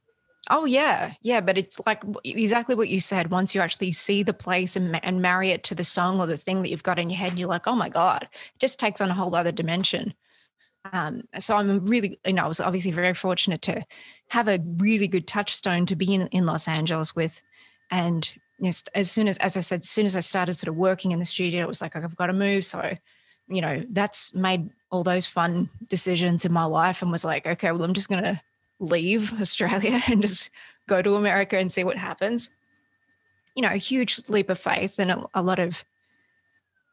Oh 0.49 0.65
yeah, 0.65 1.15
yeah, 1.21 1.41
but 1.41 1.59
it's 1.59 1.81
like 1.87 2.03
exactly 2.25 2.75
what 2.75 2.89
you 2.89 2.99
said. 2.99 3.31
Once 3.31 3.55
you 3.55 3.61
actually 3.61 3.93
see 3.93 4.23
the 4.23 4.33
place 4.33 4.75
and, 4.75 4.99
and 5.05 5.21
marry 5.21 5.51
it 5.51 5.63
to 5.65 5.75
the 5.75 5.85
song 5.85 6.19
or 6.19 6.27
the 6.27 6.39
thing 6.39 6.63
that 6.63 6.71
you've 6.71 6.83
got 6.83 6.99
in 6.99 7.11
your 7.11 7.19
head, 7.19 7.39
you're 7.39 7.49
like, 7.49 7.67
oh 7.67 7.77
my 7.77 7.91
god, 7.91 8.23
it 8.33 8.59
just 8.59 8.81
takes 8.81 9.01
on 9.01 9.11
a 9.11 9.15
whole 9.15 9.35
other 9.35 9.53
dimension. 9.53 10.15
Um, 10.93 11.23
so 11.39 11.57
I'm 11.57 11.85
really, 11.85 12.19
you 12.25 12.33
know, 12.33 12.45
I 12.45 12.49
was 12.49 12.59
obviously 12.59 12.91
very 12.91 13.13
fortunate 13.13 13.61
to 13.63 13.85
have 14.29 14.49
a 14.49 14.61
really 14.79 15.09
good 15.09 15.27
touchstone 15.27 15.85
to 15.87 15.95
be 15.95 16.15
in, 16.15 16.27
in 16.29 16.47
Los 16.47 16.69
Angeles 16.69 17.15
with, 17.15 17.43
and 17.91 18.33
you 18.59 18.65
know, 18.65 18.73
as 18.95 19.11
soon 19.11 19.29
as, 19.29 19.37
as 19.39 19.59
I 19.59 19.61
said, 19.61 19.81
as 19.81 19.91
soon 19.91 20.07
as 20.07 20.17
I 20.17 20.21
started 20.21 20.55
sort 20.55 20.69
of 20.69 20.77
working 20.77 21.13
in 21.13 21.19
the 21.19 21.25
studio, 21.27 21.63
it 21.63 21.69
was 21.69 21.83
like 21.83 21.97
I've 21.97 22.17
got 22.17 22.27
to 22.29 22.33
move. 22.33 22.65
So, 22.65 22.95
you 23.49 23.61
know, 23.61 23.85
that's 23.91 24.35
made 24.35 24.71
all 24.91 25.05
those 25.05 25.27
fun 25.27 25.69
decisions 25.91 26.47
in 26.47 26.53
my 26.53 26.65
life, 26.65 27.03
and 27.03 27.13
was 27.13 27.27
like, 27.27 27.47
okay, 27.47 27.73
well, 27.73 27.85
I'm 27.85 27.93
just 27.93 28.09
gonna 28.09 28.41
leave 28.81 29.41
Australia 29.41 30.03
and 30.09 30.23
just 30.23 30.51
go 30.89 31.01
to 31.01 31.15
America 31.15 31.57
and 31.57 31.73
see 31.73 31.85
what 31.85 31.97
happens. 31.97 32.51
You 33.55 33.63
know, 33.63 33.69
a 33.69 33.77
huge 33.77 34.29
leap 34.29 34.51
of 34.51 34.59
faith 34.59 34.99
and 34.99 35.11
a, 35.11 35.27
a 35.35 35.43
lot 35.43 35.59
of 35.59 35.85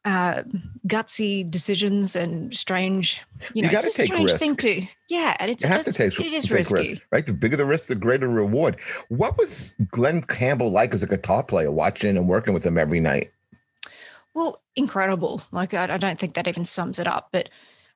uh, 0.06 0.44
gutsy 0.88 1.50
decisions 1.50 2.16
and 2.16 2.56
strange, 2.56 3.22
you 3.54 3.62
know, 3.62 3.70
you 3.70 3.78
it's 3.78 3.88
a 3.88 3.92
strange 3.92 4.24
risk. 4.24 4.40
thing 4.40 4.56
to, 4.56 4.88
yeah. 5.10 5.36
And 5.40 5.52
it's, 5.52 5.64
you 5.64 5.70
have 5.70 5.84
to 5.84 5.92
take, 5.92 6.18
it 6.20 6.34
is 6.34 6.50
risky, 6.50 6.76
risk, 6.76 7.02
right? 7.12 7.26
The 7.26 7.34
bigger 7.34 7.58
the 7.58 7.66
risk, 7.66 7.88
the 7.88 7.96
greater 7.96 8.30
reward. 8.30 8.80
What 9.10 9.38
was 9.38 9.76
Glen 9.92 10.22
Campbell 10.22 10.72
like 10.72 10.94
as 10.94 11.04
a 11.04 11.08
guitar 11.08 11.44
player, 11.44 11.72
watching 11.72 12.16
and 12.16 12.28
working 12.28 12.54
with 12.54 12.66
him 12.66 12.78
every 12.78 13.02
night? 13.02 13.32
Well, 14.34 14.62
incredible. 14.76 15.42
Like, 15.52 15.74
I, 15.74 15.96
I 15.96 15.98
don't 15.98 16.20
think 16.20 16.36
that 16.36 16.48
even 16.48 16.64
sums 16.64 17.00
it 17.00 17.08
up. 17.08 17.30
But 17.32 17.50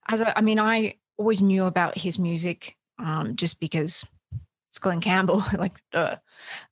as 0.10 0.22
I, 0.22 0.34
I 0.36 0.42
mean, 0.42 0.60
I 0.60 0.96
always 1.18 1.42
knew 1.42 1.64
about 1.66 1.98
his 1.98 2.20
music 2.20 2.76
um, 3.02 3.36
just 3.36 3.60
because 3.60 4.06
it's 4.70 4.80
Glen 4.80 5.02
Campbell, 5.02 5.44
like, 5.58 5.74
duh. 5.92 6.16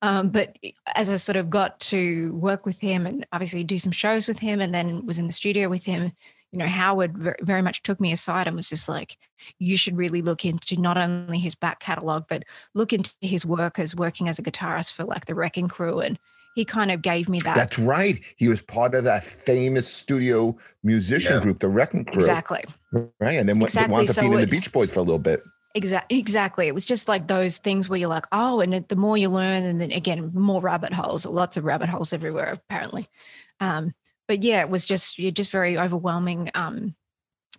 Um, 0.02 0.30
but 0.30 0.58
as 0.96 1.12
I 1.12 1.18
sort 1.18 1.36
of 1.36 1.50
got 1.50 1.80
to 1.82 2.34
work 2.36 2.66
with 2.66 2.80
him 2.80 3.06
and 3.06 3.26
obviously 3.32 3.64
do 3.64 3.78
some 3.78 3.92
shows 3.92 4.28
with 4.28 4.40
him, 4.40 4.62
and 4.62 4.74
then 4.74 5.06
was 5.06 5.20
in 5.20 5.28
the 5.28 5.34
studio 5.34 5.70
with 5.70 5.84
him, 5.84 6.12
you 6.52 6.58
know, 6.58 6.66
Howard 6.66 7.36
very 7.42 7.62
much 7.62 7.84
took 7.84 8.00
me 8.00 8.12
aside 8.12 8.48
and 8.48 8.56
was 8.56 8.70
just 8.70 8.90
like, 8.90 9.18
you 9.60 9.78
should 9.78 9.98
really 9.98 10.22
look 10.22 10.46
into 10.46 10.82
not 10.82 10.98
only 10.98 11.38
his 11.38 11.54
back 11.54 11.80
catalog, 11.80 12.24
but 12.28 12.44
look 12.74 12.92
into 12.92 13.12
his 13.22 13.46
work 13.46 13.78
as 13.78 13.96
working 13.96 14.28
as 14.28 14.40
a 14.40 14.44
guitarist 14.44 14.94
for 14.94 15.04
like 15.04 15.26
the 15.26 15.36
Wrecking 15.36 15.68
Crew. 15.68 16.00
And 16.00 16.18
he 16.56 16.66
kind 16.66 16.90
of 16.90 17.04
gave 17.04 17.30
me 17.30 17.40
that. 17.42 17.56
That's 17.56 17.78
right. 17.78 18.20
He 18.38 18.48
was 18.48 18.62
part 18.64 18.96
of 18.96 19.04
that 19.04 19.24
famous 19.24 19.88
studio 19.94 20.58
musician 20.84 21.34
Yeah. 21.36 21.44
group, 21.44 21.60
the 21.60 21.68
Wrecking 21.68 22.06
Crew. 22.06 22.16
Exactly. 22.16 22.64
Right. 22.92 23.38
And 23.38 23.48
then 23.48 23.60
went 23.60 23.66
Exactly. 23.70 23.94
wound 23.94 24.10
up 24.10 24.16
So 24.16 24.22
being 24.24 24.34
in 24.34 24.42
the 24.42 24.48
Beach 24.48 24.72
Boys 24.72 24.92
for 24.92 25.02
a 25.02 25.04
little 25.04 25.20
bit. 25.20 25.44
Exactly. 25.76 26.18
Exactly. 26.18 26.68
It 26.68 26.74
was 26.74 26.86
just 26.86 27.08
like 27.08 27.28
those 27.28 27.58
things 27.58 27.88
where 27.88 28.00
you're 28.00 28.10
like, 28.10 28.26
oh, 28.32 28.60
and 28.60 28.74
the 28.88 28.96
more 28.96 29.18
you 29.18 29.30
learn, 29.30 29.64
and 29.64 29.80
then 29.80 29.92
again, 29.92 30.32
more 30.34 30.62
rabbit 30.62 30.94
holes, 30.94 31.26
lots 31.26 31.58
of 31.58 31.64
rabbit 31.64 31.90
holes 31.90 32.12
everywhere, 32.12 32.54
apparently. 32.54 33.08
Um, 33.60 33.94
but 34.28 34.44
yeah, 34.44 34.62
it 34.62 34.70
was 34.70 34.86
just 34.86 35.20
you're 35.20 35.32
just 35.32 35.52
very 35.52 35.78
overwhelming. 35.78 36.50
Um, 36.56 36.96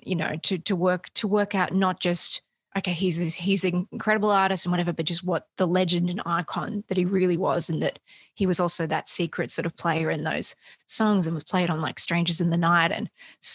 you 0.02 0.16
know, 0.16 0.36
to 0.44 0.58
to 0.58 0.74
work 0.74 1.10
to 1.14 1.28
work 1.28 1.54
out 1.54 1.72
not 1.72 2.00
just 2.00 2.42
okay, 2.76 2.92
he's 2.92 3.18
this 3.18 3.34
he's 3.34 3.64
an 3.64 3.86
incredible 3.92 4.30
artist 4.30 4.64
and 4.64 4.72
whatever, 4.72 4.92
but 4.92 5.06
just 5.06 5.24
what 5.24 5.46
the 5.56 5.66
legend 5.66 6.10
and 6.10 6.22
icon 6.26 6.82
that 6.88 6.96
he 6.96 7.04
really 7.04 7.36
was, 7.36 7.70
and 7.70 7.80
that 7.82 8.00
he 8.34 8.46
was 8.46 8.58
also 8.58 8.86
that 8.86 9.08
secret 9.08 9.52
sort 9.52 9.66
of 9.66 9.76
player 9.76 10.10
in 10.10 10.24
those 10.24 10.56
songs, 10.86 11.26
and 11.26 11.34
was 11.34 11.44
played 11.44 11.70
on 11.70 11.80
like 11.80 12.00
Strangers 12.00 12.40
in 12.40 12.50
the 12.50 12.56
Night 12.56 12.90
and 12.90 13.08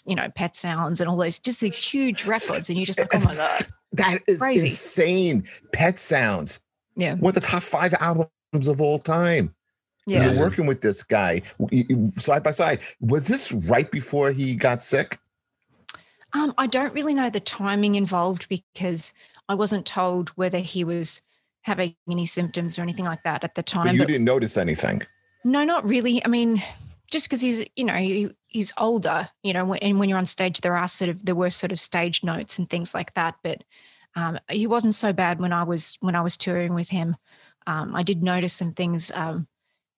you 0.05 0.15
know 0.15 0.29
Pet 0.33 0.55
Sounds 0.55 1.01
and 1.01 1.09
all 1.09 1.17
those 1.17 1.39
just 1.39 1.59
these 1.59 1.81
huge 1.81 2.25
records, 2.25 2.69
and 2.69 2.77
you're 2.77 2.85
just 2.85 2.99
like, 2.99 3.13
oh 3.13 3.19
my 3.19 3.35
god. 3.35 3.65
That 3.97 4.21
is 4.27 4.39
Crazy. 4.39 4.67
insane. 4.67 5.43
Pet 5.73 5.99
Sounds. 5.99 6.59
Yeah. 6.95 7.15
One 7.15 7.29
of 7.31 7.35
the 7.35 7.41
top 7.47 7.63
five 7.63 7.93
albums 7.99 8.29
of 8.67 8.79
all 8.81 8.99
time. 8.99 9.53
Yeah. 10.07 10.31
You're 10.31 10.39
working 10.39 10.65
with 10.67 10.81
this 10.81 11.01
guy 11.03 11.41
you- 11.71 11.85
you- 11.89 12.11
side 12.11 12.43
by 12.43 12.51
side. 12.51 12.79
Was 13.01 13.27
this 13.27 13.51
right 13.51 13.89
before 13.89 14.31
he 14.31 14.55
got 14.55 14.83
sick? 14.83 15.19
Um, 16.33 16.53
I 16.57 16.67
don't 16.67 16.93
really 16.93 17.13
know 17.13 17.29
the 17.29 17.39
timing 17.39 17.95
involved 17.95 18.47
because 18.49 19.13
I 19.49 19.55
wasn't 19.55 19.85
told 19.85 20.29
whether 20.29 20.59
he 20.59 20.83
was 20.83 21.21
having 21.61 21.95
any 22.09 22.25
symptoms 22.25 22.77
or 22.77 22.83
anything 22.83 23.05
like 23.05 23.23
that 23.23 23.43
at 23.43 23.55
the 23.55 23.61
But 23.61 23.67
time. 23.67 23.93
you 23.95 23.99
But 24.01 24.07
didn't 24.09 24.25
notice 24.25 24.57
anything. 24.57 25.01
no, 25.43 25.63
not 25.63 25.87
really. 25.87 26.23
I 26.23 26.27
mean, 26.27 26.61
just 27.11 27.27
because 27.27 27.41
he's, 27.41 27.65
you 27.75 27.83
know, 27.83 27.93
he, 27.93 28.29
he's 28.47 28.73
older, 28.77 29.29
you 29.43 29.53
know, 29.53 29.73
and 29.73 29.99
when 29.99 30.09
you're 30.09 30.17
on 30.17 30.25
stage, 30.25 30.61
there 30.61 30.75
are 30.75 30.87
sort 30.87 31.09
of 31.09 31.25
there 31.25 31.35
were 31.35 31.49
sort 31.49 31.71
of 31.71 31.79
stage 31.79 32.23
notes 32.23 32.57
and 32.57 32.69
things 32.69 32.93
like 32.93 33.13
that. 33.13 33.35
But 33.43 33.63
um, 34.15 34.39
he 34.49 34.67
wasn't 34.67 34.95
so 34.95 35.13
bad 35.13 35.39
when 35.39 35.53
I 35.53 35.63
was 35.63 35.97
when 35.99 36.15
I 36.15 36.21
was 36.21 36.37
touring 36.37 36.73
with 36.73 36.89
him. 36.89 37.15
Um, 37.67 37.95
I 37.95 38.03
did 38.03 38.23
notice 38.23 38.53
some 38.53 38.73
things. 38.73 39.11
Um, 39.13 39.47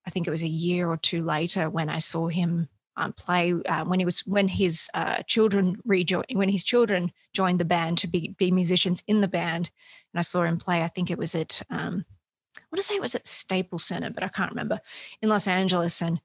I 0.06 0.10
think 0.10 0.28
it 0.28 0.32
was 0.32 0.44
a 0.44 0.48
year 0.48 0.90
or 0.90 0.98
two 0.98 1.22
later 1.22 1.70
when 1.70 1.90
I 1.90 2.00
saw 2.00 2.28
him 2.28 2.70
um, 2.96 3.14
play 3.14 3.54
uh, 3.54 3.86
when 3.86 4.00
he 4.00 4.06
was 4.06 4.22
when 4.22 4.48
his 4.48 4.90
uh, 4.94 5.22
children 5.28 5.80
rejoined 5.86 6.26
when 6.34 6.50
his 6.50 6.64
children 6.64 7.12
joined 7.34 7.60
the 7.60 7.66
band 7.66 8.00
to 8.00 8.08
be 8.08 8.36
be 8.38 8.52
musicians 8.52 9.04
in 9.08 9.22
the 9.22 9.28
band, 9.28 9.70
and 10.14 10.20
I 10.20 10.22
saw 10.22 10.44
him 10.44 10.58
play. 10.58 10.84
I 10.84 10.88
think 10.88 11.12
it 11.12 11.18
was 11.18 11.36
at 11.36 11.62
um, 11.70 12.06
I 12.58 12.64
want 12.72 12.78
to 12.78 12.82
say 12.82 12.96
it 12.96 13.02
was 13.02 13.16
at 13.16 13.28
Staples 13.28 13.86
Center, 13.86 14.10
but 14.10 14.24
I 14.24 14.30
can't 14.30 14.52
remember 14.52 14.80
in 15.22 15.30
Los 15.30 15.48
Angeles, 15.48 16.02
and 16.02 16.20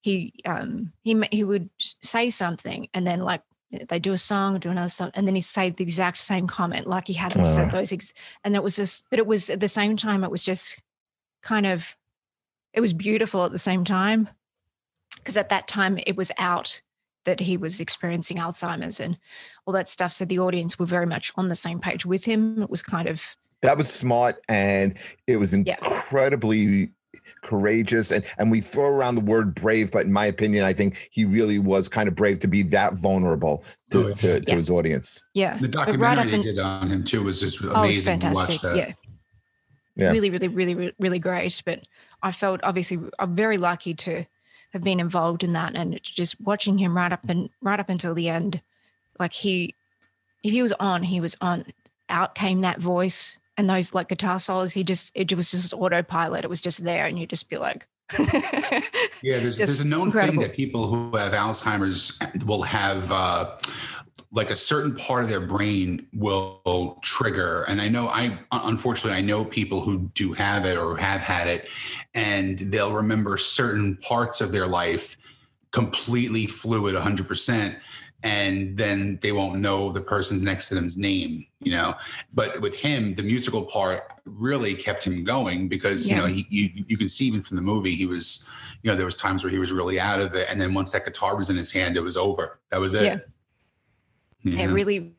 he 0.00 0.32
um, 0.44 0.92
he 1.02 1.20
he 1.32 1.44
would 1.44 1.68
say 1.78 2.30
something, 2.30 2.88
and 2.94 3.06
then 3.06 3.20
like 3.20 3.42
they 3.88 3.98
do 3.98 4.12
a 4.12 4.18
song, 4.18 4.58
do 4.58 4.70
another 4.70 4.88
song, 4.88 5.10
and 5.14 5.26
then 5.26 5.34
he'd 5.34 5.42
say 5.42 5.68
the 5.70 5.82
exact 5.84 6.18
same 6.18 6.46
comment, 6.46 6.86
like 6.86 7.06
he 7.06 7.12
hadn't 7.14 7.42
Oh. 7.42 7.44
said 7.44 7.70
those. 7.70 7.92
Ex- 7.92 8.14
and 8.42 8.54
it 8.56 8.62
was 8.62 8.76
just, 8.76 9.06
but 9.10 9.18
it 9.18 9.26
was 9.26 9.50
at 9.50 9.60
the 9.60 9.68
same 9.68 9.94
time, 9.96 10.24
it 10.24 10.30
was 10.30 10.42
just 10.42 10.80
kind 11.42 11.66
of, 11.66 11.94
it 12.72 12.80
was 12.80 12.94
beautiful 12.94 13.44
at 13.44 13.52
the 13.52 13.58
same 13.58 13.84
time, 13.84 14.26
because 15.16 15.36
at 15.36 15.50
that 15.50 15.68
time 15.68 15.98
it 16.06 16.16
was 16.16 16.32
out 16.38 16.80
that 17.24 17.40
he 17.40 17.58
was 17.58 17.78
experiencing 17.78 18.38
Alzheimer's 18.38 19.00
and 19.00 19.18
all 19.66 19.74
that 19.74 19.86
stuff. 19.88 20.12
So 20.12 20.24
the 20.24 20.38
audience 20.38 20.78
were 20.78 20.86
very 20.86 21.04
much 21.04 21.30
on 21.36 21.48
the 21.48 21.54
same 21.54 21.78
page 21.78 22.06
with 22.06 22.24
him. 22.24 22.62
It 22.62 22.70
was 22.70 22.80
kind 22.80 23.06
of 23.06 23.36
That 23.60 23.76
was 23.76 23.92
smart 23.92 24.40
and 24.48 24.96
it 25.26 25.36
was 25.36 25.52
incredibly 25.52 26.90
courageous. 27.42 28.10
And 28.10 28.24
and 28.38 28.50
we 28.50 28.60
throw 28.60 28.86
around 28.86 29.14
the 29.14 29.20
word 29.20 29.54
brave, 29.54 29.90
but 29.90 30.06
in 30.06 30.12
my 30.12 30.26
opinion, 30.26 30.64
I 30.64 30.72
think 30.72 31.08
he 31.10 31.24
really 31.24 31.58
was 31.58 31.88
kind 31.88 32.08
of 32.08 32.14
brave 32.14 32.38
to 32.40 32.48
be 32.48 32.62
that 32.64 32.94
vulnerable 32.94 33.64
to, 33.90 34.04
Oh, 34.04 34.08
yeah. 34.08 34.14
to, 34.14 34.40
to 34.40 34.50
Yeah. 34.52 34.56
his 34.56 34.70
audience. 34.70 35.24
yeah. 35.34 35.58
The 35.58 35.68
documentary 35.68 36.24
right 36.24 36.30
they 36.30 36.42
did 36.42 36.58
on 36.58 36.88
him 36.90 37.04
too 37.04 37.22
was 37.22 37.40
just 37.40 37.60
amazing 37.60 37.76
Oh, 37.76 37.84
it's 37.84 38.06
amazing 38.06 38.18
to 38.20 38.26
watch 38.28 38.46
fantastic. 38.46 38.60
that. 38.62 38.76
Yeah. 38.76 38.92
Yeah. 39.96 40.10
Really, 40.12 40.30
really, 40.30 40.48
really, 40.48 40.74
really, 40.74 40.92
really 41.00 41.18
great. 41.18 41.60
But 41.66 41.82
I 42.22 42.30
felt 42.30 42.60
obviously 42.62 42.98
I'm 43.18 43.34
very 43.34 43.58
lucky 43.58 43.94
to 43.94 44.24
have 44.72 44.82
been 44.82 45.00
involved 45.00 45.42
in 45.42 45.54
that 45.54 45.74
and 45.74 45.98
just 46.02 46.40
watching 46.40 46.78
him 46.78 46.96
right 46.96 47.12
up 47.12 47.28
and 47.28 47.48
right 47.62 47.80
up 47.80 47.88
until 47.88 48.14
the 48.14 48.28
end. 48.28 48.60
Like 49.18 49.32
he 49.32 49.74
if 50.44 50.52
he 50.52 50.62
was 50.62 50.72
on, 50.74 51.02
he 51.02 51.20
was 51.20 51.36
on. 51.40 51.64
Out 52.10 52.34
came 52.34 52.62
that 52.62 52.80
voice 52.80 53.37
and 53.58 53.68
those 53.68 53.92
like 53.92 54.08
guitar 54.08 54.38
solos, 54.38 54.72
he 54.72 54.84
just 54.84 55.12
it 55.14 55.34
was 55.34 55.50
just 55.50 55.74
autopilot. 55.74 56.44
It 56.44 56.48
was 56.48 56.62
just 56.62 56.84
there 56.84 57.04
and 57.04 57.18
you'd 57.18 57.28
just 57.28 57.50
be 57.50 57.58
like 57.58 57.86
Yeah, 59.20 59.40
there's, 59.40 59.58
there's 59.58 59.80
a 59.80 59.86
known 59.86 60.06
incredible. 60.06 60.34
thing 60.34 60.48
that 60.48 60.56
people 60.56 60.86
who 60.86 61.16
have 61.16 61.32
Alzheimer's 61.32 62.18
will 62.46 62.62
have 62.62 63.10
uh, 63.10 63.56
like 64.32 64.50
a 64.50 64.56
certain 64.56 64.94
part 64.94 65.24
of 65.24 65.28
their 65.28 65.40
brain 65.40 66.06
will 66.14 66.98
trigger. 67.02 67.64
And 67.64 67.80
I 67.80 67.88
know 67.88 68.08
I 68.08 68.38
unfortunately 68.52 69.18
I 69.18 69.22
know 69.22 69.44
people 69.44 69.82
who 69.82 70.10
do 70.14 70.32
have 70.34 70.64
it 70.64 70.76
or 70.76 70.96
have 70.96 71.20
had 71.20 71.48
it, 71.48 71.68
and 72.14 72.58
they'll 72.58 72.94
remember 72.94 73.36
certain 73.36 73.96
parts 73.96 74.40
of 74.40 74.52
their 74.52 74.66
life 74.66 75.16
completely 75.70 76.46
fluid 76.46 76.94
100% 76.94 77.76
and 78.24 78.76
then 78.76 79.18
they 79.22 79.30
won't 79.30 79.60
know 79.60 79.92
the 79.92 80.00
person's 80.00 80.42
next 80.42 80.68
to 80.68 80.74
them's 80.74 80.96
name 80.96 81.46
you 81.60 81.70
know 81.70 81.94
but 82.34 82.60
with 82.60 82.74
him 82.74 83.14
the 83.14 83.22
musical 83.22 83.62
part 83.62 84.12
really 84.24 84.74
kept 84.74 85.06
him 85.06 85.22
going 85.22 85.68
because 85.68 86.08
you 86.08 86.16
know 86.16 86.26
he, 86.26 86.44
you, 86.50 86.84
you 86.88 86.96
can 86.96 87.08
see 87.08 87.26
even 87.26 87.40
from 87.40 87.56
the 87.56 87.62
movie 87.62 87.94
he 87.94 88.06
was 88.06 88.48
you 88.82 88.90
know 88.90 88.96
there 88.96 89.06
was 89.06 89.14
times 89.14 89.44
where 89.44 89.50
he 89.52 89.58
was 89.58 89.70
really 89.70 90.00
out 90.00 90.20
of 90.20 90.34
it 90.34 90.50
and 90.50 90.60
then 90.60 90.74
once 90.74 90.90
that 90.90 91.04
guitar 91.04 91.36
was 91.36 91.48
in 91.48 91.56
his 91.56 91.70
hand 91.70 91.96
it 91.96 92.00
was 92.00 92.16
over 92.16 92.58
that 92.70 92.80
was 92.80 92.94
it 92.94 93.02
Yeah. 93.02 93.18
Yeah. 94.42 94.66
yeah, 94.66 94.72
really, 94.72 95.12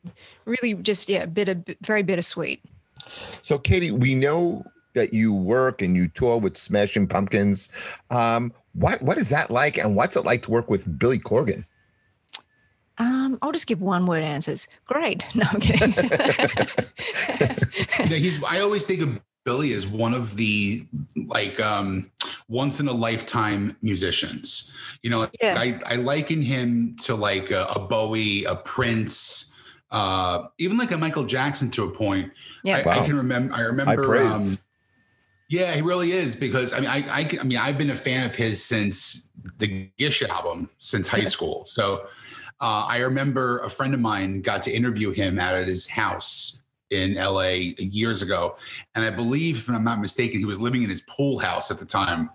really 0.46 0.74
just 0.74 1.08
yeah, 1.08 1.26
bit 1.26 1.48
of 1.48 1.64
very 1.82 2.02
bittersweet. 2.02 2.62
So, 3.42 3.58
Katie, 3.58 3.90
we 3.90 4.14
know 4.14 4.64
that 4.94 5.12
you 5.12 5.32
work 5.32 5.82
and 5.82 5.96
you 5.96 6.08
tour 6.08 6.38
with 6.38 6.56
Smashing 6.56 7.06
Pumpkins. 7.06 7.70
Um, 8.10 8.52
what 8.72 9.02
what 9.02 9.18
is 9.18 9.28
that 9.30 9.50
like, 9.50 9.78
and 9.78 9.94
what's 9.94 10.16
it 10.16 10.24
like 10.24 10.42
to 10.42 10.50
work 10.50 10.70
with 10.70 10.98
Billy 10.98 11.18
Corgan? 11.18 11.64
Um, 13.00 13.38
I'll 13.42 13.50
just 13.50 13.66
give 13.66 13.80
one 13.80 14.04
word 14.06 14.22
answers. 14.22 14.68
Great. 14.86 15.24
No, 15.34 15.44
I'm 15.50 15.60
kidding. 15.60 15.94
Yeah, 17.98 18.16
he's 18.16 18.42
i 18.44 18.60
always 18.60 18.84
think 18.84 19.00
of 19.02 19.20
billy 19.44 19.72
as 19.72 19.86
one 19.86 20.14
of 20.14 20.36
the 20.36 20.86
like 21.28 21.60
um 21.60 22.10
once 22.48 22.80
in 22.80 22.88
a 22.88 22.92
lifetime 22.92 23.76
musicians 23.82 24.72
you 25.02 25.10
know 25.10 25.28
Yeah. 25.40 25.54
i 25.58 25.78
i 25.86 25.96
liken 25.96 26.42
him 26.42 26.96
to 27.02 27.14
like 27.14 27.50
a, 27.50 27.64
a 27.66 27.78
bowie 27.78 28.44
a 28.44 28.56
prince 28.56 29.54
uh 29.92 30.44
even 30.58 30.76
like 30.78 30.90
a 30.90 30.98
michael 30.98 31.24
jackson 31.24 31.70
to 31.72 31.84
a 31.84 31.90
point 31.90 32.32
Yeah. 32.64 32.82
I, 32.86 33.00
I 33.00 33.06
can 33.06 33.16
remember 33.16 33.54
i 33.54 33.58
High 33.58 33.62
remember 33.64 34.02
um 34.02 34.08
praise. 34.08 34.62
yeah 35.48 35.72
he 35.74 35.82
really 35.82 36.12
is 36.12 36.34
because 36.34 36.72
i 36.72 36.80
mean 36.80 36.90
I, 36.90 37.20
I 37.20 37.28
i 37.40 37.44
mean 37.44 37.58
i've 37.58 37.78
been 37.78 37.90
a 37.90 37.94
fan 37.96 38.26
of 38.28 38.34
his 38.34 38.64
since 38.64 39.30
the 39.58 39.88
gish 39.98 40.22
album 40.22 40.68
since 40.78 41.06
high 41.08 41.18
Yeah. 41.18 41.26
school 41.26 41.64
so 41.66 42.06
uh, 42.60 42.86
I 42.88 42.98
remember 42.98 43.60
a 43.60 43.70
friend 43.70 43.94
of 43.94 44.00
mine 44.00 44.42
got 44.42 44.62
to 44.64 44.70
interview 44.70 45.12
him 45.12 45.38
out 45.38 45.54
at 45.54 45.68
his 45.68 45.86
house 45.86 46.62
in 46.90 47.14
LA 47.14 47.72
years 47.78 48.22
ago. 48.22 48.56
And 48.94 49.04
I 49.04 49.10
believe, 49.10 49.56
if 49.56 49.68
I'm 49.68 49.84
not 49.84 50.00
mistaken, 50.00 50.38
he 50.38 50.44
was 50.44 50.60
living 50.60 50.82
in 50.82 50.90
his 50.90 51.02
pool 51.02 51.38
house 51.38 51.70
at 51.70 51.78
the 51.78 51.86
time. 51.86 52.30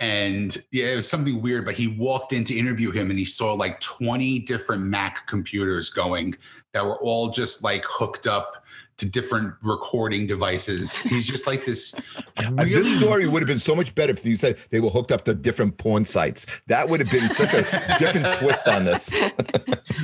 And 0.00 0.56
yeah, 0.70 0.86
it 0.86 0.96
was 0.96 1.08
something 1.08 1.42
weird, 1.42 1.64
but 1.64 1.74
he 1.74 1.88
walked 1.88 2.32
in 2.32 2.44
to 2.44 2.56
interview 2.56 2.90
him 2.90 3.10
and 3.10 3.18
he 3.18 3.24
saw 3.24 3.54
like 3.54 3.80
20 3.80 4.40
different 4.40 4.82
Mac 4.84 5.26
computers 5.26 5.90
going 5.90 6.36
that 6.72 6.84
were 6.84 6.98
all 6.98 7.30
just 7.30 7.64
like 7.64 7.84
hooked 7.84 8.26
up 8.26 8.64
to 8.98 9.10
different 9.10 9.54
recording 9.62 10.26
devices. 10.26 10.98
He's 11.00 11.26
just 11.26 11.46
like 11.46 11.64
this. 11.64 11.94
Uh, 12.56 12.64
this 12.64 12.94
story 13.00 13.26
would 13.26 13.42
have 13.42 13.48
been 13.48 13.58
so 13.58 13.74
much 13.74 13.92
better 13.96 14.12
if 14.12 14.24
you 14.24 14.36
said 14.36 14.56
they 14.70 14.78
were 14.78 14.88
hooked 14.88 15.10
up 15.10 15.24
to 15.24 15.34
different 15.34 15.76
porn 15.76 16.04
sites. 16.04 16.60
That 16.68 16.88
would 16.88 17.00
have 17.00 17.10
been 17.10 17.28
such 17.30 17.52
a 17.52 17.62
different 17.98 18.32
twist 18.38 18.68
on 18.68 18.84
this. 18.84 19.12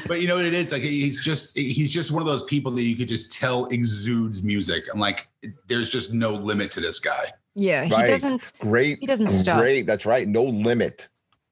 but 0.08 0.20
you 0.20 0.26
know 0.26 0.34
what 0.34 0.44
it 0.44 0.52
is 0.52 0.72
like 0.72 0.82
he's 0.82 1.24
just 1.24 1.56
he's 1.56 1.92
just 1.92 2.10
one 2.10 2.20
of 2.20 2.26
those 2.26 2.42
people 2.42 2.72
that 2.72 2.82
you 2.82 2.96
could 2.96 3.06
just 3.06 3.32
tell 3.32 3.66
exudes 3.66 4.42
music 4.42 4.88
and 4.90 5.00
like 5.00 5.28
there's 5.68 5.88
just 5.90 6.12
no 6.12 6.34
limit 6.34 6.72
to 6.72 6.80
this 6.80 6.98
guy 6.98 7.32
yeah, 7.54 7.82
Right. 7.82 8.06
he 8.06 8.10
doesn't. 8.10 8.52
Great. 8.58 8.98
He 8.98 9.06
doesn't 9.06 9.28
stop. 9.28 9.60
Great. 9.60 9.86
That's 9.86 10.04
right. 10.04 10.26
No 10.26 10.42
limit. 10.42 11.08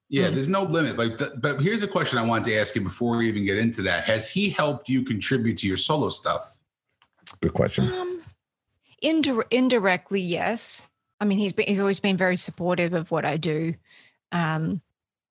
yeah 0.08 0.30
there's 0.30 0.48
no 0.48 0.64
limit 0.64 0.96
like 0.98 1.16
th- 1.16 1.30
but 1.38 1.62
here's 1.62 1.84
a 1.84 1.88
question 1.88 2.18
i 2.18 2.22
wanted 2.22 2.44
to 2.44 2.56
ask 2.58 2.74
you 2.74 2.80
before 2.82 3.16
we 3.18 3.28
even 3.28 3.44
get 3.46 3.56
into 3.56 3.82
that 3.82 4.02
has 4.04 4.28
he 4.28 4.50
helped 4.50 4.88
you 4.88 5.04
contribute 5.04 5.56
to 5.58 5.68
your 5.68 5.76
solo 5.76 6.08
stuff 6.08 6.58
Good 7.42 7.54
question. 7.54 7.92
Um, 7.92 8.22
Indi- 9.02 9.46
indirectly, 9.50 10.20
yes. 10.20 10.86
I 11.20 11.24
mean, 11.24 11.38
he's 11.38 11.52
been, 11.52 11.66
he's 11.66 11.80
always 11.80 12.00
been 12.00 12.16
very 12.16 12.36
supportive 12.36 12.94
of 12.94 13.10
what 13.10 13.24
I 13.24 13.36
do. 13.36 13.74
Um, 14.30 14.80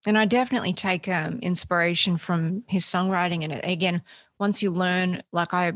and 0.05 0.17
I 0.17 0.25
definitely 0.25 0.73
take 0.73 1.07
um, 1.07 1.39
inspiration 1.39 2.17
from 2.17 2.63
his 2.67 2.85
songwriting. 2.85 3.43
And 3.43 3.61
again, 3.63 4.01
once 4.39 4.61
you 4.61 4.71
learn, 4.71 5.23
like 5.31 5.53
I 5.53 5.71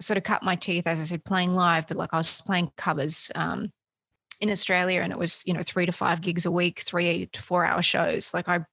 sort 0.00 0.16
of 0.16 0.22
cut 0.22 0.44
my 0.44 0.54
teeth, 0.54 0.86
as 0.86 1.00
I 1.00 1.04
said, 1.04 1.24
playing 1.24 1.54
live, 1.54 1.88
but 1.88 1.96
like 1.96 2.10
I 2.12 2.18
was 2.18 2.40
playing 2.42 2.70
covers 2.76 3.32
um, 3.34 3.72
in 4.40 4.50
Australia 4.50 5.00
and 5.00 5.12
it 5.12 5.18
was, 5.18 5.42
you 5.44 5.54
know, 5.54 5.62
three 5.62 5.86
to 5.86 5.92
five 5.92 6.20
gigs 6.20 6.46
a 6.46 6.52
week, 6.52 6.80
three 6.80 7.26
to 7.32 7.42
four 7.42 7.64
hour 7.64 7.82
shows. 7.82 8.32
Like 8.32 8.48
I, 8.48 8.64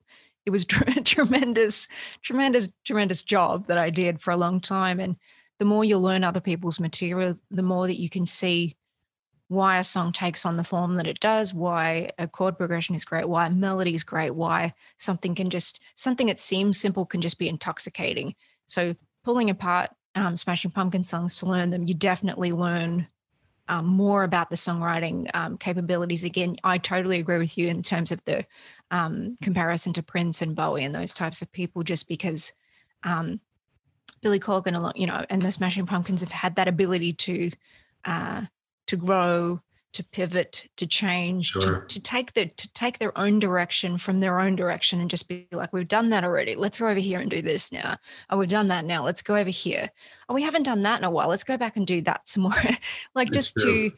it 0.46 0.52
was 0.52 0.66
tremendous, 1.04 1.88
tremendous, 2.22 2.70
tremendous 2.86 3.24
job 3.24 3.68
that 3.68 3.80
I 3.80 3.90
did 3.90 4.22
for 4.22 4.32
a 4.32 4.38
long 4.38 4.60
time. 4.60 5.00
And 5.00 5.16
the 5.62 5.66
more 5.66 5.86
you 5.86 5.96
learn 6.00 6.24
other 6.24 6.42
people's 6.42 6.80
material, 6.80 7.36
the 7.52 7.62
more 7.62 7.86
that 7.86 8.00
you 8.00 8.10
can 8.10 8.26
see 8.26 8.76
why 9.48 9.78
a 9.78 9.84
song 9.84 10.12
takes 10.12 10.44
on 10.44 10.58
the 10.58 10.64
form 10.64 10.96
that 10.96 11.06
it 11.06 11.20
does, 11.20 11.54
why 11.54 12.10
a 12.18 12.28
chord 12.28 12.58
progression 12.58 12.96
is 12.96 13.06
great, 13.06 13.30
why 13.30 13.46
a 13.46 13.50
melody 13.52 13.94
is 13.94 14.04
great, 14.04 14.32
why 14.32 14.74
something 14.98 15.36
can 15.36 15.52
just 15.52 15.80
something 15.94 16.26
that 16.26 16.40
seems 16.40 16.80
simple 16.80 17.06
can 17.06 17.22
just 17.22 17.38
be 17.38 17.48
intoxicating. 17.48 18.34
So 18.66 18.96
pulling 19.24 19.52
apart 19.52 19.92
um, 20.16 20.36
Smashing 20.36 20.72
Pumpkin 20.72 21.04
songs 21.04 21.38
to 21.38 21.46
learn 21.46 21.70
them, 21.70 21.84
you 21.84 21.94
definitely 21.94 22.52
learn 22.52 23.08
um, 23.68 23.86
more 23.86 24.24
about 24.24 24.50
the 24.50 24.56
songwriting 24.56 25.30
um, 25.36 25.60
capabilities. 25.60 26.24
Again, 26.24 26.58
I 26.64 26.80
totally 26.80 27.20
agree 27.20 27.38
with 27.38 27.56
you 27.56 27.68
in 27.68 27.84
terms 27.84 28.12
of 28.12 28.26
the 28.26 28.48
um, 28.90 29.36
comparison 29.44 29.94
to 29.94 30.02
Prince 30.02 30.42
and 30.42 30.56
Bowie 30.56 30.86
and 30.86 30.96
those 30.96 31.14
types 31.14 31.44
of 31.44 31.52
people, 31.52 31.84
just 31.84 32.08
because 32.08 32.52
um, 33.04 33.40
Billy 34.22 34.40
Corgan, 34.40 34.92
you 34.96 35.08
know, 35.08 35.26
and 35.30 35.42
the 35.42 35.52
Smashing 35.52 35.86
Pumpkins 35.86 36.22
have 36.22 36.32
had 36.32 36.56
that 36.56 36.68
ability 36.68 37.14
to 37.14 37.52
uh, 38.06 38.42
to 38.88 38.96
grow 38.98 39.62
to 39.94 40.04
pivot 40.06 40.70
to 40.78 40.88
change 40.88 41.48
sure. 41.48 41.82
to, 41.82 41.88
to 41.88 42.02
take 42.02 42.34
the 42.34 42.46
to 42.46 42.72
take 42.74 43.00
their 43.00 43.18
own 43.18 43.40
direction 43.40 43.98
from 43.98 44.20
their 44.20 44.40
own 44.40 44.56
direction 44.56 45.02
and 45.02 45.10
just 45.10 45.28
be 45.28 45.48
like 45.52 45.74
we've 45.74 45.88
done 45.88 46.10
that 46.10 46.24
already. 46.24 46.56
Let's 46.56 46.80
go 46.80 46.88
over 46.88 47.00
here 47.00 47.20
and 47.20 47.30
do 47.30 47.42
this 47.42 47.72
now. 47.72 47.98
Oh 48.30 48.38
we've 48.38 48.48
done 48.48 48.70
that 48.70 48.86
now. 48.86 49.04
Let's 49.04 49.22
go 49.22 49.36
over 49.36 49.50
here. 49.50 49.90
Oh 50.30 50.34
we 50.34 50.44
haven't 50.44 50.64
done 50.64 50.84
that 50.84 51.00
in 51.00 51.04
a 51.04 51.12
while. 51.12 51.28
Let's 51.28 51.44
go 51.44 51.58
back 51.58 51.76
and 51.76 51.86
do 51.86 52.02
that 52.02 52.28
some 52.28 52.44
more. 52.44 52.54
Like 53.16 53.32
just 53.32 53.56
true. 53.58 53.90
to 53.90 53.96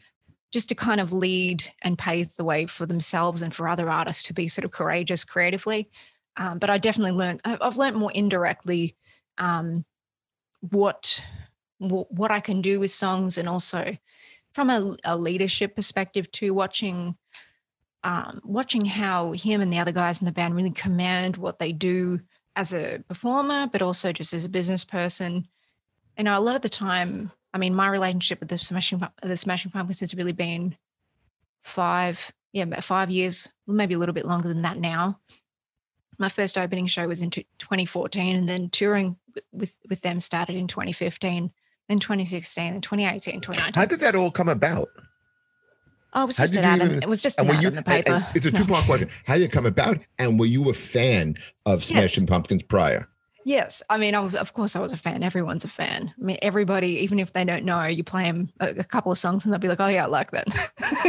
just 0.52 0.68
to 0.70 0.74
kind 0.74 1.00
of 1.00 1.12
lead 1.12 1.64
and 1.82 1.98
pave 1.98 2.34
the 2.36 2.44
way 2.44 2.66
for 2.66 2.86
themselves 2.86 3.42
and 3.42 3.54
for 3.54 3.68
other 3.68 3.88
artists 3.88 4.24
to 4.24 4.34
be 4.34 4.48
sort 4.48 4.64
of 4.64 4.70
courageous 4.70 5.24
creatively. 5.24 5.90
Um, 6.36 6.58
but 6.58 6.68
i 6.68 6.78
definitely 6.78 7.12
learned 7.12 7.40
i've 7.44 7.76
learned 7.76 7.94
more 7.94 8.10
indirectly 8.10 8.96
um, 9.38 9.84
what 10.70 11.22
what 11.88 12.30
i 12.30 12.40
can 12.40 12.62
do 12.62 12.80
with 12.80 12.90
songs 12.90 13.36
and 13.36 13.48
also 13.48 13.96
from 14.54 14.70
a, 14.70 14.96
a 15.04 15.16
leadership 15.16 15.74
perspective 15.74 16.30
too, 16.30 16.54
watching 16.54 17.16
um, 18.04 18.40
watching 18.44 18.84
how 18.84 19.32
him 19.32 19.62
and 19.62 19.72
the 19.72 19.78
other 19.78 19.92
guys 19.92 20.20
in 20.20 20.26
the 20.26 20.32
band 20.32 20.54
really 20.54 20.70
command 20.70 21.38
what 21.38 21.58
they 21.58 21.72
do 21.72 22.20
as 22.54 22.74
a 22.74 23.02
performer, 23.08 23.66
but 23.66 23.80
also 23.80 24.12
just 24.12 24.34
as 24.34 24.44
a 24.44 24.48
business 24.48 24.84
person. 24.84 25.48
You 26.18 26.24
know, 26.24 26.38
a 26.38 26.40
lot 26.40 26.54
of 26.54 26.60
the 26.60 26.68
time, 26.68 27.32
I 27.54 27.58
mean, 27.58 27.74
my 27.74 27.88
relationship 27.88 28.40
with 28.40 28.50
the 28.50 28.58
Smashing 28.58 29.02
the 29.22 29.36
Smashing 29.36 29.70
Pumpkins 29.70 30.00
has 30.00 30.14
really 30.14 30.32
been 30.32 30.76
five, 31.62 32.30
yeah, 32.52 32.64
about 32.64 32.84
five 32.84 33.10
years, 33.10 33.50
maybe 33.66 33.94
a 33.94 33.98
little 33.98 34.14
bit 34.14 34.26
longer 34.26 34.48
than 34.48 34.62
that 34.62 34.76
now. 34.76 35.18
My 36.18 36.28
first 36.28 36.58
opening 36.58 36.86
show 36.86 37.08
was 37.08 37.22
in 37.22 37.30
2014, 37.30 38.36
and 38.36 38.48
then 38.48 38.68
touring 38.68 39.16
with 39.52 39.78
with 39.88 40.00
them 40.02 40.20
started 40.20 40.56
in 40.56 40.66
2015 40.66 41.52
then 41.88 41.98
2016, 41.98 42.72
then 42.72 42.80
2018, 42.80 43.40
2019. 43.40 43.74
How 43.74 43.86
did 43.86 44.00
that 44.00 44.14
all 44.14 44.30
come 44.30 44.48
about? 44.48 44.88
Oh, 46.14 46.22
it 46.22 46.26
was 46.26 46.36
just 46.36 46.56
an 46.56 46.64
ad. 46.64 46.80
Even, 46.80 47.02
it 47.02 47.08
was 47.08 47.20
just 47.20 47.40
an 47.40 47.50
ad 47.50 47.62
you, 47.62 47.68
in 47.68 47.74
the 47.74 47.82
paper. 47.82 48.24
It's 48.34 48.46
a 48.46 48.52
two 48.52 48.64
part 48.64 48.84
question. 48.84 49.08
How 49.26 49.34
did 49.34 49.44
it 49.44 49.52
come 49.52 49.66
about? 49.66 49.98
And 50.18 50.38
were 50.38 50.46
you 50.46 50.70
a 50.70 50.74
fan 50.74 51.36
of 51.66 51.84
Smashing 51.84 52.22
yes. 52.22 52.30
Pumpkins 52.30 52.62
prior? 52.62 53.08
Yes, 53.46 53.82
I 53.90 53.98
mean, 53.98 54.20
was, 54.22 54.34
of 54.34 54.54
course, 54.54 54.74
I 54.74 54.80
was 54.80 54.92
a 54.92 54.96
fan. 54.96 55.22
Everyone's 55.22 55.64
a 55.64 55.68
fan. 55.68 56.14
I 56.18 56.24
mean, 56.24 56.38
everybody, 56.40 56.98
even 57.00 57.20
if 57.20 57.34
they 57.34 57.44
don't 57.44 57.64
know, 57.64 57.84
you 57.84 58.02
play 58.02 58.24
them 58.24 58.50
a, 58.58 58.70
a 58.70 58.84
couple 58.84 59.12
of 59.12 59.18
songs, 59.18 59.44
and 59.44 59.52
they'll 59.52 59.60
be 59.60 59.68
like, 59.68 59.80
"Oh 59.80 59.86
yeah, 59.86 60.04
I 60.04 60.06
like 60.06 60.30
that." 60.30 60.46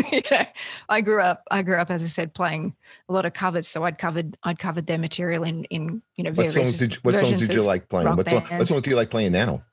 you 0.11 0.21
know, 0.29 0.45
I 0.89 0.99
grew 0.99 1.21
up. 1.21 1.43
I 1.49 1.61
grew 1.61 1.77
up, 1.77 1.89
as 1.89 2.03
I 2.03 2.07
said, 2.07 2.33
playing 2.33 2.75
a 3.07 3.13
lot 3.13 3.25
of 3.25 3.31
covers. 3.31 3.67
So 3.67 3.85
I'd 3.85 3.97
covered, 3.97 4.37
I'd 4.43 4.59
covered 4.59 4.85
their 4.85 4.97
material 4.97 5.43
in, 5.43 5.63
in 5.65 6.01
you 6.15 6.25
know, 6.25 6.31
various. 6.31 6.57
What 6.57 6.65
songs 6.65 6.79
did 6.79 6.95
you, 6.95 6.99
What 7.03 7.19
songs 7.19 7.39
did 7.39 7.55
you 7.55 7.63
like 7.63 7.87
playing? 7.87 8.15
What, 8.15 8.29
song, 8.29 8.41
what 8.41 8.67
songs 8.67 8.81
do 8.81 8.89
you 8.89 8.97
like 8.97 9.09
playing 9.09 9.31
now? 9.31 9.63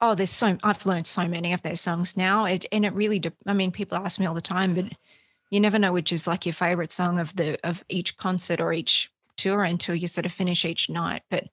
oh, 0.00 0.14
there's 0.14 0.30
so 0.30 0.58
I've 0.62 0.84
learned 0.84 1.06
so 1.06 1.26
many 1.26 1.52
of 1.52 1.62
their 1.62 1.76
songs 1.76 2.16
now. 2.16 2.44
It, 2.44 2.66
and 2.72 2.84
it 2.84 2.92
really, 2.92 3.22
I 3.46 3.52
mean, 3.52 3.70
people 3.70 3.96
ask 3.96 4.18
me 4.18 4.26
all 4.26 4.34
the 4.34 4.40
time, 4.40 4.74
but 4.74 4.86
you 5.50 5.60
never 5.60 5.78
know 5.78 5.92
which 5.92 6.12
is 6.12 6.26
like 6.26 6.46
your 6.46 6.52
favorite 6.52 6.92
song 6.92 7.18
of 7.18 7.34
the 7.36 7.58
of 7.64 7.84
each 7.88 8.16
concert 8.16 8.60
or 8.60 8.72
each 8.72 9.10
tour 9.36 9.62
until 9.64 9.94
you 9.94 10.06
sort 10.06 10.26
of 10.26 10.32
finish 10.32 10.64
each 10.64 10.88
night. 10.88 11.22
But 11.30 11.44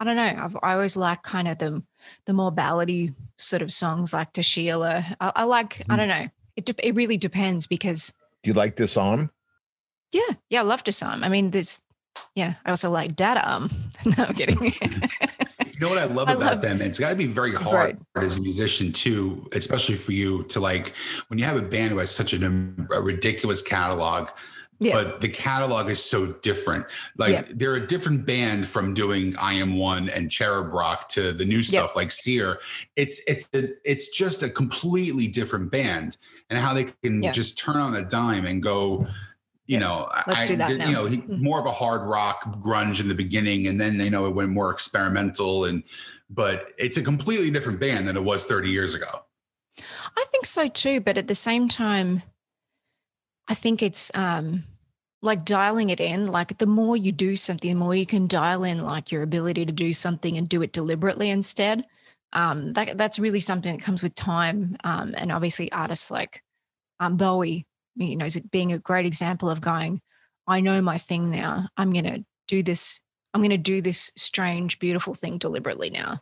I 0.00 0.04
don't 0.04 0.16
know. 0.16 0.22
I've, 0.42 0.56
I 0.62 0.74
always 0.74 0.96
like 0.96 1.22
kind 1.22 1.48
of 1.48 1.58
the 1.58 1.82
the 2.26 2.32
more 2.32 2.52
ballady 2.52 3.14
sort 3.38 3.62
of 3.62 3.72
songs 3.72 4.12
like 4.12 4.32
To 4.34 4.42
Sheila. 4.42 5.04
I, 5.20 5.32
I 5.36 5.44
like. 5.44 5.78
Mm. 5.78 5.84
I 5.90 5.96
don't 5.96 6.08
know. 6.08 6.28
It 6.56 6.64
de- 6.66 6.86
it 6.86 6.94
really 6.94 7.16
depends 7.16 7.66
because. 7.66 8.12
Do 8.42 8.50
you 8.50 8.54
like 8.54 8.76
Disarm? 8.76 9.30
Yeah, 10.12 10.34
yeah, 10.50 10.60
I 10.60 10.64
love 10.64 10.84
Disarm. 10.84 11.24
I 11.24 11.28
mean, 11.28 11.50
there's. 11.50 11.82
Yeah, 12.34 12.54
I 12.64 12.70
also 12.70 12.90
like 12.90 13.14
Data. 13.14 13.46
Um, 13.50 13.70
no, 14.04 14.24
I'm 14.24 14.34
kidding. 14.34 14.72
You 15.78 15.80
know 15.80 15.88
what 15.90 15.98
I 15.98 16.06
love 16.06 16.30
I 16.30 16.32
about 16.32 16.52
love, 16.52 16.60
them? 16.62 16.80
It's 16.80 16.98
got 16.98 17.10
to 17.10 17.16
be 17.16 17.26
very 17.26 17.52
hard 17.52 17.98
great. 18.14 18.24
as 18.26 18.38
a 18.38 18.40
musician 18.40 18.94
too, 18.94 19.46
especially 19.52 19.96
for 19.96 20.12
you 20.12 20.44
to 20.44 20.58
like 20.58 20.94
when 21.28 21.38
you 21.38 21.44
have 21.44 21.58
a 21.58 21.62
band 21.62 21.90
who 21.90 21.98
has 21.98 22.10
such 22.10 22.32
a, 22.32 22.46
a 22.46 23.00
ridiculous 23.02 23.60
catalog. 23.60 24.30
Yeah. 24.78 25.02
But 25.02 25.20
the 25.20 25.28
catalog 25.28 25.88
is 25.88 26.02
so 26.02 26.32
different. 26.42 26.86
Like 27.16 27.32
yeah. 27.32 27.44
they're 27.50 27.76
a 27.76 27.86
different 27.86 28.26
band 28.26 28.66
from 28.66 28.92
doing 28.92 29.34
I 29.36 29.54
Am 29.54 29.78
One 29.78 30.10
and 30.10 30.30
Cherub 30.30 30.72
Rock 30.72 31.08
to 31.10 31.32
the 31.32 31.44
new 31.44 31.62
stuff 31.62 31.92
yeah. 31.94 32.00
like 32.00 32.12
Cyr. 32.12 32.58
It's 32.94 33.22
it's 33.26 33.48
it's 33.52 34.10
just 34.10 34.42
a 34.42 34.50
completely 34.50 35.28
different 35.28 35.70
band, 35.70 36.18
and 36.50 36.58
how 36.58 36.74
they 36.74 36.92
can 37.02 37.22
just 37.32 37.58
turn 37.58 37.76
on 37.76 37.94
a 37.94 38.02
dime 38.02 38.44
and 38.44 38.62
go 38.62 39.06
you 39.66 39.80
know, 39.80 40.08
let's 40.26 40.44
I, 40.44 40.46
do 40.46 40.56
that. 40.56 40.76
Now. 40.76 40.86
You 40.86 40.94
know, 40.94 41.06
he, 41.06 41.16
mm-hmm. 41.18 41.42
more 41.42 41.58
of 41.58 41.66
a 41.66 41.72
hard 41.72 42.02
rock 42.02 42.44
grunge 42.60 43.00
in 43.00 43.08
the 43.08 43.14
beginning, 43.14 43.66
and 43.66 43.80
then 43.80 43.98
you 43.98 44.10
know 44.10 44.26
it 44.26 44.34
went 44.34 44.50
more 44.50 44.70
experimental, 44.70 45.64
and 45.64 45.82
but 46.30 46.72
it's 46.78 46.96
a 46.96 47.02
completely 47.02 47.50
different 47.50 47.80
band 47.80 48.06
than 48.06 48.16
it 48.16 48.22
was 48.22 48.44
30 48.46 48.70
years 48.70 48.94
ago. 48.94 49.22
I 50.16 50.24
think 50.30 50.46
so 50.46 50.68
too, 50.68 51.00
but 51.00 51.18
at 51.18 51.28
the 51.28 51.34
same 51.34 51.68
time, 51.68 52.22
I 53.48 53.54
think 53.54 53.82
it's 53.82 54.10
um 54.14 54.64
like 55.22 55.44
dialing 55.44 55.90
it 55.90 56.00
in. 56.00 56.26
Like 56.26 56.58
the 56.58 56.66
more 56.66 56.96
you 56.96 57.12
do 57.12 57.36
something, 57.36 57.70
the 57.70 57.78
more 57.78 57.94
you 57.94 58.06
can 58.06 58.26
dial 58.26 58.64
in 58.64 58.82
like 58.82 59.10
your 59.10 59.22
ability 59.22 59.66
to 59.66 59.72
do 59.72 59.92
something 59.92 60.36
and 60.36 60.48
do 60.48 60.62
it 60.62 60.72
deliberately 60.72 61.30
instead. 61.30 61.86
Um, 62.32 62.72
that 62.74 62.98
that's 62.98 63.18
really 63.18 63.40
something 63.40 63.76
that 63.76 63.84
comes 63.84 64.02
with 64.02 64.14
time. 64.14 64.76
Um, 64.84 65.14
and 65.16 65.32
obviously 65.32 65.72
artists 65.72 66.10
like 66.10 66.42
um, 67.00 67.16
Bowie 67.16 67.66
you 67.96 68.16
know, 68.16 68.26
is 68.26 68.36
it 68.36 68.50
being 68.50 68.72
a 68.72 68.78
great 68.78 69.06
example 69.06 69.48
of 69.48 69.60
going, 69.60 70.00
I 70.46 70.60
know 70.60 70.80
my 70.80 70.98
thing 70.98 71.30
now. 71.30 71.68
I'm 71.76 71.92
going 71.92 72.04
to 72.04 72.24
do 72.46 72.62
this. 72.62 73.00
I'm 73.34 73.40
going 73.40 73.50
to 73.50 73.58
do 73.58 73.80
this 73.80 74.12
strange, 74.16 74.78
beautiful 74.78 75.14
thing 75.14 75.38
deliberately 75.38 75.90
now. 75.90 76.20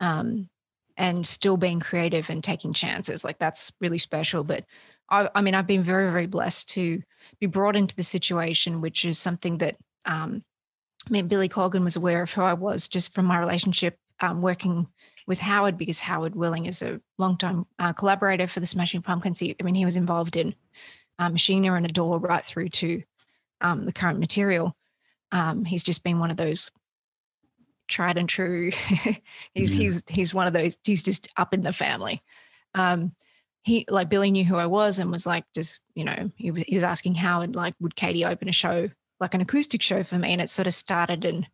Um, 0.00 0.48
and 0.96 1.26
still 1.26 1.56
being 1.56 1.80
creative 1.80 2.28
and 2.28 2.44
taking 2.44 2.72
chances. 2.74 3.24
Like 3.24 3.38
that's 3.38 3.72
really 3.80 3.98
special. 3.98 4.44
But 4.44 4.64
I, 5.12 5.28
I, 5.34 5.40
mean, 5.42 5.54
I've 5.54 5.66
been 5.66 5.82
very, 5.82 6.10
very 6.10 6.26
blessed 6.26 6.70
to 6.70 7.02
be 7.38 7.46
brought 7.46 7.76
into 7.76 7.94
the 7.94 8.02
situation, 8.02 8.80
which 8.80 9.04
is 9.04 9.18
something 9.18 9.58
that 9.58 9.76
um, 10.06 10.42
I 11.06 11.10
mean, 11.10 11.28
Billy 11.28 11.48
Corgan 11.48 11.84
was 11.84 11.96
aware 11.96 12.22
of 12.22 12.32
who 12.32 12.42
I 12.42 12.54
was 12.54 12.88
just 12.88 13.12
from 13.12 13.26
my 13.26 13.38
relationship 13.38 13.98
um, 14.20 14.40
working 14.40 14.86
with 15.26 15.40
Howard 15.40 15.76
because 15.76 16.00
Howard 16.00 16.34
Willing 16.34 16.66
is 16.66 16.82
a 16.82 17.00
longtime 17.18 17.66
uh, 17.78 17.92
collaborator 17.92 18.46
for 18.46 18.60
the 18.60 18.66
Smashing 18.66 19.02
Pumpkins. 19.02 19.40
He, 19.40 19.56
I 19.60 19.64
mean, 19.64 19.74
he 19.74 19.84
was 19.84 19.96
involved 19.96 20.36
in 20.36 20.54
um, 21.18 21.34
Sheena 21.34 21.76
and 21.76 21.86
Adore 21.86 22.18
right 22.18 22.44
through 22.44 22.68
to 22.70 23.02
um, 23.60 23.84
the 23.84 23.92
current 23.92 24.18
material. 24.18 24.76
Um, 25.32 25.64
he's 25.64 25.84
just 25.84 26.04
been 26.04 26.18
one 26.18 26.30
of 26.30 26.36
those 26.36 26.70
tried 27.88 28.16
and 28.16 28.28
true. 28.28 28.70
he's 29.54 29.72
he's 29.72 30.02
he's 30.08 30.34
one 30.34 30.46
of 30.46 30.52
those. 30.52 30.78
He's 30.84 31.02
just 31.02 31.28
up 31.36 31.52
in 31.52 31.62
the 31.62 31.72
family. 31.72 32.22
Um, 32.74 33.14
he 33.62 33.84
like 33.88 34.08
Billy 34.08 34.30
knew 34.30 34.44
who 34.44 34.56
I 34.56 34.66
was 34.66 34.98
and 34.98 35.10
was 35.10 35.26
like 35.26 35.44
just 35.54 35.80
you 35.94 36.04
know 36.04 36.30
he 36.36 36.50
was 36.50 36.62
he 36.64 36.74
was 36.74 36.84
asking 36.84 37.14
Howard 37.16 37.54
like 37.54 37.74
would 37.80 37.96
Katie 37.96 38.24
open 38.24 38.48
a 38.48 38.52
show 38.52 38.90
like 39.20 39.34
an 39.34 39.40
acoustic 39.40 39.82
show 39.82 40.02
for 40.02 40.18
me 40.18 40.32
and 40.32 40.40
it 40.40 40.50
sort 40.50 40.66
of 40.66 40.74
started 40.74 41.24
and 41.24 41.46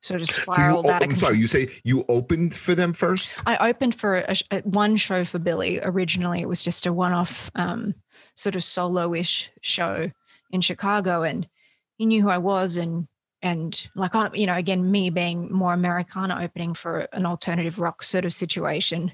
sort 0.00 0.20
of 0.20 0.28
spiraled 0.28 0.86
so 0.86 0.92
out 0.92 1.02
of 1.02 1.08
control. 1.08 1.28
Sorry, 1.30 1.38
you 1.38 1.46
say 1.46 1.68
you 1.84 2.04
opened 2.08 2.54
for 2.54 2.74
them 2.74 2.92
first? 2.92 3.34
I 3.46 3.68
opened 3.68 3.94
for 3.94 4.18
a, 4.18 4.36
a, 4.50 4.60
one 4.60 4.96
show 4.96 5.24
for 5.24 5.38
Billy. 5.38 5.80
Originally, 5.82 6.40
it 6.40 6.48
was 6.48 6.62
just 6.62 6.86
a 6.86 6.92
one-off 6.92 7.50
um, 7.54 7.94
sort 8.34 8.56
of 8.56 8.62
solo-ish 8.62 9.50
show 9.62 10.10
in 10.50 10.60
Chicago, 10.60 11.22
and 11.22 11.48
he 11.96 12.06
knew 12.06 12.22
who 12.22 12.28
I 12.28 12.38
was, 12.38 12.76
and 12.76 13.08
and 13.42 13.88
like 13.94 14.14
I, 14.14 14.30
you 14.34 14.46
know, 14.46 14.54
again, 14.54 14.90
me 14.90 15.10
being 15.10 15.52
more 15.52 15.72
Americana, 15.72 16.38
opening 16.40 16.74
for 16.74 17.08
an 17.12 17.26
alternative 17.26 17.80
rock 17.80 18.02
sort 18.02 18.24
of 18.24 18.32
situation, 18.32 19.12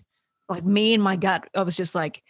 like 0.48 0.64
me 0.64 0.94
in 0.94 1.00
my 1.00 1.16
gut, 1.16 1.48
I 1.54 1.62
was 1.62 1.76
just 1.76 1.94
like, 1.94 2.22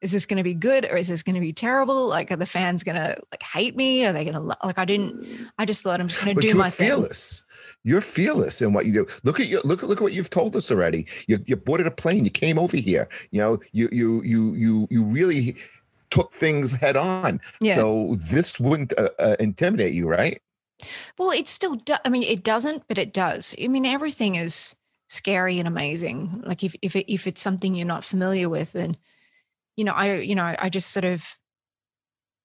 is 0.00 0.12
this 0.12 0.26
going 0.26 0.36
to 0.36 0.44
be 0.44 0.54
good 0.54 0.84
or 0.84 0.96
is 0.96 1.08
this 1.08 1.22
going 1.22 1.34
to 1.34 1.40
be 1.40 1.52
terrible? 1.52 2.06
Like, 2.06 2.30
are 2.30 2.36
the 2.36 2.46
fans 2.46 2.84
going 2.84 2.96
to 2.96 3.18
like 3.32 3.42
hate 3.42 3.76
me? 3.76 4.04
Are 4.04 4.12
they 4.12 4.24
going 4.24 4.34
to 4.34 4.56
like? 4.62 4.78
I 4.78 4.84
didn't. 4.84 5.48
I 5.58 5.64
just 5.64 5.82
thought 5.82 6.00
I'm 6.00 6.08
just 6.08 6.24
going 6.24 6.36
to 6.36 6.40
do 6.40 6.48
you're 6.48 6.56
my 6.56 6.70
fearless. 6.70 7.40
Thing. 7.40 7.46
You're 7.84 8.00
fearless 8.00 8.60
in 8.62 8.72
what 8.72 8.86
you 8.86 8.92
do. 8.92 9.06
Look 9.22 9.40
at 9.40 9.46
you. 9.46 9.60
Look 9.64 9.82
at 9.82 9.88
look 9.88 9.98
at 9.98 10.02
what 10.02 10.12
you've 10.12 10.30
told 10.30 10.54
us 10.56 10.70
already. 10.70 11.06
You 11.28 11.38
you 11.46 11.56
boarded 11.56 11.86
a 11.86 11.90
plane. 11.90 12.24
You 12.24 12.30
came 12.30 12.58
over 12.58 12.76
here. 12.76 13.08
You 13.30 13.40
know. 13.40 13.60
You 13.72 13.88
you 13.90 14.22
you 14.22 14.54
you 14.54 14.88
you 14.90 15.02
really 15.02 15.56
took 16.10 16.32
things 16.32 16.72
head 16.72 16.96
on. 16.96 17.40
Yeah. 17.60 17.76
So 17.76 18.16
this 18.18 18.60
wouldn't 18.60 18.96
uh, 18.98 19.10
uh, 19.18 19.36
intimidate 19.40 19.94
you, 19.94 20.08
right? 20.08 20.40
Well, 21.18 21.30
it 21.30 21.48
still. 21.48 21.76
Do- 21.76 21.96
I 22.04 22.08
mean, 22.10 22.22
it 22.22 22.44
doesn't, 22.44 22.86
but 22.88 22.98
it 22.98 23.12
does. 23.12 23.54
I 23.62 23.68
mean, 23.68 23.86
everything 23.86 24.34
is 24.34 24.76
scary 25.08 25.58
and 25.58 25.66
amazing. 25.66 26.42
Like 26.44 26.64
if 26.64 26.74
if 26.82 26.96
it, 26.96 27.10
if 27.12 27.26
it's 27.26 27.40
something 27.40 27.74
you're 27.74 27.86
not 27.86 28.04
familiar 28.04 28.48
with, 28.48 28.72
then 28.72 28.96
you 29.76 29.84
know, 29.84 29.92
I 29.92 30.18
you 30.18 30.34
know, 30.34 30.54
I 30.58 30.68
just 30.68 30.90
sort 30.90 31.04
of, 31.04 31.36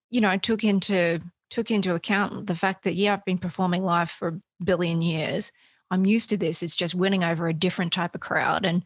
you 0.10 0.22
know, 0.22 0.38
took 0.38 0.63
into 0.63 1.22
took 1.50 1.72
into 1.72 1.94
account 1.96 2.48
the 2.48 2.56
fact 2.56 2.84
that 2.84 2.96
yeah, 2.96 3.13
I've 3.13 3.26
been 3.26 3.38
performing 3.38 3.84
live 3.84 4.10
for 4.10 4.28
a 4.30 4.63
billion 4.63 5.02
years. 5.02 5.52
I'm 5.89 6.06
used 6.06 6.30
to 6.30 6.38
this. 6.38 6.63
It's 6.63 6.76
just 6.76 6.96
winning 6.96 7.24
over 7.24 7.48
a 7.48 7.54
different 7.54 7.91
type 7.91 8.15
of 8.15 8.22
crowd 8.22 8.65
and 8.65 8.84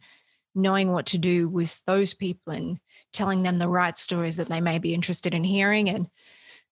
knowing 0.54 0.90
what 0.90 1.06
to 1.06 1.18
do 1.18 1.48
with 1.48 1.84
those 1.84 2.14
people 2.14 2.52
and 2.52 2.78
telling 3.12 3.42
them 3.42 3.58
the 3.58 3.68
right 3.68 3.96
stories 3.96 4.38
that 4.38 4.48
they 4.48 4.60
may 4.60 4.78
be 4.78 4.94
interested 4.94 5.34
in 5.34 5.44
hearing. 5.44 5.88
And 5.88 6.08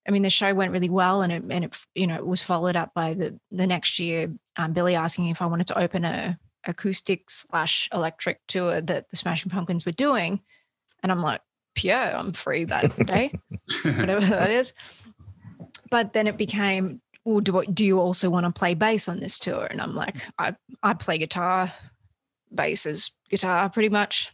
I 0.09 0.11
mean, 0.11 0.23
the 0.23 0.31
show 0.31 0.53
went 0.55 0.73
really 0.73 0.91
well, 0.91 1.23
and 1.23 1.33
it 1.33 1.43
and 1.49 1.65
it 1.65 1.77
you 1.95 2.07
know 2.07 2.17
it 2.17 2.27
was 2.27 2.43
followed 2.43 2.77
up 2.77 2.93
by 2.95 3.15
the 3.15 3.39
the 3.51 3.67
next 3.67 3.99
year, 3.99 4.33
um, 4.57 4.73
Billy 4.73 4.95
asking 4.95 5.29
if 5.29 5.43
I 5.43 5.47
wanted 5.47 5.69
to 5.69 5.79
open 5.79 6.05
a 6.05 6.39
acoustic 6.67 7.31
slash 7.31 7.89
electric 7.93 8.41
tour 8.49 8.81
that 8.81 9.11
the 9.11 9.17
Smashing 9.17 9.51
Pumpkins 9.51 9.87
were 9.87 9.93
doing, 9.93 10.41
and 11.03 11.13
I'm 11.13 11.23
like, 11.23 11.41
yeah, 11.83 12.19
I'm 12.19 12.33
free 12.33 12.65
that 12.65 12.97
day, 13.07 13.33
whatever 13.83 14.25
that 14.27 14.51
is. 14.51 14.75
But 15.91 16.13
then 16.13 16.27
it 16.27 16.37
became, 16.37 17.01
well, 17.25 17.41
do, 17.41 17.63
do 17.73 17.85
you 17.85 17.99
also 17.99 18.31
want 18.31 18.47
to 18.47 18.53
play 18.53 18.75
bass 18.75 19.09
on 19.09 19.21
this 19.21 19.39
tour? 19.39 19.65
And 19.65 19.81
I'm 19.81 19.95
like, 19.95 20.17
I, 20.39 20.55
I 20.83 20.95
play 20.95 21.19
guitar, 21.19 21.73
bass 22.53 22.87
is 22.87 23.11
guitar 23.31 23.69
pretty 23.69 23.89
much. 23.89 24.33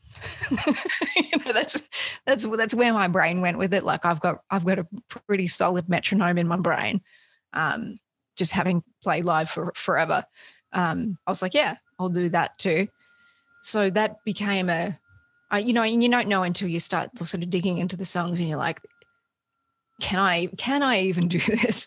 you 0.51 1.39
know, 1.45 1.53
that's 1.53 1.89
that's 2.27 2.47
that's 2.47 2.75
where 2.75 2.93
my 2.93 3.09
brain 3.09 3.41
went 3.41 3.59
with 3.59 3.73
it. 3.73 3.85
Like 3.85 4.05
I've 4.05 4.21
got 4.21 4.41
I've 4.51 4.65
got 4.65 4.79
a 4.79 4.87
pretty 5.09 5.47
solid 5.47 5.89
metronome 5.89 6.39
in 6.39 6.49
my 6.49 6.59
brain. 6.59 7.01
Um, 7.53 7.99
just 8.37 8.53
having 8.53 8.83
played 9.03 9.25
live 9.25 9.51
for 9.51 9.73
forever. 9.75 10.25
Um, 10.73 11.19
I 11.27 11.31
was 11.31 11.43
like, 11.43 11.55
yeah, 11.55 11.77
I'll 11.99 12.09
do 12.09 12.29
that 12.31 12.59
too. 12.59 12.89
So 13.63 13.91
that 13.91 14.25
became 14.25 14.71
a 14.71 14.99
I, 15.51 15.59
you 15.59 15.73
know, 15.73 15.83
and 15.83 16.03
you 16.03 16.09
don't 16.09 16.29
know 16.29 16.43
until 16.43 16.69
you 16.69 16.81
start 16.81 17.17
sort 17.19 17.43
of 17.43 17.51
digging 17.51 17.79
into 17.79 17.97
the 17.97 18.05
songs 18.05 18.41
and 18.41 18.49
you're 18.49 18.59
like, 18.59 18.81
can 20.01 20.19
I, 20.19 20.47
can 20.47 20.83
I 20.83 21.03
even 21.03 21.29
do 21.29 21.39
this? 21.39 21.87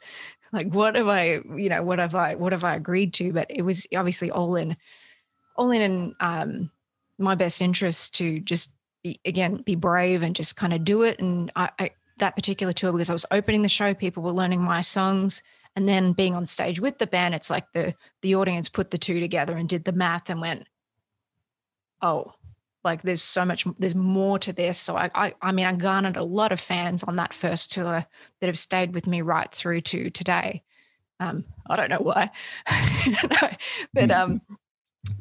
Like, 0.51 0.67
what 0.73 0.95
have 0.95 1.07
I, 1.07 1.39
you 1.55 1.69
know, 1.69 1.83
what 1.83 1.99
have 1.99 2.15
I, 2.15 2.35
what 2.35 2.51
have 2.51 2.63
I 2.63 2.75
agreed 2.75 3.13
to? 3.15 3.33
But 3.33 3.47
it 3.49 3.63
was 3.63 3.87
obviously 3.95 4.29
all 4.29 4.55
in, 4.55 4.77
all 5.55 5.71
in, 5.71 5.81
in 5.81 6.15
um, 6.19 6.71
my 7.17 7.35
best 7.35 7.61
interest 7.61 8.15
to 8.15 8.39
just 8.39 8.73
be, 9.03 9.19
again, 9.25 9.57
be 9.57 9.75
brave 9.75 10.21
and 10.21 10.35
just 10.35 10.55
kind 10.55 10.73
of 10.73 10.83
do 10.83 11.01
it. 11.01 11.19
And 11.19 11.51
I, 11.55 11.69
I, 11.79 11.91
that 12.17 12.35
particular 12.35 12.73
tour, 12.73 12.91
because 12.91 13.09
I 13.09 13.13
was 13.13 13.25
opening 13.31 13.63
the 13.63 13.69
show, 13.69 13.93
people 13.93 14.21
were 14.21 14.31
learning 14.31 14.61
my 14.61 14.81
songs 14.81 15.41
and 15.75 15.87
then 15.89 16.13
being 16.13 16.35
on 16.35 16.45
stage 16.45 16.79
with 16.79 16.97
the 16.97 17.07
band 17.07 17.33
it's 17.33 17.49
like 17.49 17.71
the 17.73 17.93
the 18.21 18.35
audience 18.35 18.69
put 18.69 18.91
the 18.91 18.97
two 18.97 19.19
together 19.19 19.57
and 19.57 19.69
did 19.69 19.83
the 19.83 19.91
math 19.91 20.29
and 20.29 20.41
went 20.41 20.67
oh 22.01 22.33
like 22.83 23.01
there's 23.01 23.21
so 23.21 23.45
much 23.45 23.65
there's 23.79 23.95
more 23.95 24.37
to 24.39 24.53
this 24.53 24.77
so 24.77 24.95
I, 24.95 25.09
I 25.15 25.33
i 25.41 25.51
mean 25.51 25.65
i 25.65 25.73
garnered 25.73 26.17
a 26.17 26.23
lot 26.23 26.51
of 26.51 26.59
fans 26.59 27.03
on 27.03 27.15
that 27.17 27.33
first 27.33 27.71
tour 27.71 28.05
that 28.39 28.47
have 28.47 28.57
stayed 28.57 28.93
with 28.93 29.07
me 29.07 29.21
right 29.21 29.51
through 29.51 29.81
to 29.81 30.09
today 30.09 30.63
um 31.19 31.45
i 31.69 31.75
don't 31.75 31.89
know 31.89 31.99
why 31.99 32.31
but 33.93 34.11
um 34.11 34.41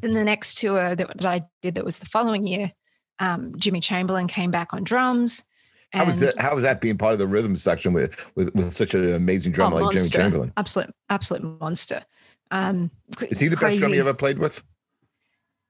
in 0.02 0.14
the 0.14 0.24
next 0.24 0.58
tour 0.58 0.94
that, 0.94 1.18
that 1.18 1.24
i 1.24 1.42
did 1.60 1.74
that 1.76 1.84
was 1.84 1.98
the 1.98 2.06
following 2.06 2.46
year 2.46 2.72
um 3.18 3.52
jimmy 3.56 3.80
chamberlin 3.80 4.28
came 4.28 4.50
back 4.50 4.72
on 4.72 4.84
drums 4.84 5.44
how 5.92 6.06
was 6.06 6.20
that? 6.20 6.38
How 6.40 6.54
was 6.54 6.62
that 6.62 6.80
being 6.80 6.96
part 6.96 7.12
of 7.12 7.18
the 7.18 7.26
rhythm 7.26 7.54
section 7.54 7.92
with 7.92 8.34
with, 8.34 8.54
with 8.54 8.72
such 8.72 8.94
an 8.94 9.12
amazing 9.12 9.52
drummer 9.52 9.76
oh, 9.76 9.84
like 9.84 9.96
Jimmy 9.96 10.08
Chamberlin? 10.08 10.50
Absolute, 10.56 10.90
absolute 11.10 11.60
monster. 11.60 12.02
Um, 12.50 12.90
Is 13.28 13.40
he 13.40 13.48
the 13.48 13.56
crazy. 13.56 13.76
best 13.76 13.80
drummer 13.80 13.94
you 13.96 14.00
ever 14.00 14.14
played 14.14 14.38
with? 14.38 14.64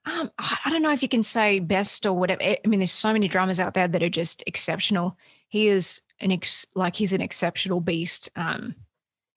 Um, 0.05 0.31
I 0.39 0.71
don't 0.71 0.83
know 0.83 0.93
if 0.93 1.03
you 1.03 1.09
can 1.09 1.23
say 1.23 1.61
best 1.61 2.07
or 2.07 2.13
whatever. 2.13 2.43
I 2.43 2.59
mean, 2.67 2.81
there's 2.81 2.91
so 2.91 3.13
many 3.13 3.29
drummers 3.29 3.61
out 3.61 3.75
there 3.75 3.87
that 3.87 4.03
are 4.03 4.09
just 4.09 4.43
exceptional. 4.47 5.17
He 5.49 5.69
is 5.69 6.03
an 6.21 6.33
ex, 6.33 6.67
like 6.75 6.97
he's 6.97 7.13
an 7.13 7.21
exceptional 7.21 7.81
beast. 7.81 8.31
Um, 8.35 8.75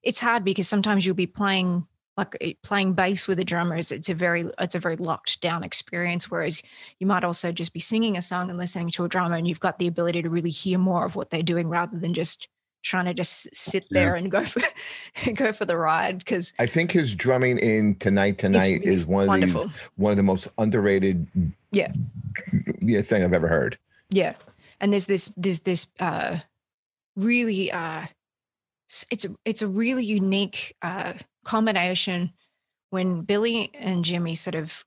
it's 0.02 0.20
hard 0.20 0.44
because 0.44 0.68
sometimes 0.68 1.06
you'll 1.06 1.16
be 1.16 1.28
playing 1.28 1.86
like 2.18 2.36
eh, 2.42 2.54
playing 2.64 2.94
bass 2.94 3.28
with 3.28 3.40
a 3.40 3.44
drummer 3.44 3.76
is 3.76 3.92
it's 3.92 4.10
a 4.10 4.14
very 4.14 4.50
it's 4.60 4.76
a 4.76 4.80
very 4.80 4.96
locked 4.96 5.42
down 5.42 5.64
experience. 5.64 6.32
Whereas 6.32 6.64
you 7.00 7.08
might 7.08 7.24
also 7.24 7.52
just 7.52 7.74
be 7.74 7.80
singing 7.80 8.18
a 8.18 8.22
song 8.22 8.50
and 8.50 8.58
listening 8.58 8.90
to 8.92 9.06
a 9.06 9.10
drummer, 9.10 9.36
and 9.36 9.48
you've 9.48 9.60
got 9.60 9.80
the 9.80 9.88
ability 9.88 10.22
to 10.22 10.30
really 10.30 10.50
hear 10.50 10.78
more 10.78 11.06
of 11.06 11.16
what 11.16 11.30
they're 11.30 11.44
doing 11.44 11.68
rather 11.68 11.98
than 11.98 12.14
just 12.14 12.48
trying 12.86 13.06
to 13.06 13.14
just 13.14 13.54
sit 13.54 13.86
there 13.90 14.16
yeah. 14.16 14.22
and 14.22 14.32
go 14.32 14.46
for 14.46 14.62
go 15.34 15.52
for 15.52 15.66
the 15.66 15.76
ride 15.76 16.20
because 16.20 16.54
I 16.60 16.68
think 16.68 16.92
his 16.92 17.16
drumming 17.16 17.58
in 17.58 17.96
tonight 17.96 18.38
tonight 18.38 18.82
really 18.82 18.94
is 18.94 19.06
one 19.06 19.24
of 19.24 19.28
wonderful. 19.28 19.64
these 19.64 19.90
one 19.96 20.12
of 20.12 20.18
the 20.18 20.24
most 20.24 20.48
underrated 20.58 21.28
yeah 21.72 21.92
yeah 22.80 23.02
thing 23.02 23.24
I've 23.24 23.34
ever 23.34 23.48
heard. 23.48 23.78
Yeah. 24.12 24.36
And 24.80 24.94
there's 24.94 25.08
this 25.08 25.34
there's 25.36 25.60
this 25.60 25.88
uh 26.00 26.38
really 27.16 27.72
uh 27.72 28.06
it's 29.12 29.26
a 29.26 29.36
it's 29.44 29.62
a 29.62 29.68
really 29.68 30.06
unique 30.06 30.76
uh 30.82 31.14
combination 31.44 32.32
when 32.92 33.24
Billy 33.24 33.72
and 33.74 34.06
Jimmy 34.06 34.36
sort 34.36 34.56
of 34.56 34.86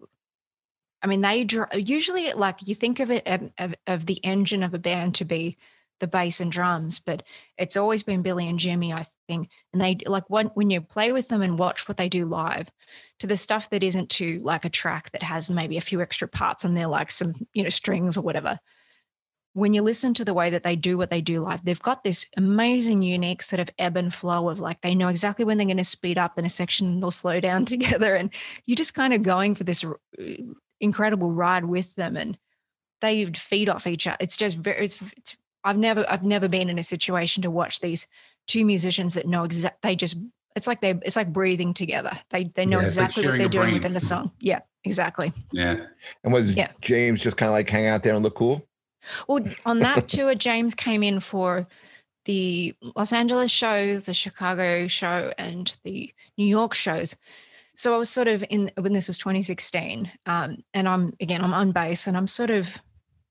I 1.01 1.07
mean, 1.07 1.21
they 1.21 1.47
usually 1.75 2.33
like 2.33 2.67
you 2.67 2.75
think 2.75 2.99
of 2.99 3.11
it 3.13 3.25
of, 3.57 3.75
of, 3.87 4.07
the 4.07 4.19
engine 4.25 4.65
of 4.65 4.75
a 4.75 4.81
band 4.81 5.15
to 5.17 5.25
be 5.25 5.57
the 6.01 6.07
bass 6.07 6.41
and 6.41 6.51
drums, 6.51 6.99
but 6.99 7.23
it's 7.57 7.77
always 7.77 8.03
been 8.03 8.23
Billy 8.23 8.49
and 8.49 8.59
Jimmy, 8.59 8.93
I 8.93 9.05
think. 9.27 9.51
And 9.73 9.81
they 9.83 9.99
like 10.07 10.29
when 10.29 10.47
when 10.49 10.71
you 10.71 10.81
play 10.81 11.13
with 11.13 11.29
them 11.29 11.43
and 11.43 11.59
watch 11.59 11.89
what 11.89 11.97
they 11.97 12.09
do 12.09 12.25
live, 12.25 12.71
to 13.21 13.27
the 13.27 13.37
stuff 13.37 13.71
that 13.71 13.83
isn't 13.83 14.11
to 14.11 14.39
like 14.41 14.65
a 14.65 14.71
track 14.71 15.11
that 15.13 15.23
has 15.23 15.51
maybe 15.51 15.77
a 15.77 15.83
few 15.83 16.01
extra 16.01 16.29
parts 16.29 16.65
on 16.65 16.75
there, 16.75 16.87
like 16.87 17.11
some 17.11 17.35
you 17.53 17.63
know 17.63 17.69
strings 17.69 18.17
or 18.17 18.23
whatever. 18.23 18.59
When 19.55 19.75
you 19.75 19.83
listen 19.83 20.15
to 20.15 20.25
the 20.25 20.35
way 20.35 20.51
that 20.51 20.63
they 20.63 20.77
do 20.77 20.97
what 20.97 21.11
they 21.11 21.21
do 21.21 21.41
live, 21.41 21.65
they've 21.65 21.83
got 21.83 22.05
this 22.05 22.27
amazing, 22.37 23.03
unique 23.03 23.43
sort 23.43 23.59
of 23.59 23.71
ebb 23.79 23.97
and 23.97 24.15
flow 24.15 24.49
of 24.51 24.61
like 24.61 24.83
they 24.83 24.95
know 24.95 25.09
exactly 25.09 25.45
when 25.45 25.59
they're 25.59 25.67
going 25.67 25.79
to 25.79 25.85
speed 25.85 26.17
up 26.17 26.39
in 26.39 26.45
a 26.45 26.51
section 26.51 27.03
or 27.03 27.11
slow 27.11 27.41
down 27.49 27.65
together, 27.65 28.15
and 28.15 28.31
you're 28.67 28.77
just 28.77 28.95
kind 28.95 29.13
of 29.13 29.23
going 29.23 29.55
for 29.55 29.65
this 29.65 29.85
incredible 30.81 31.33
ride 31.33 31.65
with 31.65 31.95
them 31.97 32.17
and 32.17 32.39
they 33.01 33.27
feed 33.27 33.69
off 33.69 33.87
each 33.87 34.07
other. 34.07 34.17
It's 34.21 34.37
just 34.37 34.59
very, 34.59 34.85
it's, 34.85 35.01
it's 35.17 35.37
I've 35.69 35.77
never 35.77 36.07
I've 36.09 36.25
never 36.25 36.49
been 36.49 36.71
in 36.71 36.79
a 36.79 36.83
situation 36.83 37.43
to 37.43 37.51
watch 37.51 37.81
these 37.81 38.09
two 38.47 38.65
musicians 38.65 39.13
that 39.15 39.27
know 39.27 39.45
exact 39.45 39.83
they 39.83 39.95
just 39.95 40.17
it's 40.57 40.67
like 40.67 40.81
they 40.81 40.99
it's 41.03 41.15
like 41.15 41.31
breathing 41.31 41.75
together. 41.75 42.13
They 42.31 42.45
they 42.45 42.65
know 42.65 42.81
yeah, 42.81 42.87
exactly 42.87 43.23
like 43.23 43.33
what 43.33 43.39
they're 43.39 43.49
doing 43.49 43.75
within 43.75 43.93
the 43.93 44.01
song. 44.01 44.33
Yeah, 44.41 44.61
exactly. 44.85 45.31
Yeah. 45.53 45.87
And 46.25 46.33
was 46.33 46.55
yeah. 46.55 46.71
James 46.81 47.23
just 47.23 47.37
kind 47.37 47.49
of 47.49 47.53
like 47.53 47.69
hang 47.69 47.87
out 47.87 48.03
there 48.03 48.15
and 48.15 48.25
look 48.25 48.37
cool? 48.37 48.67
Well, 49.29 49.45
on 49.67 49.79
that 49.81 50.09
tour, 50.09 50.35
James 50.35 50.75
came 50.75 51.03
in 51.03 51.21
for 51.21 51.67
the 52.25 52.75
Los 52.97 53.13
Angeles 53.13 53.51
show, 53.51 53.99
the 53.99 54.15
Chicago 54.15 54.89
show, 54.89 55.33
and 55.37 55.77
the 55.85 56.13
New 56.39 56.47
York 56.47 56.73
shows. 56.73 57.15
So 57.77 57.95
I 57.95 57.99
was 57.99 58.09
sort 58.09 58.27
of 58.27 58.43
in 58.49 58.71
when 58.79 58.95
this 58.95 59.07
was 59.07 59.19
2016, 59.19 60.11
um, 60.25 60.65
and 60.73 60.89
I'm 60.89 61.13
again 61.21 61.45
I'm 61.45 61.53
on 61.53 61.73
bass, 61.73 62.07
and 62.07 62.17
I'm 62.17 62.27
sort 62.27 62.51
of 62.51 62.79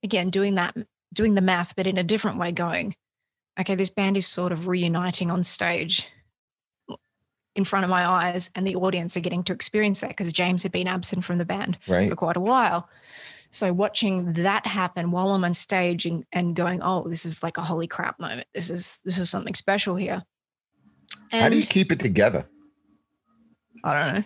again 0.04 0.30
doing 0.30 0.54
that 0.56 0.78
doing 1.14 1.34
the 1.34 1.42
math, 1.42 1.76
but 1.76 1.88
in 1.88 1.98
a 1.98 2.04
different 2.04 2.38
way, 2.38 2.52
going, 2.52 2.96
okay, 3.60 3.76
this 3.76 3.90
band 3.90 4.18
is 4.18 4.28
sort 4.28 4.52
of 4.52 4.68
reuniting 4.68 5.32
on 5.32 5.44
stage 5.44 6.08
in 7.56 7.64
front 7.64 7.84
of 7.84 7.90
my 7.90 8.08
eyes, 8.08 8.52
and 8.54 8.68
the 8.68 8.76
audience 8.76 9.18
are 9.18 9.22
getting 9.22 9.44
to 9.44 9.54
experience 9.54 10.02
that 10.02 10.10
because 10.10 10.32
James 10.32 10.62
had 10.62 10.72
been 10.72 10.88
absent 10.88 11.26
from 11.26 11.40
the 11.40 11.46
band 11.46 11.78
right. 11.88 12.08
for 12.10 12.16
quite 12.16 12.38
a 12.38 12.42
while. 12.42 12.88
So 13.50 13.74
watching 13.74 14.34
that 14.34 14.68
happen 14.68 15.10
while 15.10 15.30
I'm 15.32 15.44
on 15.44 15.54
stage 15.54 16.06
and, 16.06 16.26
and 16.32 16.56
going, 16.56 16.82
oh, 16.84 17.08
this 17.08 17.26
is 17.26 17.42
like 17.42 17.58
a 17.58 17.62
holy 17.62 17.88
crap 17.88 18.20
moment. 18.20 18.48
This 18.54 18.70
is 18.70 19.00
this 19.06 19.18
is 19.18 19.30
something 19.30 19.56
special 19.56 19.96
here. 19.96 20.24
And 21.32 21.42
How 21.42 21.50
do 21.50 21.58
you 21.58 21.66
keep 21.66 21.92
it 21.92 22.00
together? 22.00 22.46
I 23.84 23.94
don't 23.94 24.16
know. 24.16 24.24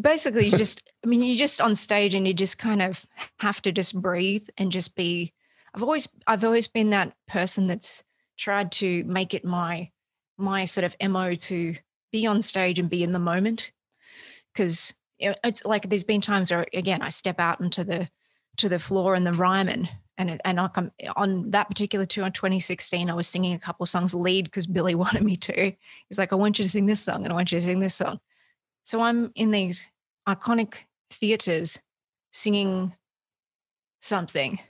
Basically, 0.00 0.46
you 0.46 0.56
just, 0.58 0.82
I 1.04 1.08
mean, 1.08 1.22
you 1.22 1.36
just 1.36 1.60
on 1.60 1.76
stage 1.76 2.14
and 2.14 2.26
you 2.26 2.34
just 2.34 2.58
kind 2.58 2.82
of 2.82 3.04
have 3.38 3.60
to 3.62 3.72
just 3.72 4.00
breathe 4.00 4.46
and 4.56 4.72
just 4.72 4.96
be 4.96 5.33
I've 5.74 5.82
always 5.82 6.08
I've 6.26 6.44
always 6.44 6.68
been 6.68 6.90
that 6.90 7.14
person 7.26 7.66
that's 7.66 8.04
tried 8.38 8.72
to 8.72 9.04
make 9.04 9.34
it 9.34 9.44
my 9.44 9.90
my 10.38 10.64
sort 10.64 10.84
of 10.84 10.96
mo 11.02 11.34
to 11.34 11.74
be 12.12 12.26
on 12.26 12.40
stage 12.40 12.78
and 12.78 12.88
be 12.88 13.02
in 13.02 13.12
the 13.12 13.18
moment 13.18 13.72
because 14.52 14.94
it's 15.18 15.64
like 15.64 15.88
there's 15.88 16.04
been 16.04 16.20
times 16.20 16.50
where 16.50 16.66
again 16.72 17.02
I 17.02 17.08
step 17.08 17.40
out 17.40 17.60
into 17.60 17.84
the 17.84 18.08
to 18.58 18.68
the 18.68 18.78
floor 18.78 19.14
and 19.14 19.26
the 19.26 19.32
Ryman 19.32 19.88
And 20.16 20.40
and 20.44 20.60
I'm, 20.60 20.92
on 21.16 21.50
that 21.50 21.68
particular 21.68 22.06
tour 22.06 22.26
in 22.26 22.32
2016, 22.32 23.10
I 23.10 23.14
was 23.14 23.26
singing 23.26 23.54
a 23.54 23.58
couple 23.58 23.84
songs 23.86 24.14
lead 24.14 24.44
because 24.44 24.68
Billy 24.68 24.94
wanted 25.04 25.24
me 25.24 25.36
to. 25.36 25.72
He's 26.08 26.18
like, 26.18 26.32
I 26.32 26.36
want 26.36 26.58
you 26.58 26.64
to 26.64 26.70
sing 26.70 26.86
this 26.86 27.02
song 27.02 27.24
and 27.24 27.32
I 27.32 27.34
want 27.34 27.50
you 27.50 27.58
to 27.58 27.64
sing 27.64 27.80
this 27.80 27.96
song. 27.96 28.20
So 28.84 29.00
I'm 29.00 29.32
in 29.34 29.50
these 29.50 29.90
iconic 30.28 30.84
theaters 31.10 31.82
singing 32.30 32.94
something 34.00 34.60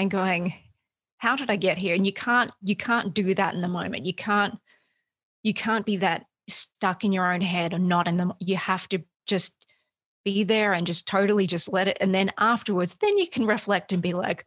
and 0.00 0.10
going, 0.10 0.54
how 1.18 1.36
did 1.36 1.50
I 1.50 1.56
get 1.56 1.78
here? 1.78 1.94
And 1.94 2.06
you 2.06 2.12
can't 2.12 2.50
you 2.62 2.74
can't 2.74 3.14
do 3.14 3.34
that 3.34 3.54
in 3.54 3.60
the 3.60 3.68
moment. 3.68 4.06
You 4.06 4.14
can't 4.14 4.58
you 5.42 5.54
can't 5.54 5.86
be 5.86 5.98
that 5.98 6.26
stuck 6.48 7.04
in 7.04 7.12
your 7.12 7.32
own 7.32 7.40
head 7.40 7.74
or 7.74 7.78
not 7.78 8.08
in 8.08 8.16
the 8.16 8.34
you 8.40 8.56
have 8.56 8.88
to 8.88 9.02
just 9.26 9.54
be 10.24 10.44
there 10.44 10.72
and 10.72 10.86
just 10.86 11.06
totally 11.06 11.46
just 11.46 11.72
let 11.72 11.88
it. 11.88 11.98
And 12.00 12.14
then 12.14 12.32
afterwards 12.38 12.96
then 12.96 13.18
you 13.18 13.28
can 13.28 13.46
reflect 13.46 13.92
and 13.92 14.02
be 14.02 14.12
like 14.12 14.46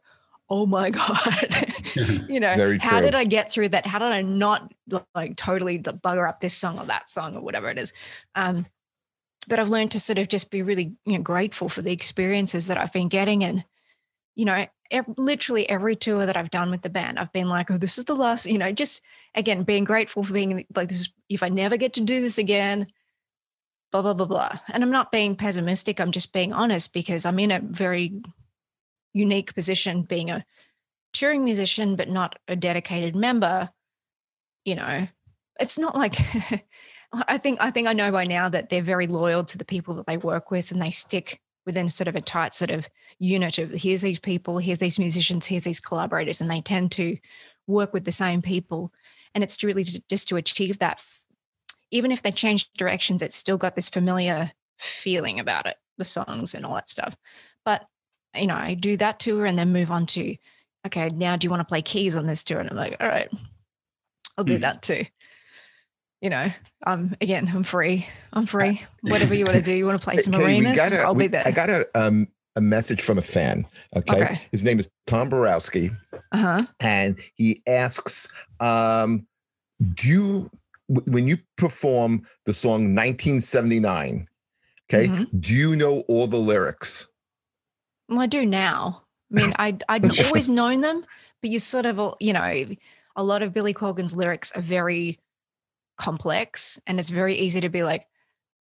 oh 0.50 0.66
my 0.66 0.90
god. 0.90 1.74
You 2.28 2.40
know 2.40 2.76
how 2.80 3.00
did 3.00 3.14
i 3.14 3.22
get 3.24 3.52
through 3.52 3.68
that? 3.68 3.86
How 3.86 4.00
did 4.00 4.12
i 4.12 4.22
not 4.22 4.72
like 5.14 5.36
totally 5.36 5.78
bugger 5.78 6.28
up 6.28 6.40
this 6.40 6.54
song 6.54 6.80
or 6.80 6.86
that 6.86 7.08
song 7.08 7.36
or 7.36 7.40
whatever 7.40 7.68
it 7.68 7.78
is? 7.78 7.92
Um 8.34 8.66
but 9.46 9.58
i've 9.58 9.68
learned 9.68 9.90
to 9.92 10.00
sort 10.00 10.18
of 10.18 10.28
just 10.28 10.50
be 10.50 10.62
really 10.62 10.94
you 11.04 11.12
know 11.12 11.22
grateful 11.22 11.68
for 11.68 11.82
the 11.82 11.92
experiences 11.92 12.66
that 12.66 12.78
i've 12.78 12.92
been 12.92 13.08
getting 13.08 13.44
and 13.44 13.64
you 14.34 14.44
know 14.44 14.66
literally 15.16 15.68
every 15.68 15.96
tour 15.96 16.26
that 16.26 16.36
i've 16.36 16.50
done 16.50 16.70
with 16.70 16.82
the 16.82 16.90
band 16.90 17.18
i've 17.18 17.32
been 17.32 17.48
like 17.48 17.70
oh 17.70 17.78
this 17.78 17.98
is 17.98 18.04
the 18.04 18.14
last 18.14 18.46
you 18.46 18.58
know 18.58 18.72
just 18.72 19.02
again 19.34 19.62
being 19.62 19.84
grateful 19.84 20.22
for 20.22 20.32
being 20.32 20.64
like 20.74 20.88
this 20.88 21.00
is 21.00 21.12
if 21.28 21.42
i 21.42 21.48
never 21.48 21.76
get 21.76 21.94
to 21.94 22.00
do 22.00 22.20
this 22.20 22.38
again 22.38 22.86
blah 23.92 24.02
blah 24.02 24.14
blah 24.14 24.26
blah. 24.26 24.50
And 24.72 24.82
i'm 24.82 24.90
not 24.90 25.12
being 25.12 25.36
pessimistic 25.36 26.00
i'm 26.00 26.12
just 26.12 26.32
being 26.32 26.52
honest 26.52 26.92
because 26.92 27.26
i'm 27.26 27.38
in 27.38 27.50
a 27.50 27.60
very 27.60 28.20
unique 29.12 29.54
position 29.54 30.02
being 30.02 30.30
a 30.30 30.44
touring 31.12 31.44
musician 31.44 31.96
but 31.96 32.08
not 32.08 32.38
a 32.48 32.56
dedicated 32.56 33.14
member 33.14 33.70
you 34.64 34.74
know. 34.74 35.06
It's 35.60 35.78
not 35.78 35.94
like 35.94 36.16
i 37.28 37.38
think 37.38 37.58
i 37.60 37.70
think 37.70 37.86
i 37.86 37.92
know 37.92 38.10
by 38.10 38.24
now 38.24 38.48
that 38.48 38.70
they're 38.70 38.82
very 38.82 39.06
loyal 39.06 39.44
to 39.44 39.56
the 39.56 39.64
people 39.64 39.94
that 39.94 40.06
they 40.06 40.16
work 40.16 40.50
with 40.50 40.72
and 40.72 40.82
they 40.82 40.90
stick 40.90 41.40
within 41.66 41.88
sort 41.88 42.08
of 42.08 42.16
a 42.16 42.20
tight 42.20 42.54
sort 42.54 42.70
of 42.70 42.88
unit 43.18 43.58
of 43.58 43.70
here's 43.70 44.02
these 44.02 44.18
people 44.18 44.58
here's 44.58 44.78
these 44.78 44.98
musicians 44.98 45.46
here's 45.46 45.64
these 45.64 45.80
collaborators 45.80 46.40
and 46.40 46.50
they 46.50 46.60
tend 46.60 46.92
to 46.92 47.16
work 47.66 47.92
with 47.92 48.04
the 48.04 48.12
same 48.12 48.42
people 48.42 48.92
and 49.34 49.42
it's 49.42 49.62
really 49.64 49.84
just 49.84 50.28
to 50.28 50.36
achieve 50.36 50.78
that 50.78 51.02
even 51.90 52.12
if 52.12 52.22
they 52.22 52.30
change 52.30 52.70
directions 52.74 53.22
it's 53.22 53.36
still 53.36 53.56
got 53.56 53.74
this 53.74 53.88
familiar 53.88 54.50
feeling 54.78 55.40
about 55.40 55.66
it 55.66 55.76
the 55.96 56.04
songs 56.04 56.54
and 56.54 56.66
all 56.66 56.74
that 56.74 56.88
stuff 56.88 57.16
but 57.64 57.86
you 58.36 58.46
know, 58.46 58.56
I 58.56 58.74
do 58.74 58.96
that 58.96 59.20
tour 59.20 59.46
and 59.46 59.58
then 59.58 59.72
move 59.72 59.90
on 59.90 60.06
to, 60.06 60.36
okay, 60.86 61.08
now 61.08 61.36
do 61.36 61.44
you 61.46 61.50
want 61.50 61.60
to 61.60 61.66
play 61.66 61.82
keys 61.82 62.16
on 62.16 62.26
this 62.26 62.44
tour? 62.44 62.60
And 62.60 62.70
I'm 62.70 62.76
like, 62.76 62.96
all 63.00 63.08
right, 63.08 63.30
I'll 64.36 64.44
do 64.44 64.58
mm. 64.58 64.62
that 64.62 64.82
too. 64.82 65.04
You 66.24 66.30
know, 66.30 66.50
um, 66.86 67.14
again, 67.20 67.52
I'm 67.54 67.64
free. 67.64 68.06
I'm 68.32 68.46
free. 68.46 68.80
Whatever 69.02 69.34
you 69.34 69.44
want 69.44 69.58
to 69.58 69.62
do, 69.62 69.74
you 69.74 69.84
want 69.84 70.00
to 70.00 70.02
play 70.02 70.16
some 70.16 70.34
okay, 70.34 70.44
arenas, 70.44 70.78
gotta, 70.78 71.02
I'll 71.02 71.14
we, 71.14 71.24
be 71.24 71.28
there. 71.28 71.42
I 71.46 71.50
got 71.50 71.68
a 71.68 71.86
um 71.94 72.28
a 72.56 72.62
message 72.62 73.02
from 73.02 73.18
a 73.18 73.22
fan. 73.22 73.66
Okay, 73.94 74.22
okay. 74.22 74.40
his 74.50 74.64
name 74.64 74.78
is 74.78 74.88
Tom 75.06 75.28
Borowski, 75.28 75.90
uh-huh. 76.32 76.60
and 76.80 77.18
he 77.34 77.62
asks, 77.66 78.26
um, 78.60 79.26
"Do 79.92 80.08
you 80.08 80.50
when 80.88 81.28
you 81.28 81.36
perform 81.58 82.22
the 82.46 82.54
song 82.54 82.94
1979?" 82.94 84.26
Okay, 84.90 85.08
mm-hmm. 85.08 85.38
do 85.38 85.52
you 85.52 85.76
know 85.76 86.04
all 86.08 86.26
the 86.26 86.38
lyrics? 86.38 87.06
Well, 88.08 88.20
I 88.20 88.26
do 88.28 88.46
now. 88.46 89.02
I 89.30 89.40
mean, 89.42 89.52
I 89.58 89.76
I'd 89.90 90.18
always 90.24 90.48
known 90.48 90.80
them, 90.80 91.04
but 91.42 91.50
you 91.50 91.58
sort 91.58 91.84
of 91.84 92.14
you 92.18 92.32
know, 92.32 92.64
a 93.14 93.22
lot 93.22 93.42
of 93.42 93.52
Billy 93.52 93.74
Corgan's 93.74 94.16
lyrics 94.16 94.50
are 94.52 94.62
very 94.62 95.18
complex, 95.96 96.80
and 96.86 96.98
it's 96.98 97.10
very 97.10 97.34
easy 97.34 97.60
to 97.60 97.68
be 97.68 97.82
like, 97.82 98.06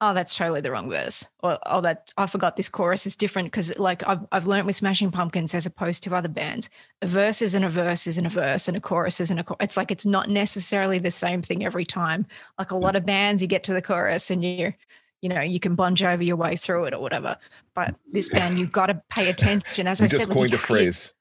oh, 0.02 0.14
that's 0.14 0.36
totally 0.36 0.60
the 0.60 0.72
wrong 0.72 0.90
verse, 0.90 1.28
or 1.42 1.58
oh, 1.66 1.82
that 1.82 2.14
I 2.18 2.28
forgot 2.28 2.56
this 2.56 2.70
chorus 2.70 3.06
is 3.06 3.16
different 3.16 3.48
because 3.48 3.78
like 3.80 4.06
I've 4.08 4.26
I've 4.32 4.48
learned 4.48 4.66
with 4.66 4.76
Smashing 4.76 5.12
Pumpkins 5.12 5.56
as 5.56 5.66
opposed 5.66 6.04
to 6.04 6.16
other 6.16 6.30
bands, 6.30 6.70
a 7.02 7.08
verse 7.08 7.42
isn't 7.42 7.64
a 7.64 7.70
verse 7.70 8.08
isn't 8.08 8.26
a 8.26 8.30
verse, 8.30 8.68
and 8.68 8.78
a 8.78 8.82
chorus 8.82 9.20
isn't 9.22 9.40
a. 9.40 9.44
chorus 9.44 9.58
It's 9.62 9.78
like 9.78 9.92
it's 9.92 10.06
not 10.06 10.30
necessarily 10.30 11.00
the 11.00 11.12
same 11.12 11.42
thing 11.42 11.66
every 11.66 11.86
time. 11.86 12.26
Like 12.58 12.72
a 12.72 12.78
lot 12.78 12.96
of 12.96 13.06
bands, 13.06 13.42
you 13.42 13.48
get 13.48 13.64
to 13.66 13.74
the 13.74 13.82
chorus 13.82 14.30
and 14.30 14.44
you're 14.44 14.76
you 15.24 15.30
know, 15.30 15.40
you 15.40 15.60
can 15.60 15.74
bunge 15.74 16.04
over 16.04 16.22
your 16.22 16.36
way 16.36 16.58
through 16.58 16.84
it 16.84 16.94
or 16.94 17.00
whatever. 17.00 17.38
But 17.74 17.96
this 18.12 18.28
band, 18.34 18.60
you've 18.60 18.74
got 18.74 18.88
to 18.88 19.02
pay 19.10 19.30
attention. 19.30 19.88
As 19.88 20.02
you 20.02 20.06
I 20.06 20.08
just 20.10 20.22
said, 20.22 20.30
coined 20.30 20.52
like, 20.52 20.60
a 20.60 20.62
phrase. 20.62 21.16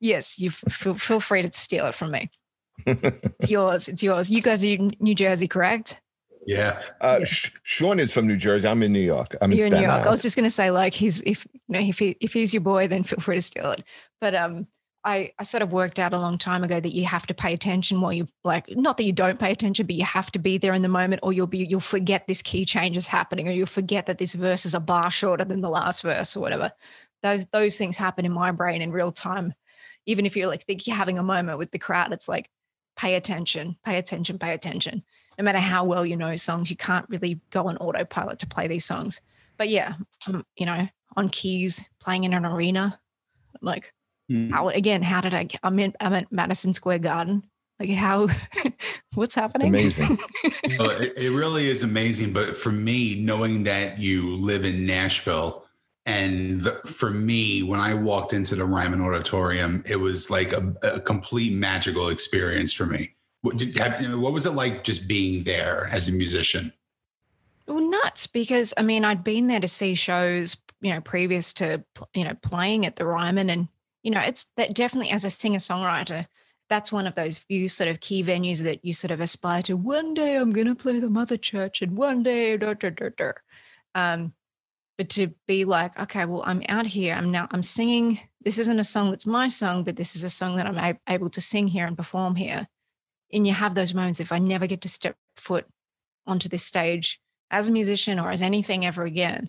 yes, 0.00 0.40
you 0.40 0.50
feel, 0.50 0.94
feel 0.94 1.20
free 1.20 1.42
to 1.42 1.52
steal 1.52 1.86
it 1.86 1.94
from 1.94 2.10
me. 2.10 2.30
It's 2.86 3.50
yours. 3.50 3.88
It's 3.88 4.02
yours. 4.02 4.30
You 4.30 4.42
guys 4.42 4.64
are 4.64 4.68
in 4.68 4.90
New 5.00 5.14
Jersey, 5.14 5.48
correct? 5.48 6.00
Yeah. 6.46 6.80
Uh, 7.00 7.18
yeah. 7.20 7.26
Sean 7.62 8.00
is 8.00 8.12
from 8.12 8.26
New 8.26 8.36
Jersey. 8.36 8.66
I'm 8.66 8.82
in 8.82 8.92
New 8.92 9.00
York. 9.00 9.36
I'm 9.42 9.52
in, 9.52 9.58
You're 9.58 9.66
in 9.66 9.72
New 9.74 9.80
York. 9.80 9.90
Island. 9.90 10.08
I 10.08 10.10
was 10.10 10.22
just 10.22 10.36
going 10.36 10.44
to 10.44 10.50
say, 10.50 10.70
like, 10.70 10.94
he's 10.94 11.20
if 11.22 11.46
you 11.52 11.60
know 11.68 11.80
if 11.80 11.98
he 11.98 12.16
if 12.20 12.32
he's 12.32 12.54
your 12.54 12.62
boy, 12.62 12.88
then 12.88 13.02
feel 13.02 13.20
free 13.20 13.36
to 13.36 13.42
steal 13.42 13.70
it. 13.72 13.84
But 14.20 14.34
um, 14.34 14.66
I, 15.04 15.32
I 15.38 15.42
sort 15.42 15.62
of 15.62 15.72
worked 15.72 15.98
out 15.98 16.12
a 16.12 16.18
long 16.18 16.38
time 16.38 16.64
ago 16.64 16.80
that 16.80 16.94
you 16.94 17.04
have 17.06 17.26
to 17.28 17.34
pay 17.34 17.54
attention 17.54 18.00
while 18.00 18.12
you 18.12 18.26
like 18.44 18.66
not 18.70 18.96
that 18.96 19.04
you 19.04 19.12
don't 19.12 19.38
pay 19.38 19.52
attention, 19.52 19.86
but 19.86 19.94
you 19.94 20.04
have 20.04 20.30
to 20.32 20.38
be 20.38 20.58
there 20.58 20.74
in 20.74 20.82
the 20.82 20.88
moment 20.88 21.20
or 21.22 21.32
you'll 21.32 21.46
be 21.46 21.58
you'll 21.58 21.80
forget 21.80 22.26
this 22.26 22.42
key 22.42 22.64
change 22.64 22.96
is 22.96 23.06
happening 23.06 23.48
or 23.48 23.52
you'll 23.52 23.66
forget 23.66 24.06
that 24.06 24.18
this 24.18 24.34
verse 24.34 24.66
is 24.66 24.74
a 24.74 24.80
bar 24.80 25.10
shorter 25.10 25.44
than 25.44 25.60
the 25.60 25.70
last 25.70 26.02
verse 26.02 26.36
or 26.36 26.40
whatever. 26.40 26.72
Those 27.22 27.46
those 27.46 27.76
things 27.76 27.96
happen 27.96 28.26
in 28.26 28.32
my 28.32 28.50
brain 28.50 28.82
in 28.82 28.90
real 28.92 29.12
time. 29.12 29.54
Even 30.06 30.26
if 30.26 30.36
you're 30.36 30.48
like 30.48 30.62
think 30.62 30.86
you're 30.86 30.96
having 30.96 31.18
a 31.18 31.22
moment 31.22 31.58
with 31.58 31.70
the 31.70 31.78
crowd, 31.78 32.12
it's 32.12 32.28
like 32.28 32.50
pay 32.98 33.14
attention, 33.14 33.76
pay 33.84 33.96
attention, 33.96 34.38
pay 34.38 34.52
attention. 34.52 35.02
No 35.38 35.44
matter 35.44 35.60
how 35.60 35.84
well 35.84 36.04
you 36.04 36.16
know 36.16 36.36
songs, 36.36 36.68
you 36.68 36.76
can't 36.76 37.08
really 37.08 37.40
go 37.50 37.68
on 37.68 37.78
autopilot 37.78 38.40
to 38.40 38.46
play 38.46 38.68
these 38.68 38.84
songs. 38.84 39.22
But 39.56 39.70
yeah, 39.70 39.94
um, 40.26 40.44
you 40.56 40.66
know, 40.66 40.86
on 41.16 41.30
keys, 41.30 41.88
playing 42.00 42.24
in 42.24 42.34
an 42.34 42.44
arena, 42.44 43.00
like 43.62 43.94
Mm. 44.30 44.50
How 44.50 44.68
again? 44.68 45.02
How 45.02 45.20
did 45.20 45.34
I? 45.34 45.48
I'm 45.62 45.78
in. 45.78 45.94
I'm 46.00 46.12
at 46.14 46.30
Madison 46.30 46.74
Square 46.74 47.00
Garden. 47.00 47.42
Like 47.80 47.90
how? 47.90 48.28
what's 49.14 49.34
happening? 49.34 49.68
Amazing. 49.68 50.18
well, 50.78 50.90
it, 50.90 51.16
it 51.16 51.30
really 51.30 51.70
is 51.70 51.82
amazing. 51.82 52.32
But 52.32 52.56
for 52.56 52.72
me, 52.72 53.14
knowing 53.14 53.64
that 53.64 53.98
you 53.98 54.36
live 54.36 54.64
in 54.64 54.84
Nashville, 54.84 55.64
and 56.08 56.62
the, 56.62 56.72
for 56.86 57.10
me, 57.10 57.62
when 57.62 57.80
I 57.80 57.92
walked 57.92 58.32
into 58.32 58.56
the 58.56 58.64
Ryman 58.64 59.02
Auditorium, 59.02 59.82
it 59.86 59.96
was 59.96 60.30
like 60.30 60.54
a, 60.54 60.74
a 60.82 61.00
complete 61.00 61.52
magical 61.52 62.08
experience 62.08 62.72
for 62.72 62.86
me. 62.86 63.14
What, 63.42 63.58
did, 63.58 63.76
have, 63.76 64.18
what 64.18 64.32
was 64.32 64.46
it 64.46 64.52
like 64.52 64.84
just 64.84 65.06
being 65.06 65.44
there 65.44 65.86
as 65.92 66.08
a 66.08 66.12
musician? 66.12 66.72
Well, 67.66 67.90
nuts 67.90 68.26
because 68.26 68.72
I 68.78 68.82
mean 68.82 69.04
I'd 69.04 69.22
been 69.22 69.48
there 69.48 69.60
to 69.60 69.68
see 69.68 69.94
shows, 69.94 70.56
you 70.80 70.94
know, 70.94 71.02
previous 71.02 71.52
to 71.54 71.84
you 72.14 72.24
know 72.24 72.34
playing 72.40 72.86
at 72.86 72.96
the 72.96 73.04
Ryman, 73.04 73.50
and 73.50 73.68
you 74.02 74.10
know, 74.10 74.20
it's 74.20 74.46
that 74.56 74.74
definitely 74.74 75.10
as 75.10 75.26
a 75.26 75.30
singer 75.30 75.58
songwriter, 75.58 76.24
that's 76.70 76.90
one 76.90 77.06
of 77.06 77.16
those 77.16 77.38
few 77.38 77.68
sort 77.68 77.90
of 77.90 78.00
key 78.00 78.24
venues 78.24 78.62
that 78.62 78.82
you 78.82 78.94
sort 78.94 79.10
of 79.10 79.20
aspire 79.20 79.60
to. 79.64 79.76
One 79.76 80.14
day 80.14 80.36
I'm 80.36 80.52
going 80.52 80.68
to 80.68 80.74
play 80.74 81.00
the 81.00 81.10
mother 81.10 81.36
church, 81.36 81.82
and 81.82 81.98
one 81.98 82.22
day, 82.22 82.56
da, 82.56 82.72
da, 82.72 82.88
da, 82.88 83.10
da. 83.14 83.32
Um, 83.94 84.32
but 84.98 85.08
to 85.10 85.28
be 85.46 85.64
like, 85.64 85.98
okay, 85.98 86.26
well, 86.26 86.42
I'm 86.44 86.62
out 86.68 86.86
here. 86.86 87.14
I'm 87.14 87.30
now 87.30 87.48
I'm 87.50 87.62
singing. 87.62 88.20
This 88.42 88.58
isn't 88.58 88.78
a 88.78 88.84
song 88.84 89.10
that's 89.10 89.26
my 89.26 89.48
song, 89.48 89.84
but 89.84 89.96
this 89.96 90.14
is 90.14 90.24
a 90.24 90.30
song 90.30 90.56
that 90.56 90.66
I'm 90.66 90.98
able 91.08 91.30
to 91.30 91.40
sing 91.40 91.68
here 91.68 91.86
and 91.86 91.96
perform 91.96 92.34
here. 92.34 92.66
And 93.32 93.46
you 93.46 93.52
have 93.54 93.74
those 93.74 93.94
moments. 93.94 94.20
If 94.20 94.32
I 94.32 94.38
never 94.38 94.66
get 94.66 94.82
to 94.82 94.88
step 94.88 95.16
foot 95.36 95.66
onto 96.26 96.48
this 96.48 96.64
stage 96.64 97.20
as 97.50 97.68
a 97.68 97.72
musician 97.72 98.18
or 98.18 98.30
as 98.30 98.42
anything 98.42 98.84
ever 98.84 99.04
again, 99.04 99.48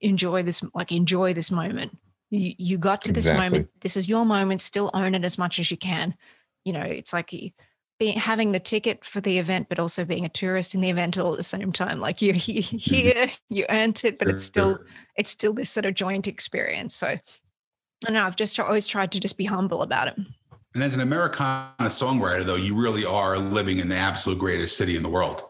enjoy 0.00 0.42
this. 0.42 0.62
Like 0.74 0.90
enjoy 0.90 1.34
this 1.34 1.50
moment 1.50 1.92
you, 2.30 2.54
you 2.58 2.78
got 2.78 3.02
to 3.02 3.12
this 3.12 3.26
exactly. 3.26 3.44
moment. 3.44 3.68
This 3.80 3.96
is 3.96 4.08
your 4.08 4.24
moment. 4.24 4.60
Still 4.60 4.90
own 4.94 5.14
it 5.14 5.24
as 5.24 5.38
much 5.38 5.58
as 5.58 5.70
you 5.70 5.76
can. 5.76 6.14
You 6.64 6.72
know, 6.72 6.80
it's 6.80 7.12
like 7.12 7.32
being 7.98 8.16
having 8.16 8.52
the 8.52 8.60
ticket 8.60 9.04
for 9.04 9.20
the 9.20 9.38
event, 9.38 9.68
but 9.68 9.78
also 9.78 10.04
being 10.04 10.24
a 10.24 10.28
tourist 10.28 10.74
in 10.74 10.80
the 10.80 10.90
event 10.90 11.18
all 11.18 11.32
at 11.32 11.36
the 11.36 11.42
same 11.42 11.72
time. 11.72 11.98
Like 11.98 12.22
you're 12.22 12.34
mm-hmm. 12.36 12.76
here, 12.76 13.30
you 13.50 13.66
earned 13.68 14.02
it, 14.04 14.18
but 14.18 14.28
it's 14.28 14.44
still 14.44 14.78
it's 15.16 15.30
still 15.30 15.52
this 15.52 15.70
sort 15.70 15.86
of 15.86 15.94
joint 15.94 16.28
experience. 16.28 16.94
So 16.94 17.18
I 18.06 18.10
know 18.10 18.24
I've 18.24 18.36
just 18.36 18.58
always 18.60 18.86
tried 18.86 19.12
to 19.12 19.20
just 19.20 19.36
be 19.36 19.44
humble 19.44 19.82
about 19.82 20.08
it. 20.08 20.16
And 20.74 20.84
as 20.84 20.94
an 20.94 21.00
Americana 21.00 21.74
songwriter, 21.80 22.44
though, 22.44 22.56
you 22.56 22.80
really 22.80 23.04
are 23.04 23.38
living 23.38 23.78
in 23.78 23.88
the 23.88 23.96
absolute 23.96 24.38
greatest 24.38 24.76
city 24.76 24.96
in 24.96 25.02
the 25.02 25.08
world 25.08 25.44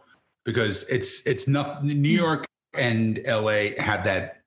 because 0.44 0.88
it's 0.88 1.26
it's 1.26 1.46
nothing. 1.46 1.88
New. 1.88 2.08
York 2.08 2.46
and 2.74 3.20
LA 3.26 3.70
have 3.78 4.04
that 4.04 4.37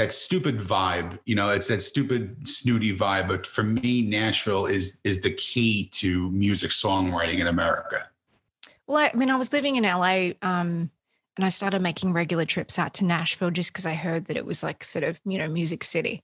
that 0.00 0.12
stupid 0.12 0.58
vibe 0.58 1.18
you 1.26 1.34
know 1.34 1.50
it's 1.50 1.68
that 1.68 1.82
stupid 1.82 2.48
snooty 2.48 2.96
vibe. 2.96 3.28
But 3.28 3.46
for 3.46 3.62
me 3.62 4.02
nashville 4.02 4.66
is 4.66 5.00
is 5.04 5.20
the 5.20 5.32
key 5.32 5.88
to 5.92 6.30
music 6.30 6.70
songwriting 6.70 7.38
in 7.38 7.46
america. 7.46 8.08
Well 8.86 8.98
i, 8.98 9.12
mean 9.14 9.30
i 9.30 9.36
was 9.36 9.52
living 9.52 9.76
in 9.76 9.84
la 9.84 10.30
um, 10.42 10.90
and 11.36 11.44
i 11.44 11.48
started 11.48 11.82
making 11.82 12.12
regular 12.12 12.46
trips 12.46 12.78
out 12.78 12.94
to 12.94 13.04
nashville 13.04 13.50
just 13.50 13.72
because 13.72 13.86
i 13.86 13.94
heard 13.94 14.26
that 14.26 14.36
it 14.36 14.46
was 14.46 14.62
like 14.62 14.82
sort 14.84 15.04
of 15.04 15.20
you 15.24 15.38
know 15.38 15.48
music 15.48 15.84
city. 15.84 16.22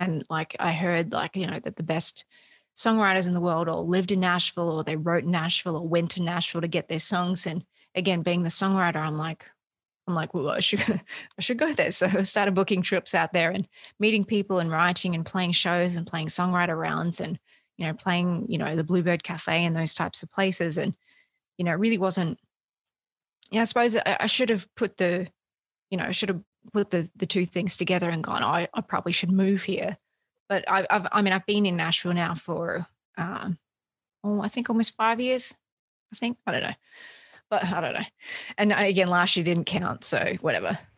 And 0.00 0.24
like 0.30 0.56
I 0.58 0.72
heard 0.72 1.12
like 1.12 1.36
you 1.36 1.46
know 1.46 1.60
that 1.60 1.76
the 1.76 1.82
best 1.82 2.24
songwriters 2.74 3.26
in 3.26 3.34
the 3.34 3.40
world 3.40 3.68
all 3.68 3.86
lived 3.86 4.12
in 4.12 4.20
Nashville 4.20 4.70
or 4.70 4.82
they 4.82 4.96
wrote 4.96 5.24
in 5.24 5.30
Nashville 5.30 5.76
or 5.76 5.86
went 5.86 6.12
to 6.12 6.22
Nashville 6.22 6.62
to 6.62 6.68
get 6.68 6.88
their 6.88 6.98
songs. 6.98 7.46
And 7.46 7.62
again, 7.94 8.22
being 8.22 8.42
the 8.42 8.48
songwriter, 8.48 8.96
I'm 8.96 9.18
like, 9.18 9.44
I'm 10.06 10.14
like, 10.14 10.34
well, 10.34 10.50
I 10.50 10.60
should 10.60 10.80
I 11.38 11.40
should 11.40 11.58
go 11.58 11.72
there. 11.72 11.90
So 11.90 12.06
I 12.06 12.22
started 12.22 12.54
booking 12.54 12.82
trips 12.82 13.14
out 13.14 13.32
there 13.32 13.50
and 13.50 13.66
meeting 13.98 14.24
people 14.24 14.58
and 14.58 14.70
writing 14.70 15.14
and 15.14 15.24
playing 15.24 15.52
shows 15.52 15.96
and 15.96 16.06
playing 16.06 16.28
songwriter 16.28 16.78
rounds 16.78 17.20
and 17.20 17.38
you 17.76 17.86
know 17.86 17.94
playing 17.94 18.46
you 18.48 18.58
know 18.58 18.76
the 18.76 18.84
Bluebird 18.84 19.22
Cafe 19.22 19.64
and 19.64 19.74
those 19.74 19.94
types 19.94 20.22
of 20.22 20.30
places. 20.30 20.78
And 20.78 20.94
you 21.58 21.64
know, 21.64 21.72
it 21.72 21.78
really 21.78 21.98
wasn't. 21.98 22.38
Yeah, 23.50 23.62
I 23.62 23.64
suppose 23.64 23.96
I, 23.96 24.16
I 24.20 24.26
should 24.26 24.50
have 24.50 24.72
put 24.76 24.96
the, 24.96 25.26
you 25.90 25.98
know, 25.98 26.04
I 26.04 26.12
should 26.12 26.28
have 26.28 26.40
put 26.72 26.90
the 26.90 27.08
the 27.16 27.26
two 27.26 27.46
things 27.46 27.76
together 27.76 28.10
and 28.10 28.22
gone. 28.22 28.42
I, 28.42 28.68
I 28.74 28.80
probably 28.80 29.12
should 29.12 29.32
move 29.32 29.62
here. 29.62 29.96
But 30.48 30.64
I, 30.68 30.86
I've 30.90 31.06
I 31.12 31.22
mean 31.22 31.32
I've 31.32 31.46
been 31.46 31.66
in 31.66 31.76
Nashville 31.76 32.14
now 32.14 32.34
for 32.34 32.86
um, 33.16 33.58
oh 34.24 34.42
I 34.42 34.48
think 34.48 34.68
almost 34.68 34.96
five 34.96 35.20
years. 35.20 35.54
I 36.12 36.16
think 36.16 36.38
I 36.46 36.52
don't 36.52 36.62
know 36.62 36.74
but 37.50 37.64
I 37.64 37.80
don't 37.80 37.94
know. 37.94 38.04
And 38.56 38.72
again, 38.72 39.08
last 39.08 39.36
year 39.36 39.44
didn't 39.44 39.64
count, 39.66 40.04
so 40.04 40.36
whatever. 40.40 40.78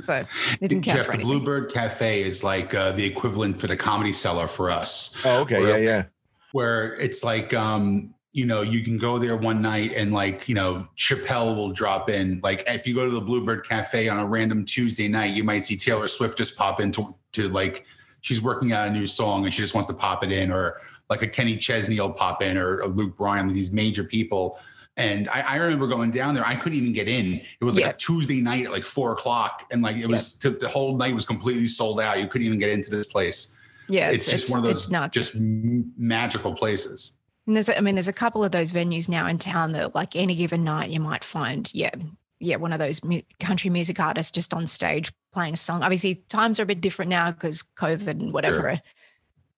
So 0.00 0.16
it 0.60 0.68
didn't 0.68 0.82
count 0.82 0.96
Jeff, 0.98 1.06
for 1.06 1.16
the. 1.16 1.22
Bluebird 1.22 1.72
Cafe 1.72 2.24
is 2.24 2.42
like 2.42 2.74
uh, 2.74 2.90
the 2.90 3.04
equivalent 3.04 3.60
for 3.60 3.68
the 3.68 3.76
Comedy 3.76 4.12
Cellar 4.12 4.48
for 4.48 4.68
us, 4.68 5.16
Oh, 5.24 5.42
okay. 5.42 5.60
Where- 5.60 5.78
Yeah, 5.78 5.84
yeah. 5.84 6.02
where 6.50 6.94
it's 6.94 7.22
like, 7.22 7.54
um, 7.54 8.12
you 8.32 8.46
know, 8.46 8.62
you 8.62 8.82
can 8.82 8.98
go 8.98 9.16
there 9.20 9.36
one 9.36 9.62
night 9.62 9.92
and 9.94 10.12
like, 10.12 10.48
you 10.48 10.56
know, 10.56 10.88
Chappelle 10.98 11.54
will 11.54 11.70
drop 11.70 12.10
in. 12.10 12.40
Like, 12.42 12.64
if 12.66 12.84
you 12.84 12.96
go 12.96 13.04
to 13.04 13.12
the 13.12 13.20
Bluebird 13.20 13.64
Cafe 13.68 14.08
on 14.08 14.18
a 14.18 14.26
random 14.26 14.64
Tuesday 14.64 15.06
night, 15.06 15.36
you 15.36 15.44
might 15.44 15.62
see 15.62 15.76
Taylor 15.76 16.08
Swift 16.08 16.36
just 16.36 16.56
pop 16.58 16.80
into 16.80 17.14
to 17.34 17.48
like 17.48 17.86
she's 18.22 18.42
working 18.42 18.72
out 18.72 18.88
a 18.88 18.90
new 18.90 19.06
song 19.06 19.44
and 19.44 19.54
she 19.54 19.62
just 19.62 19.74
wants 19.74 19.86
to 19.86 19.94
pop 19.94 20.24
it 20.24 20.32
in, 20.32 20.50
or 20.50 20.80
like 21.08 21.22
a 21.22 21.28
Kenny 21.28 21.56
Chesney 21.56 22.00
will 22.00 22.10
pop 22.12 22.42
in, 22.42 22.56
or 22.56 22.80
a 22.80 22.88
Luke 22.88 23.16
Bryan, 23.16 23.52
these 23.52 23.70
major 23.70 24.02
people. 24.02 24.58
And 25.00 25.28
I, 25.28 25.40
I 25.40 25.56
remember 25.56 25.86
going 25.86 26.10
down 26.10 26.34
there. 26.34 26.46
I 26.46 26.54
couldn't 26.56 26.76
even 26.76 26.92
get 26.92 27.08
in. 27.08 27.34
It 27.60 27.64
was 27.64 27.76
like 27.76 27.84
Yeah. 27.84 27.90
a 27.90 27.96
Tuesday 27.96 28.40
night 28.42 28.66
at 28.66 28.70
like 28.72 28.84
four 28.84 29.12
o'clock, 29.12 29.66
and 29.70 29.80
like 29.80 29.96
it 29.96 30.06
was 30.06 30.38
the 30.38 30.68
whole 30.68 30.96
night 30.96 31.14
was 31.14 31.24
completely 31.24 31.66
sold 31.66 32.00
out. 32.00 32.20
You 32.20 32.26
couldn't 32.26 32.46
even 32.46 32.58
get 32.58 32.68
into 32.70 32.90
this 32.90 33.10
place. 33.10 33.56
yeah, 33.88 34.10
It's, 34.10 34.30
just 34.30 34.50
one 34.50 34.58
of 34.58 34.64
those 34.64 34.92
it's 34.92 35.12
just 35.14 35.34
magical 35.36 36.54
places. 36.54 37.16
And 37.46 37.56
there's, 37.56 37.70
I 37.70 37.80
mean, 37.80 37.94
there's 37.96 38.08
a 38.08 38.12
couple 38.12 38.44
of 38.44 38.52
those 38.52 38.72
venues 38.72 39.08
now 39.08 39.26
in 39.26 39.38
town 39.38 39.72
that, 39.72 39.94
like, 39.94 40.14
any 40.14 40.36
given 40.36 40.62
night, 40.62 40.90
you 40.90 41.00
might 41.00 41.24
find, 41.24 41.68
yeah, 41.74 41.90
yeah, 42.38 42.56
one 42.56 42.72
of 42.72 42.78
those 42.78 43.02
mu- 43.02 43.22
country 43.40 43.70
music 43.70 43.98
artists 43.98 44.30
just 44.30 44.52
on 44.54 44.66
stage 44.66 45.10
playing 45.32 45.54
a 45.54 45.56
song. 45.56 45.82
Obviously, 45.82 46.16
times 46.28 46.60
are 46.60 46.64
a 46.64 46.66
bit 46.66 46.80
different 46.80 47.08
now 47.08 47.32
because 47.32 47.64
COVID 47.76 48.20
and 48.20 48.32
whatever. 48.32 48.80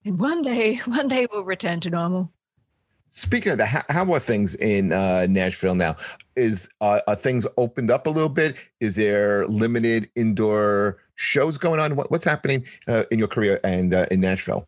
And 0.04 0.18
one 0.20 0.42
day, 0.42 0.76
one 0.86 1.08
day 1.08 1.26
we'll 1.30 1.44
return 1.44 1.80
to 1.80 1.90
normal. 1.90 2.32
Speaking 3.14 3.52
of 3.52 3.58
that, 3.58 3.66
how, 3.66 3.82
how 3.90 4.12
are 4.14 4.20
things 4.20 4.54
in 4.54 4.90
uh, 4.90 5.26
Nashville 5.28 5.74
now? 5.74 5.96
Is 6.34 6.70
uh, 6.80 7.00
are 7.06 7.14
things 7.14 7.46
opened 7.58 7.90
up 7.90 8.06
a 8.06 8.10
little 8.10 8.30
bit? 8.30 8.56
Is 8.80 8.96
there 8.96 9.46
limited 9.48 10.08
indoor 10.16 10.96
shows 11.16 11.58
going 11.58 11.78
on? 11.78 11.94
What, 11.94 12.10
what's 12.10 12.24
happening 12.24 12.64
uh, 12.88 13.04
in 13.10 13.18
your 13.18 13.28
career 13.28 13.60
and 13.64 13.92
uh, 13.92 14.06
in 14.10 14.20
Nashville? 14.20 14.66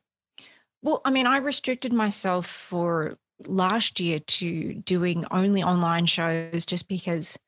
Well, 0.82 1.00
I 1.06 1.10
mean, 1.10 1.26
I 1.26 1.38
restricted 1.38 1.94
myself 1.94 2.46
for 2.46 3.16
last 3.46 3.98
year 3.98 4.18
to 4.18 4.74
doing 4.74 5.24
only 5.30 5.62
online 5.62 6.04
shows 6.04 6.66
just 6.66 6.86
because 6.86 7.38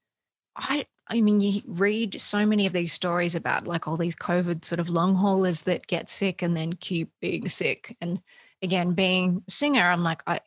I 0.57 0.87
I 1.09 1.21
mean, 1.21 1.43
you 1.43 1.61
read 1.67 2.19
so 2.19 2.47
many 2.47 2.65
of 2.65 2.73
these 2.73 2.95
stories 2.95 3.35
about 3.35 3.69
like 3.69 3.87
all 3.87 3.99
these 3.99 4.17
COVID 4.17 4.65
sort 4.65 4.81
of 4.81 4.89
long 4.89 5.15
haulers 5.15 5.63
that 5.63 5.87
get 5.87 6.09
sick 6.09 6.41
and 6.41 6.57
then 6.57 6.73
keep 6.73 7.11
being 7.21 7.49
sick. 7.49 7.95
And 8.01 8.21
again, 8.63 8.93
being 8.93 9.43
a 9.47 9.51
singer, 9.51 9.83
I'm 9.83 10.03
like, 10.03 10.23
I 10.27 10.41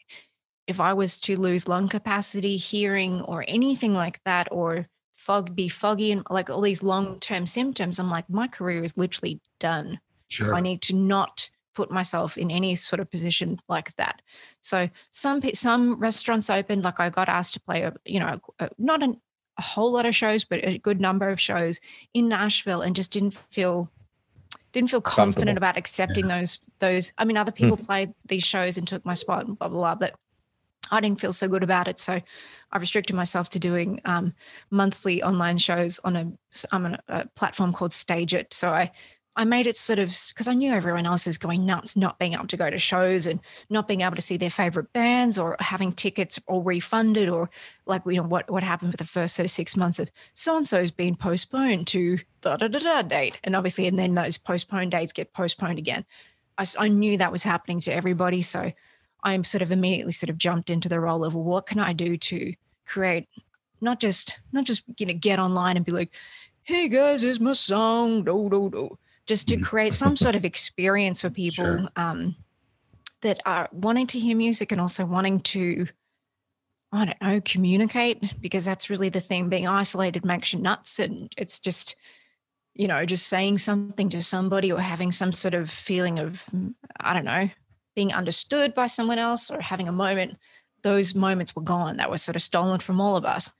if 0.70 0.80
I 0.80 0.94
was 0.94 1.18
to 1.22 1.36
lose 1.36 1.68
lung 1.68 1.90
capacity, 1.90 2.56
hearing, 2.56 3.22
or 3.24 3.44
anything 3.48 3.96
like 3.96 4.24
that, 4.24 4.48
or 4.52 4.88
fog 5.16 5.56
be 5.56 5.68
foggy 5.68 6.12
and 6.12 6.22
like 6.30 6.52
all 6.52 6.62
these 6.62 6.84
long-term 6.84 7.48
symptoms, 7.48 7.98
I'm 7.98 8.10
like, 8.10 8.30
my 8.30 8.48
career 8.48 8.84
is 8.84 8.96
literally 8.96 9.42
done. 9.60 10.00
Sure. 10.28 10.54
I 10.54 10.62
need 10.62 10.84
to 10.84 10.96
not 10.96 11.50
put 11.74 11.90
myself 11.90 12.38
in 12.38 12.52
any 12.52 12.76
sort 12.76 13.00
of 13.00 13.10
position 13.10 13.60
like 13.68 13.96
that. 13.96 14.22
So 14.62 14.90
some 15.10 15.42
some 15.56 16.00
restaurants 16.00 16.52
opened. 16.52 16.84
Like 16.84 17.00
I 17.00 17.10
got 17.10 17.30
asked 17.30 17.56
to 17.56 17.60
play 17.60 17.82
a 17.82 17.94
you 18.06 18.20
know 18.20 18.36
a, 18.60 18.70
not 18.78 19.02
an, 19.02 19.20
a 19.58 19.64
whole 19.64 19.92
lot 19.92 20.06
of 20.06 20.16
shows, 20.16 20.46
but 20.46 20.64
a 20.64 20.78
good 20.78 21.02
number 21.02 21.30
of 21.30 21.42
shows 21.42 21.80
in 22.14 22.30
Nashville, 22.30 22.82
and 22.82 22.96
just 22.96 23.12
didn't 23.12 23.34
feel 23.34 23.90
didn't 24.72 24.92
feel 24.92 25.02
confident 25.02 25.58
about 25.58 25.78
accepting 25.78 26.28
those 26.28 26.60
those. 26.78 27.12
I 27.18 27.26
mean, 27.26 27.38
other 27.38 27.52
hmm. 27.52 27.58
people 27.58 27.78
played 27.78 28.14
these 28.28 28.44
shows 28.44 28.78
and 28.78 28.88
took 28.88 29.04
my 29.04 29.16
spot 29.16 29.48
and 29.48 29.58
blah 29.58 29.70
blah 29.70 29.80
blah, 29.80 29.96
but 29.96 30.16
I 30.92 31.00
didn't 31.02 31.22
feel 31.22 31.34
so 31.34 31.48
good 31.48 31.64
about 31.64 31.88
it. 31.88 32.00
So 32.00 32.22
I 32.72 32.78
restricted 32.78 33.16
myself 33.16 33.50
to 33.50 33.60
doing 33.60 34.02
um, 34.06 34.34
monthly 34.72 35.24
online 35.24 35.58
shows 35.58 36.00
on 36.04 36.16
a 36.16 36.32
I'm 36.72 36.86
on 36.86 36.98
a 37.08 37.28
platform 37.30 37.74
called 37.74 37.92
StageIt. 37.92 38.54
So 38.54 38.70
I 38.70 38.92
I 39.36 39.46
made 39.46 39.68
it 39.68 39.78
sort 39.78 40.00
of 40.00 40.14
because 40.30 40.50
I 40.50 40.54
knew 40.54 40.74
everyone 40.74 41.06
else 41.06 41.26
is 41.26 41.38
going 41.38 41.66
nuts, 41.66 41.96
not 41.96 42.20
being 42.20 42.34
able 42.34 42.48
to 42.48 42.58
go 42.58 42.70
to 42.70 42.78
shows 42.78 43.26
and 43.26 43.40
not 43.70 43.88
being 43.88 44.02
able 44.02 44.18
to 44.18 44.22
see 44.22 44.36
their 44.36 44.50
favorite 44.50 44.92
bands 44.92 45.40
or 45.40 45.56
having 45.60 45.94
tickets 45.94 46.40
all 46.46 46.62
refunded 46.62 47.30
or 47.30 47.50
like 47.86 48.02
you 48.06 48.18
know 48.18 48.24
what 48.24 48.50
what 48.50 48.64
happened 48.64 48.92
for 48.92 48.98
the 48.98 49.06
first 49.06 49.36
sort 49.36 49.46
of 49.46 49.52
six 49.52 49.78
months 49.78 49.98
of 49.98 50.12
so 50.34 50.58
and 50.58 50.68
so's 50.68 50.92
been 50.92 51.16
postponed 51.16 51.88
to 51.88 52.18
da 52.42 52.58
da 52.58 52.68
da 52.68 52.80
da 52.80 53.02
date, 53.02 53.40
and 53.44 53.56
obviously 53.56 53.88
and 53.88 53.98
then 53.98 54.14
those 54.14 54.38
postponed 54.38 54.92
dates 54.92 55.14
get 55.14 55.32
postponed 55.34 55.80
again. 55.80 56.06
I, 56.58 56.66
I 56.78 56.88
knew 56.90 57.18
that 57.18 57.32
was 57.32 57.44
happening 57.44 57.80
to 57.82 57.94
everybody, 57.94 58.42
so 58.42 58.74
I'm 59.24 59.44
sort 59.44 59.62
of 59.62 59.72
immediately 59.72 60.12
sort 60.14 60.30
of 60.30 60.38
jumped 60.38 60.70
into 60.70 60.90
the 60.90 61.00
role 61.00 61.24
of 61.24 61.36
well, 61.36 61.44
what 61.44 61.66
can 61.68 61.80
I 61.80 61.94
do 61.94 62.18
to 62.18 62.54
create 62.88 63.28
not 63.82 64.00
just 64.00 64.38
not 64.52 64.66
just 64.66 64.84
you 64.98 65.06
know 65.06 65.14
get 65.14 65.40
online 65.40 65.78
and 65.78 65.86
be 65.86 65.92
like, 65.92 66.14
hey 66.64 66.88
guys, 66.90 67.22
here's 67.22 67.40
my 67.40 67.54
song, 67.54 68.24
do 68.24 68.50
do 68.50 68.70
do, 68.70 68.98
just 69.26 69.48
to 69.50 69.58
Mhm. 69.58 69.64
create 69.64 69.94
some 69.94 70.16
sort 70.16 70.36
of 70.36 70.46
experience 70.46 71.22
for 71.22 71.30
people 71.30 71.80
Sure. 71.80 71.88
um, 71.96 72.36
that 73.22 73.42
are 73.46 73.68
wanting 73.74 74.08
to 74.08 74.20
hear 74.20 74.36
music 74.36 74.72
and 74.72 74.80
also 74.82 75.06
wanting 75.06 75.42
to. 75.42 75.88
I 76.92 77.06
don't 77.06 77.22
know, 77.22 77.40
communicate 77.42 78.42
because 78.42 78.66
that's 78.66 78.90
really 78.90 79.10
the 79.10 79.20
thing. 79.20 79.48
Being 79.48 79.68
isolated 79.68 80.26
makes 80.26 80.54
you 80.54 80.60
nuts. 80.60 80.98
And 80.98 81.32
it's 81.38 81.60
just, 81.60 81.96
you 82.74 82.88
know, 82.88 83.06
just 83.06 83.28
saying 83.28 83.60
something 83.60 84.10
to 84.10 84.24
somebody 84.24 84.72
or 84.72 84.80
having 84.82 85.12
some 85.12 85.32
sort 85.32 85.54
of 85.54 85.70
feeling 85.70 86.18
of, 86.18 86.46
mm, 86.52 86.74
I 87.00 87.14
don't 87.14 87.26
know, 87.26 87.50
being 87.96 88.14
understood 88.14 88.74
by 88.74 88.88
someone 88.88 89.20
else 89.20 89.50
or 89.50 89.62
having 89.62 89.88
a 89.88 89.94
moment. 89.94 90.38
Those 90.82 91.14
moments 91.14 91.56
were 91.56 91.62
gone. 91.62 91.98
That 91.98 92.10
was 92.10 92.22
sort 92.22 92.36
of 92.36 92.42
stolen 92.42 92.80
from 92.80 93.02
all 93.02 93.16
of 93.16 93.26
us. 93.26 93.52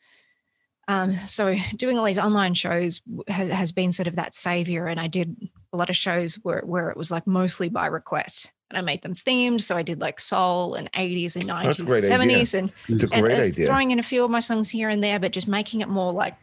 Um, 0.88 1.16
so 1.16 1.56
doing 1.76 2.00
all 2.00 2.06
these 2.06 2.18
online 2.18 2.56
shows 2.56 3.02
has, 3.28 3.50
has 3.50 3.72
been 3.72 3.92
sort 3.92 4.08
of 4.08 4.16
that 4.16 4.34
savior. 4.34 4.88
And 4.88 5.00
I 5.00 5.08
did 5.08 5.50
a 5.72 5.78
lot 5.78 5.90
of 5.90 5.96
shows 5.96 6.36
where, 6.42 6.62
where 6.66 6.90
it 6.90 6.98
was 6.98 7.12
like 7.12 7.28
mostly 7.28 7.70
by 7.70 7.86
request. 7.86 8.52
And 8.72 8.78
I 8.78 8.82
made 8.82 9.04
them 9.04 9.14
themed. 9.14 9.62
So 9.62 9.78
I 9.78 9.84
did 9.84 10.02
like 10.02 10.20
soul 10.20 10.74
and 10.74 10.92
80s 10.94 11.36
and 11.36 11.46
90s 11.46 11.80
and 11.80 11.88
great 11.88 12.04
idea. 12.06 12.18
70s 12.18 12.58
and 12.58 12.72
and, 13.14 13.26
idea. 13.28 13.66
Throwing 13.66 13.92
in 13.92 14.00
a 14.00 14.04
few 14.04 14.24
of 14.24 14.32
my 14.32 14.40
songs 14.40 14.70
here 14.72 14.90
and 14.90 15.04
there, 15.04 15.20
but 15.20 15.32
just 15.32 15.48
making 15.48 15.82
it 15.82 15.90
more 15.90 16.12
like 16.12 16.36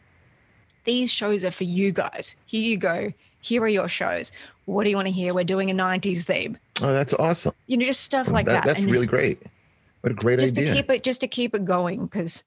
these 0.85 1.11
shows 1.11 1.43
are 1.43 1.51
for 1.51 1.65
you 1.65 1.91
guys. 1.91 2.37
Here 2.45 2.61
you 2.61 2.77
go. 2.77 3.11
Here 3.41 3.61
are 3.61 3.67
your 3.67 3.89
shows. 3.89 4.31
What 4.67 4.83
do 4.83 4.89
you 4.89 4.97
want 4.97 5.07
to 5.07 5.13
hear? 5.13 5.33
We're 5.33 5.45
doing 5.45 5.71
a 5.71 5.73
90s 5.73 6.23
theme. 6.23 6.57
Oh, 6.81 6.91
that's 6.91 7.13
awesome. 7.13 7.53
You 7.67 7.77
know, 7.77 7.85
just 7.85 8.01
stuff 8.01 8.29
like 8.29 8.45
That- 8.47 8.51
that. 8.51 8.65
That's 8.65 8.83
And 8.83 8.91
really 8.91 9.07
great. 9.07 9.41
What 10.01 10.11
a 10.11 10.15
great 10.15 10.39
just 10.39 10.57
idea. 10.57 10.71
to 10.71 10.75
keep 10.75 10.89
it 10.91 11.03
just 11.03 11.21
to 11.21 11.27
keep 11.27 11.55
it 11.55 11.63
going 11.63 12.05
because 12.05 12.43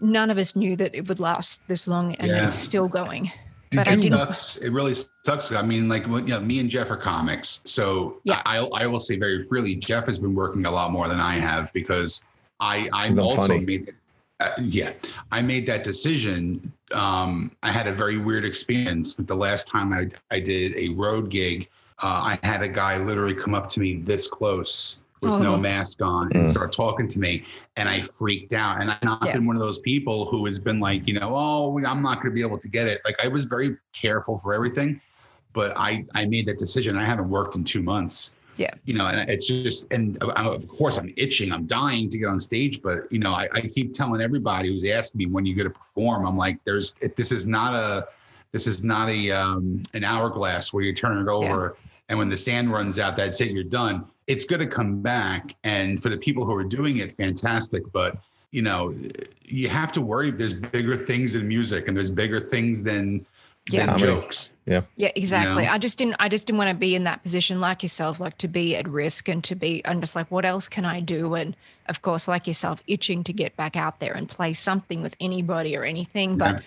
none 0.00 0.30
of 0.30 0.36
us 0.36 0.54
knew 0.54 0.76
that 0.76 0.94
it 0.94 1.08
would 1.08 1.18
last 1.18 1.66
this 1.66 1.88
long 1.88 2.14
and 2.16 2.28
Yeah. 2.28 2.44
it's 2.44 2.54
still 2.56 2.88
going. 2.88 3.32
Did 3.70 3.76
but 3.76 3.88
it 3.90 4.00
sucks. 4.00 4.56
It 4.58 4.70
really 4.70 4.94
sucks. 5.24 5.50
I 5.50 5.62
mean, 5.62 5.88
like, 5.88 6.06
when- 6.06 6.26
you 6.28 6.34
know, 6.34 6.40
me 6.40 6.58
and 6.60 6.68
Jeff 6.68 6.90
are 6.90 6.96
comics, 6.96 7.62
so 7.64 8.18
Yeah. 8.24 8.42
I, 8.44 8.58
I 8.58 8.86
will 8.86 9.00
say 9.00 9.16
very 9.16 9.46
freely, 9.48 9.76
Jeff 9.76 10.04
has 10.06 10.18
been 10.18 10.34
working 10.34 10.66
a 10.66 10.70
lot 10.70 10.92
more 10.92 11.08
than 11.08 11.20
I 11.20 11.36
have 11.36 11.72
because 11.72 12.22
I 12.60 12.86
I've 12.92 13.12
I'm 13.12 13.18
also 13.18 13.54
funny. 13.54 13.64
made 13.64 13.94
uh, 14.40 14.50
yeah 14.60 14.92
I 15.32 15.40
made 15.40 15.64
that 15.66 15.84
decision. 15.84 16.70
Um, 16.92 17.52
I 17.62 17.70
had 17.72 17.86
a 17.86 17.92
very 17.92 18.18
weird 18.18 18.44
experience 18.44 19.14
the 19.16 19.34
last 19.34 19.68
time 19.68 19.92
I 19.92 20.08
I 20.30 20.40
did 20.40 20.74
a 20.76 20.88
road 20.90 21.30
gig. 21.30 21.68
Uh, 22.02 22.36
I 22.36 22.46
had 22.46 22.62
a 22.62 22.68
guy 22.68 22.98
literally 22.98 23.34
come 23.34 23.54
up 23.54 23.68
to 23.70 23.80
me 23.80 23.96
this 23.96 24.26
close 24.26 25.02
with 25.20 25.32
no 25.40 25.54
Oh. 25.54 25.58
mask 25.58 26.00
on 26.00 26.32
and 26.32 26.46
Mm. 26.46 26.48
start 26.48 26.72
talking 26.72 27.06
to 27.08 27.18
me, 27.18 27.44
and 27.76 27.88
I 27.88 28.00
freaked 28.00 28.54
out. 28.54 28.80
And 28.80 28.90
I've 28.90 29.02
not 29.02 29.22
Yeah. 29.24 29.34
been 29.34 29.46
one 29.46 29.54
of 29.54 29.60
those 29.60 29.78
people 29.80 30.24
who 30.26 30.46
has 30.46 30.58
been 30.58 30.80
like, 30.80 31.06
you 31.06 31.12
know, 31.12 31.36
oh, 31.36 31.78
I'm 31.84 32.00
not 32.02 32.16
going 32.22 32.30
to 32.30 32.34
be 32.34 32.40
able 32.40 32.56
to 32.58 32.68
get 32.68 32.88
it. 32.88 33.02
Like 33.04 33.22
I 33.22 33.28
was 33.28 33.44
very 33.44 33.76
careful 33.92 34.38
for 34.38 34.54
everything, 34.54 35.00
but 35.52 35.76
I 35.76 36.04
I 36.14 36.24
made 36.26 36.46
that 36.46 36.58
decision. 36.58 36.96
I 36.96 37.04
haven't 37.04 37.28
worked 37.28 37.54
in 37.54 37.64
two 37.64 37.82
months. 37.82 38.34
Yeah. 38.60 38.74
You 38.84 38.94
know, 38.94 39.06
and 39.06 39.28
it's 39.30 39.46
just, 39.46 39.90
and 39.90 40.18
I, 40.36 40.44
of 40.44 40.68
course 40.68 40.98
I'm 40.98 41.12
itching. 41.16 41.50
I'm 41.52 41.66
dying 41.66 42.08
to 42.10 42.18
get 42.18 42.26
on 42.26 42.38
stage, 42.38 42.82
but 42.82 43.10
you 43.10 43.18
know, 43.18 43.32
I, 43.32 43.48
I 43.52 43.60
keep 43.62 43.94
telling 43.94 44.20
everybody 44.20 44.68
who's 44.68 44.84
asking 44.84 45.18
me 45.18 45.26
when 45.26 45.46
you're 45.46 45.56
going 45.56 45.72
to 45.72 45.78
perform. 45.78 46.26
I'm 46.26 46.36
like, 46.36 46.58
there's, 46.64 46.94
this 47.16 47.32
is 47.32 47.46
not 47.46 47.74
a, 47.74 48.06
this 48.52 48.66
is 48.66 48.84
not 48.84 49.08
a 49.08 49.30
um, 49.30 49.82
an 49.94 50.04
hourglass 50.04 50.72
where 50.72 50.82
you 50.82 50.92
turn 50.92 51.16
it 51.18 51.30
over 51.30 51.76
and 52.10 52.18
when 52.18 52.28
the 52.28 52.36
sand 52.36 52.72
runs 52.72 52.98
out, 52.98 53.16
that's 53.16 53.40
it, 53.40 53.52
you're 53.52 53.62
done. 53.62 54.04
It's 54.26 54.44
going 54.44 54.58
to 54.60 54.66
come 54.66 55.00
back. 55.00 55.54
And 55.62 56.02
for 56.02 56.08
the 56.08 56.16
people 56.16 56.44
who 56.44 56.52
are 56.56 56.64
doing 56.64 56.96
it, 56.96 57.12
fantastic. 57.12 57.84
But 57.92 58.18
you 58.50 58.62
know, 58.62 58.92
you 59.44 59.68
have 59.68 59.92
to 59.92 60.00
worry. 60.00 60.32
There's 60.32 60.52
bigger 60.52 60.96
things 60.96 61.36
in 61.36 61.46
music, 61.46 61.86
and 61.86 61.96
there's 61.96 62.10
bigger 62.10 62.40
things 62.40 62.82
than 62.82 63.24
yeah. 63.68 63.86
than 63.86 63.98
jokes. 63.98 64.52
Yeah. 64.66 64.82
Yeah, 64.96 65.10
exactly. 65.14 65.62
You 65.62 65.68
know? 65.68 65.74
I 65.74 65.78
just 65.78 65.98
didn't 65.98 66.16
I 66.18 66.28
just 66.28 66.46
didn't 66.46 66.58
want 66.58 66.70
to 66.70 66.76
be 66.76 66.94
in 66.94 67.04
that 67.04 67.22
position 67.22 67.60
like 67.60 67.82
yourself, 67.82 68.20
like 68.20 68.38
to 68.38 68.48
be 68.48 68.76
at 68.76 68.88
risk 68.88 69.28
and 69.28 69.42
to 69.44 69.54
be 69.54 69.82
I'm 69.84 70.00
just 70.00 70.16
like, 70.16 70.30
what 70.30 70.44
else 70.44 70.68
can 70.68 70.84
I 70.84 71.00
do? 71.00 71.34
And 71.34 71.56
of 71.88 72.02
course, 72.02 72.28
like 72.28 72.46
yourself, 72.46 72.82
itching 72.86 73.24
to 73.24 73.32
get 73.32 73.56
back 73.56 73.76
out 73.76 74.00
there 74.00 74.12
and 74.12 74.28
play 74.28 74.52
something 74.52 75.02
with 75.02 75.16
anybody 75.20 75.76
or 75.76 75.84
anything. 75.84 76.38
But 76.38 76.56
yeah. 76.56 76.60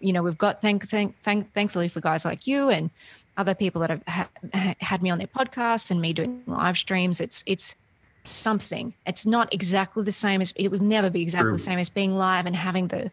you 0.00 0.12
know, 0.12 0.22
we've 0.22 0.38
got 0.38 0.60
thank, 0.60 0.86
thank, 0.86 1.20
thank 1.22 1.52
thankfully 1.52 1.88
for 1.88 2.00
guys 2.00 2.24
like 2.24 2.46
you 2.46 2.68
and 2.70 2.90
other 3.36 3.54
people 3.54 3.80
that 3.80 3.90
have 3.90 4.02
ha- 4.06 4.74
had 4.80 5.02
me 5.02 5.10
on 5.10 5.18
their 5.18 5.26
podcasts 5.26 5.90
and 5.90 6.00
me 6.00 6.12
doing 6.12 6.42
live 6.46 6.78
streams. 6.78 7.20
It's 7.20 7.42
it's 7.46 7.76
something. 8.24 8.94
It's 9.06 9.26
not 9.26 9.52
exactly 9.52 10.02
the 10.02 10.12
same 10.12 10.40
as 10.40 10.52
it 10.56 10.70
would 10.70 10.82
never 10.82 11.10
be 11.10 11.22
exactly 11.22 11.50
True. 11.50 11.52
the 11.52 11.58
same 11.58 11.78
as 11.78 11.90
being 11.90 12.16
live 12.16 12.46
and 12.46 12.56
having 12.56 12.88
the, 12.88 13.10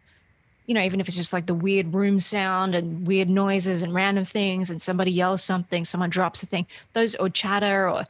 you 0.65 0.73
know, 0.73 0.81
even 0.81 0.99
if 0.99 1.07
it's 1.07 1.17
just 1.17 1.33
like 1.33 1.47
the 1.47 1.53
weird 1.53 1.93
room 1.93 2.19
sound 2.19 2.75
and 2.75 3.05
weird 3.05 3.29
noises 3.29 3.83
and 3.83 3.93
random 3.93 4.25
things 4.25 4.69
and 4.69 4.81
somebody 4.81 5.11
yells 5.11 5.43
something, 5.43 5.83
someone 5.83 6.09
drops 6.09 6.43
a 6.43 6.45
thing, 6.45 6.67
those 6.93 7.15
or 7.15 7.29
chatter 7.29 7.89
or, 7.89 8.03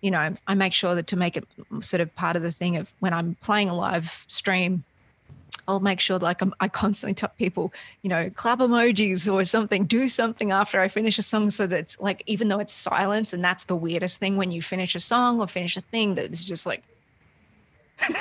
you 0.00 0.10
know, 0.10 0.34
I 0.46 0.54
make 0.54 0.72
sure 0.72 0.94
that 0.94 1.06
to 1.08 1.16
make 1.16 1.36
it 1.36 1.46
sort 1.80 2.00
of 2.00 2.14
part 2.14 2.36
of 2.36 2.42
the 2.42 2.52
thing 2.52 2.76
of 2.76 2.92
when 3.00 3.12
I'm 3.12 3.36
playing 3.40 3.68
a 3.68 3.74
live 3.74 4.24
stream, 4.28 4.84
I'll 5.68 5.80
make 5.80 6.00
sure 6.00 6.18
like 6.18 6.40
I'm, 6.40 6.54
i 6.60 6.68
constantly 6.68 7.14
tell 7.14 7.30
people, 7.36 7.74
you 8.02 8.08
know, 8.08 8.30
clap 8.30 8.60
emojis 8.60 9.30
or 9.30 9.44
something, 9.44 9.84
do 9.84 10.08
something 10.08 10.50
after 10.50 10.80
I 10.80 10.88
finish 10.88 11.18
a 11.18 11.22
song 11.22 11.50
so 11.50 11.66
that 11.66 11.94
like, 12.00 12.22
even 12.26 12.48
though 12.48 12.58
it's 12.58 12.72
silence, 12.72 13.34
and 13.34 13.44
that's 13.44 13.64
the 13.64 13.76
weirdest 13.76 14.18
thing 14.18 14.36
when 14.36 14.50
you 14.50 14.62
finish 14.62 14.94
a 14.94 15.00
song 15.00 15.40
or 15.40 15.46
finish 15.46 15.76
a 15.76 15.82
thing 15.82 16.14
that 16.14 16.24
it's 16.24 16.42
just 16.42 16.64
like. 16.64 16.82
yeah, 18.08 18.16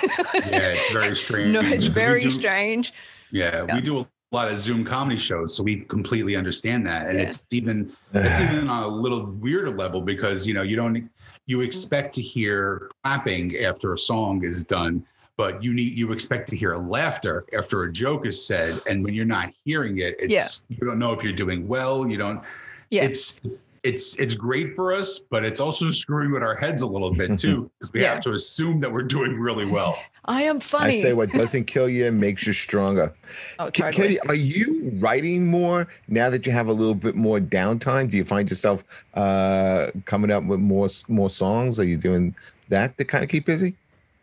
it's 0.52 0.92
very 0.92 1.16
strange. 1.26 1.54
No, 1.54 1.62
it's 1.62 1.88
very 1.88 2.22
do, 2.22 2.32
strange. 2.32 2.92
Yeah, 3.32 3.66
yeah, 3.68 3.76
we 3.76 3.82
do 3.82 4.00
a 4.00 4.08
lot 4.32 4.52
of 4.52 4.60
Zoom 4.60 4.84
comedy 4.84 5.18
shows, 5.18 5.56
so 5.56 5.64
we 5.64 5.82
completely 5.82 6.36
understand 6.36 6.86
that, 6.88 7.08
and 7.08 7.18
yeah. 7.18 7.26
it's 7.26 7.46
even 7.52 7.94
it's 8.14 8.40
even 8.40 8.68
on 8.68 8.84
a 8.84 8.88
little 8.88 9.26
weirder 9.26 9.72
level 9.72 10.02
because 10.02 10.46
you 10.46 10.54
know 10.54 10.64
you 10.64 10.76
don't 10.76 11.10
you 11.46 11.62
expect 11.62 12.14
to 12.16 12.22
hear 12.22 12.90
clapping 13.04 13.58
after 13.58 13.94
a 13.94 13.98
song 13.98 14.44
is 14.44 14.64
done 14.64 15.06
but 15.38 15.64
you 15.64 15.74
need 15.74 15.98
you 15.98 16.12
expect 16.12 16.50
to 16.50 16.58
hear 16.58 16.76
laughter 16.78 17.46
after 17.58 17.84
a 17.84 17.92
joke 17.92 18.26
is 18.26 18.46
said 18.46 18.80
and 18.88 19.04
when 19.04 19.14
you're 19.14 19.26
not 19.26 19.50
hearing 19.64 20.00
it 20.00 20.16
it's 20.20 20.64
yeah. 20.68 20.78
you 20.78 20.86
don't 20.86 21.00
know 21.00 21.14
if 21.14 21.24
you're 21.24 21.34
doing 21.34 21.68
well 21.68 22.08
you 22.08 22.18
don't 22.18 22.42
yeah. 22.90 23.04
it's 23.04 23.40
it's 23.84 24.16
it's 24.16 24.36
great 24.36 24.76
for 24.76 24.92
us 24.92 25.20
but 25.30 25.46
it's 25.46 25.60
also 25.60 25.90
screwing 25.90 26.32
with 26.32 26.44
our 26.44 26.56
heads 26.56 26.82
a 26.82 26.88
little 26.88 27.14
bit 27.14 27.30
mm-hmm. 27.30 27.36
too 27.36 27.72
because 27.80 27.94
we 27.94 28.02
yeah. 28.02 28.14
have 28.14 28.22
to 28.22 28.34
assume 28.34 28.80
that 28.80 28.92
we're 28.92 29.02
doing 29.02 29.40
really 29.40 29.66
well 29.66 29.98
i 30.28 30.42
am 30.44 30.60
funny 30.60 31.00
i 31.00 31.02
say 31.02 31.14
what 31.14 31.30
doesn't 31.32 31.66
kill 31.66 31.88
you 31.90 32.12
makes 32.12 32.46
you 32.46 32.54
stronger 32.54 33.14
oh, 33.60 33.70
katie 33.72 34.20
are 34.22 34.36
you 34.36 34.92
writing 34.96 35.46
more 35.48 35.88
now 36.08 36.30
that 36.30 36.46
you 36.46 36.52
have 36.52 36.68
a 36.68 36.74
little 36.74 36.96
bit 36.96 37.16
more 37.16 37.40
downtime 37.40 38.10
do 38.10 38.18
you 38.18 38.26
find 38.26 38.50
yourself 38.50 38.84
uh 39.14 39.88
coming 40.06 40.32
up 40.32 40.44
with 40.44 40.60
more 40.60 40.90
more 41.08 41.30
songs 41.30 41.80
are 41.80 41.86
you 41.86 41.98
doing 41.98 42.36
that 42.70 42.98
to 42.98 43.06
kind 43.06 43.24
of 43.24 43.30
keep 43.30 43.46
busy 43.46 43.76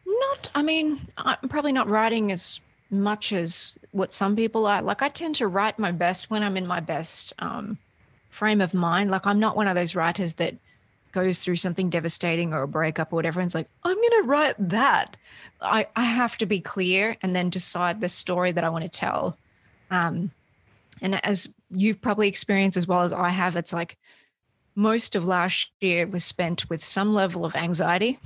Not. 0.07 0.51
I 0.55 0.63
mean, 0.63 1.01
I'm 1.17 1.49
probably 1.49 1.73
not 1.73 1.89
writing 1.89 2.31
as 2.31 2.61
much 2.91 3.33
as 3.33 3.79
what 3.93 4.13
some 4.13 4.37
people 4.37 4.67
are. 4.67 4.83
Like, 4.83 5.03
I 5.03 5.09
tend 5.09 5.35
to 5.37 5.49
write 5.49 5.79
my 5.79 5.93
best 5.93 6.31
when 6.31 6.43
I'm 6.43 6.57
in 6.57 6.67
my 6.67 6.81
best 6.81 7.33
um, 7.39 7.79
frame 8.31 8.61
of 8.61 8.75
mind. 8.75 9.11
Like, 9.11 9.27
I'm 9.27 9.41
not 9.41 9.57
one 9.57 9.67
of 9.67 9.75
those 9.75 9.95
writers 9.97 10.35
that 10.35 10.55
goes 11.15 11.45
through 11.45 11.57
something 11.57 11.89
devastating 11.89 12.53
or 12.53 12.63
a 12.63 12.69
breakup 12.69 13.13
or 13.13 13.17
whatever 13.17 13.41
and 13.41 13.47
it's 13.47 13.55
like, 13.55 13.69
I'm 13.85 13.95
going 13.95 14.23
to 14.23 14.29
write 14.29 14.55
that. 14.59 15.17
I, 15.61 15.87
I 15.95 16.03
have 16.03 16.37
to 16.39 16.47
be 16.47 16.61
clear 16.61 17.17
and 17.23 17.35
then 17.35 17.51
decide 17.51 18.01
the 18.01 18.09
story 18.09 18.51
that 18.51 18.65
I 18.65 18.69
want 18.69 18.83
to 18.83 18.91
tell. 18.91 19.39
Um, 19.91 20.33
and 21.01 21.25
as 21.25 21.55
you've 21.71 22.03
probably 22.03 22.27
experienced 22.27 22.77
as 22.77 22.89
well 22.89 23.03
as 23.03 23.13
I 23.13 23.29
have, 23.29 23.55
it's 23.55 23.73
like 23.73 23.97
most 24.75 25.15
of 25.15 25.25
last 25.25 25.71
year 25.81 26.07
was 26.07 26.25
spent 26.25 26.69
with 26.69 26.85
some 26.85 27.15
level 27.15 27.45
of 27.45 27.55
anxiety. 27.55 28.19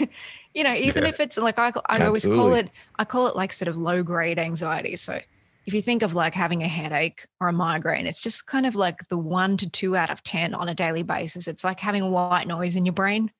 you 0.54 0.64
know, 0.64 0.74
even 0.74 1.02
yeah. 1.02 1.10
if 1.10 1.20
it's 1.20 1.36
like 1.36 1.58
I, 1.58 1.72
I 1.86 2.06
always 2.06 2.24
call 2.24 2.54
it, 2.54 2.70
I 2.98 3.04
call 3.04 3.26
it 3.26 3.36
like 3.36 3.52
sort 3.52 3.68
of 3.68 3.76
low 3.76 4.02
grade 4.02 4.38
anxiety. 4.38 4.96
So 4.96 5.20
if 5.66 5.74
you 5.74 5.82
think 5.82 6.02
of 6.02 6.14
like 6.14 6.34
having 6.34 6.62
a 6.62 6.68
headache 6.68 7.26
or 7.40 7.48
a 7.48 7.52
migraine, 7.52 8.06
it's 8.06 8.22
just 8.22 8.46
kind 8.46 8.66
of 8.66 8.74
like 8.74 9.08
the 9.08 9.18
one 9.18 9.56
to 9.58 9.68
two 9.68 9.96
out 9.96 10.10
of 10.10 10.22
10 10.22 10.54
on 10.54 10.68
a 10.68 10.74
daily 10.74 11.02
basis. 11.02 11.46
It's 11.46 11.64
like 11.64 11.80
having 11.80 12.10
white 12.10 12.46
noise 12.46 12.76
in 12.76 12.86
your 12.86 12.94
brain. 12.94 13.30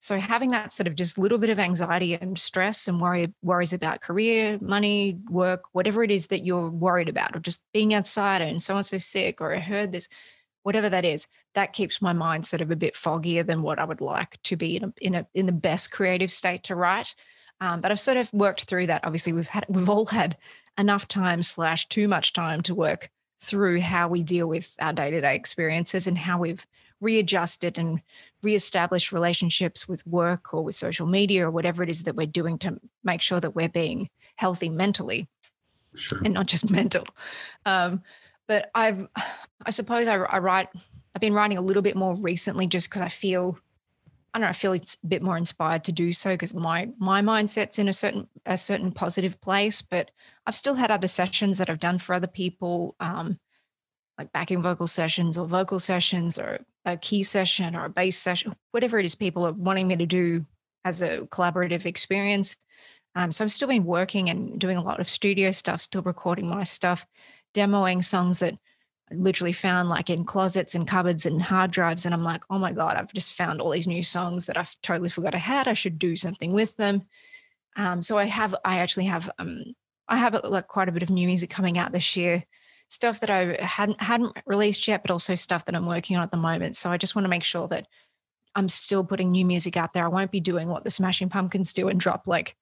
So 0.00 0.18
having 0.20 0.50
that 0.50 0.72
sort 0.72 0.86
of 0.86 0.94
just 0.94 1.18
little 1.18 1.38
bit 1.38 1.50
of 1.50 1.58
anxiety 1.58 2.14
and 2.14 2.38
stress 2.38 2.86
and 2.86 3.00
worry 3.00 3.32
worries 3.42 3.72
about 3.72 4.00
career, 4.00 4.56
money, 4.60 5.18
work, 5.28 5.64
whatever 5.72 6.04
it 6.04 6.12
is 6.12 6.28
that 6.28 6.44
you're 6.44 6.68
worried 6.68 7.08
about, 7.08 7.34
or 7.34 7.40
just 7.40 7.62
being 7.72 7.92
outside 7.92 8.40
and 8.40 8.62
so 8.62 8.76
and 8.76 8.86
so 8.86 8.98
sick, 8.98 9.40
or 9.40 9.52
I 9.52 9.58
heard 9.58 9.90
this, 9.90 10.08
whatever 10.62 10.88
that 10.88 11.04
is, 11.04 11.26
that 11.54 11.72
keeps 11.72 12.00
my 12.00 12.12
mind 12.12 12.46
sort 12.46 12.62
of 12.62 12.70
a 12.70 12.76
bit 12.76 12.94
foggier 12.94 13.44
than 13.44 13.62
what 13.62 13.80
I 13.80 13.84
would 13.84 14.00
like 14.00 14.40
to 14.44 14.56
be 14.56 14.76
in 14.76 14.84
a, 14.84 14.92
in 15.00 15.14
a 15.16 15.26
in 15.34 15.46
the 15.46 15.52
best 15.52 15.90
creative 15.90 16.30
state 16.30 16.62
to 16.64 16.76
write. 16.76 17.16
Um, 17.60 17.80
but 17.80 17.90
I've 17.90 17.98
sort 17.98 18.18
of 18.18 18.32
worked 18.32 18.64
through 18.64 18.86
that. 18.86 19.04
Obviously, 19.04 19.32
we've 19.32 19.48
had 19.48 19.66
we've 19.68 19.88
all 19.88 20.06
had 20.06 20.36
enough 20.78 21.08
time 21.08 21.42
slash 21.42 21.88
too 21.88 22.08
much 22.08 22.32
time 22.32 22.60
to 22.62 22.74
work 22.74 23.10
through 23.40 23.80
how 23.80 24.08
we 24.08 24.22
deal 24.22 24.48
with 24.48 24.76
our 24.80 24.92
day 24.92 25.10
to 25.10 25.20
day 25.20 25.34
experiences 25.34 26.06
and 26.06 26.18
how 26.18 26.38
we've 26.38 26.66
readjusted 27.00 27.78
and 27.78 28.00
reestablished 28.42 29.12
relationships 29.12 29.88
with 29.88 30.06
work 30.06 30.52
or 30.52 30.64
with 30.64 30.74
social 30.74 31.06
media 31.06 31.46
or 31.46 31.50
whatever 31.50 31.82
it 31.82 31.88
is 31.88 32.04
that 32.04 32.16
we're 32.16 32.26
doing 32.26 32.58
to 32.58 32.78
make 33.04 33.20
sure 33.20 33.40
that 33.40 33.54
we're 33.54 33.68
being 33.68 34.08
healthy 34.36 34.68
mentally 34.68 35.28
sure. 35.94 36.20
and 36.24 36.34
not 36.34 36.46
just 36.46 36.70
mental. 36.70 37.04
Um, 37.66 38.02
but 38.46 38.70
I've, 38.74 39.06
I 39.64 39.70
suppose 39.70 40.08
I, 40.08 40.16
I 40.16 40.38
write, 40.38 40.68
I've 41.14 41.20
been 41.20 41.34
writing 41.34 41.58
a 41.58 41.62
little 41.62 41.82
bit 41.82 41.96
more 41.96 42.14
recently 42.14 42.66
just 42.66 42.88
because 42.88 43.02
I 43.02 43.08
feel, 43.08 43.58
I 44.38 44.40
don't 44.40 44.46
know, 44.46 44.50
I 44.50 44.52
feel 44.52 44.72
it's 44.72 44.96
a 45.02 45.06
bit 45.08 45.20
more 45.20 45.36
inspired 45.36 45.82
to 45.84 45.92
do 45.92 46.12
so 46.12 46.30
because 46.30 46.54
my 46.54 46.88
my 46.96 47.22
mindset's 47.22 47.80
in 47.80 47.88
a 47.88 47.92
certain 47.92 48.28
a 48.46 48.56
certain 48.56 48.92
positive 48.92 49.40
place. 49.40 49.82
But 49.82 50.12
I've 50.46 50.54
still 50.54 50.74
had 50.74 50.92
other 50.92 51.08
sessions 51.08 51.58
that 51.58 51.68
I've 51.68 51.80
done 51.80 51.98
for 51.98 52.14
other 52.14 52.28
people, 52.28 52.94
um, 53.00 53.40
like 54.16 54.30
backing 54.30 54.62
vocal 54.62 54.86
sessions 54.86 55.38
or 55.38 55.46
vocal 55.48 55.80
sessions 55.80 56.38
or 56.38 56.60
a 56.84 56.96
key 56.96 57.24
session 57.24 57.74
or 57.74 57.86
a 57.86 57.90
bass 57.90 58.16
session, 58.16 58.54
whatever 58.70 59.00
it 59.00 59.04
is 59.06 59.16
people 59.16 59.44
are 59.44 59.52
wanting 59.52 59.88
me 59.88 59.96
to 59.96 60.06
do 60.06 60.46
as 60.84 61.02
a 61.02 61.22
collaborative 61.22 61.84
experience. 61.84 62.54
Um, 63.16 63.32
so 63.32 63.44
I've 63.44 63.50
still 63.50 63.66
been 63.66 63.84
working 63.84 64.30
and 64.30 64.56
doing 64.60 64.76
a 64.76 64.82
lot 64.82 65.00
of 65.00 65.08
studio 65.08 65.50
stuff, 65.50 65.80
still 65.80 66.02
recording 66.02 66.48
my 66.48 66.62
stuff 66.62 67.04
demoing 67.54 68.04
songs 68.04 68.38
that 68.38 68.54
literally 69.10 69.52
found 69.52 69.88
like 69.88 70.10
in 70.10 70.24
closets 70.24 70.74
and 70.74 70.86
cupboards 70.86 71.26
and 71.26 71.40
hard 71.40 71.70
drives. 71.70 72.04
And 72.04 72.14
I'm 72.14 72.24
like, 72.24 72.42
oh 72.50 72.58
my 72.58 72.72
God, 72.72 72.96
I've 72.96 73.12
just 73.12 73.32
found 73.32 73.60
all 73.60 73.70
these 73.70 73.86
new 73.86 74.02
songs 74.02 74.46
that 74.46 74.56
I've 74.56 74.74
totally 74.82 75.08
forgot 75.08 75.34
I 75.34 75.38
had. 75.38 75.68
I 75.68 75.72
should 75.72 75.98
do 75.98 76.16
something 76.16 76.52
with 76.52 76.76
them. 76.76 77.02
Um, 77.76 78.02
so 78.02 78.18
I 78.18 78.24
have, 78.24 78.54
I 78.64 78.78
actually 78.78 79.06
have, 79.06 79.30
um, 79.38 79.62
I 80.08 80.16
have 80.16 80.38
like 80.44 80.68
quite 80.68 80.88
a 80.88 80.92
bit 80.92 81.02
of 81.02 81.10
new 81.10 81.26
music 81.26 81.50
coming 81.50 81.78
out 81.78 81.92
this 81.92 82.16
year, 82.16 82.44
stuff 82.88 83.20
that 83.20 83.30
I 83.30 83.62
hadn't 83.62 84.00
hadn't 84.00 84.36
released 84.46 84.88
yet, 84.88 85.02
but 85.02 85.10
also 85.10 85.34
stuff 85.34 85.66
that 85.66 85.76
I'm 85.76 85.86
working 85.86 86.16
on 86.16 86.22
at 86.22 86.30
the 86.30 86.36
moment. 86.36 86.76
So 86.76 86.90
I 86.90 86.96
just 86.96 87.14
want 87.14 87.24
to 87.24 87.30
make 87.30 87.44
sure 87.44 87.68
that 87.68 87.86
I'm 88.54 88.68
still 88.68 89.04
putting 89.04 89.30
new 89.30 89.44
music 89.44 89.76
out 89.76 89.92
there. 89.92 90.04
I 90.04 90.08
won't 90.08 90.30
be 90.30 90.40
doing 90.40 90.68
what 90.68 90.84
the 90.84 90.90
Smashing 90.90 91.28
Pumpkins 91.28 91.72
do 91.72 91.88
and 91.88 92.00
drop 92.00 92.26
like 92.26 92.56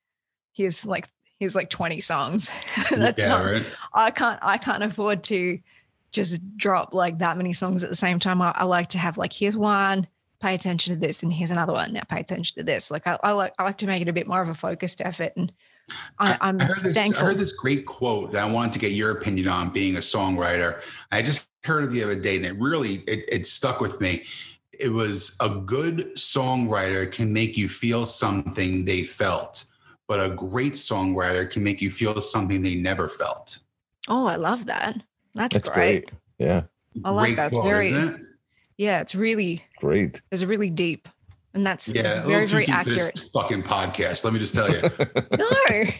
here's 0.53 0.85
like 0.85 1.07
here's 1.39 1.55
like 1.55 1.71
20 1.71 2.01
songs. 2.01 2.51
That's 2.91 3.21
yeah, 3.21 3.29
not 3.29 3.45
right? 3.45 3.67
I 3.95 4.11
can't 4.11 4.39
I 4.43 4.59
can't 4.59 4.83
afford 4.83 5.23
to 5.25 5.59
just 6.17 6.57
drop 6.57 6.93
like 6.93 7.19
that 7.19 7.37
many 7.37 7.53
songs 7.53 7.85
at 7.85 7.91
the 7.91 7.97
same 7.97 8.19
time. 8.19 8.43
I, 8.43 8.53
I, 8.55 8.65
like 8.65 8.89
to 8.89 8.99
have 8.99 9.19
like 9.19 9.33
here's 9.33 9.57
one, 9.57 10.09
pay 10.41 10.55
attention 10.55 10.95
to 10.95 11.01
this, 11.01 11.23
and 11.23 11.33
here's 11.33 11.51
another 11.51 11.73
one. 11.73 11.93
Now 11.93 12.03
pay 12.09 12.21
attention 12.21 12.57
to 12.57 12.65
this. 12.65 12.91
Like 12.91 13.07
I, 13.07 13.19
I 13.23 13.33
like 13.33 13.55
I 13.59 13.65
like 13.65 13.79
to 13.79 13.87
make 13.87 14.03
it 14.03 14.09
a 14.09 14.13
bit 14.13 14.27
more 14.27 14.43
of 14.43 14.49
a 14.49 14.55
focused 14.55 15.01
effort. 15.01 15.33
And 15.37 15.53
I, 16.19 16.37
am 16.41 16.59
heard 16.59 16.79
this, 16.79 16.95
thankful. 16.95 17.23
I 17.23 17.29
heard 17.29 17.39
this 17.39 17.53
great 17.53 17.87
quote 17.87 18.33
that 18.33 18.43
I 18.43 18.51
wanted 18.51 18.73
to 18.73 18.79
get 18.79 18.93
your 18.93 19.13
opinion 19.13 19.47
on 19.47 19.71
being 19.71 19.97
a 19.97 20.01
songwriter. 20.01 20.81
I 21.13 21.23
just 21.23 21.47
heard 21.63 21.85
it 21.85 21.91
the 21.91 22.03
other 22.03 22.19
day 22.19 22.37
and 22.37 22.47
it 22.47 22.59
really 22.59 22.97
it, 23.07 23.25
it 23.29 23.47
stuck 23.47 23.81
with 23.81 24.01
me. 24.01 24.25
It 24.73 24.93
was 24.93 25.37
a 25.41 25.49
good 25.49 26.15
songwriter 26.17 27.11
can 27.11 27.33
make 27.33 27.57
you 27.57 27.69
feel 27.69 28.05
something 28.05 28.85
they 28.85 29.05
felt 29.05 29.67
but 30.09 30.25
a 30.25 30.35
great 30.35 30.75
songwriter 30.75 31.51
can 31.51 31.65
make 31.65 31.81
you 31.81 31.91
feel 31.91 32.21
something 32.21 32.63
they 32.63 32.77
never 32.77 33.09
felt. 33.09 33.59
Oh, 34.09 34.27
I 34.27 34.37
love 34.37 34.67
that. 34.67 35.03
That's, 35.37 35.57
That's 35.57 35.69
great. 35.69 36.07
great. 36.09 36.21
Yeah. 36.39 36.63
I 37.05 37.11
like 37.11 37.37
that. 37.37 37.49
It's 37.49 37.59
very, 37.59 37.91
it? 37.91 38.17
yeah, 38.79 39.01
it's 39.01 39.15
really 39.15 39.63
great. 39.79 40.21
It's 40.33 40.43
really 40.45 40.71
deep. 40.71 41.09
and 41.55 41.67
that's 41.67 41.89
Yeah, 41.89 42.09
it's 42.09 42.19
very 42.19 42.29
little 42.33 42.47
too 42.47 42.53
very 42.53 42.65
deep 42.65 42.75
for 42.85 42.91
this 42.91 43.07
accurate. 43.07 43.31
fucking 43.33 43.63
podcast. 43.63 44.25
Let 44.25 44.33
me 44.33 44.39
just 44.39 44.55
tell 44.55 44.71
you. 44.71 44.81
no, 44.81 45.51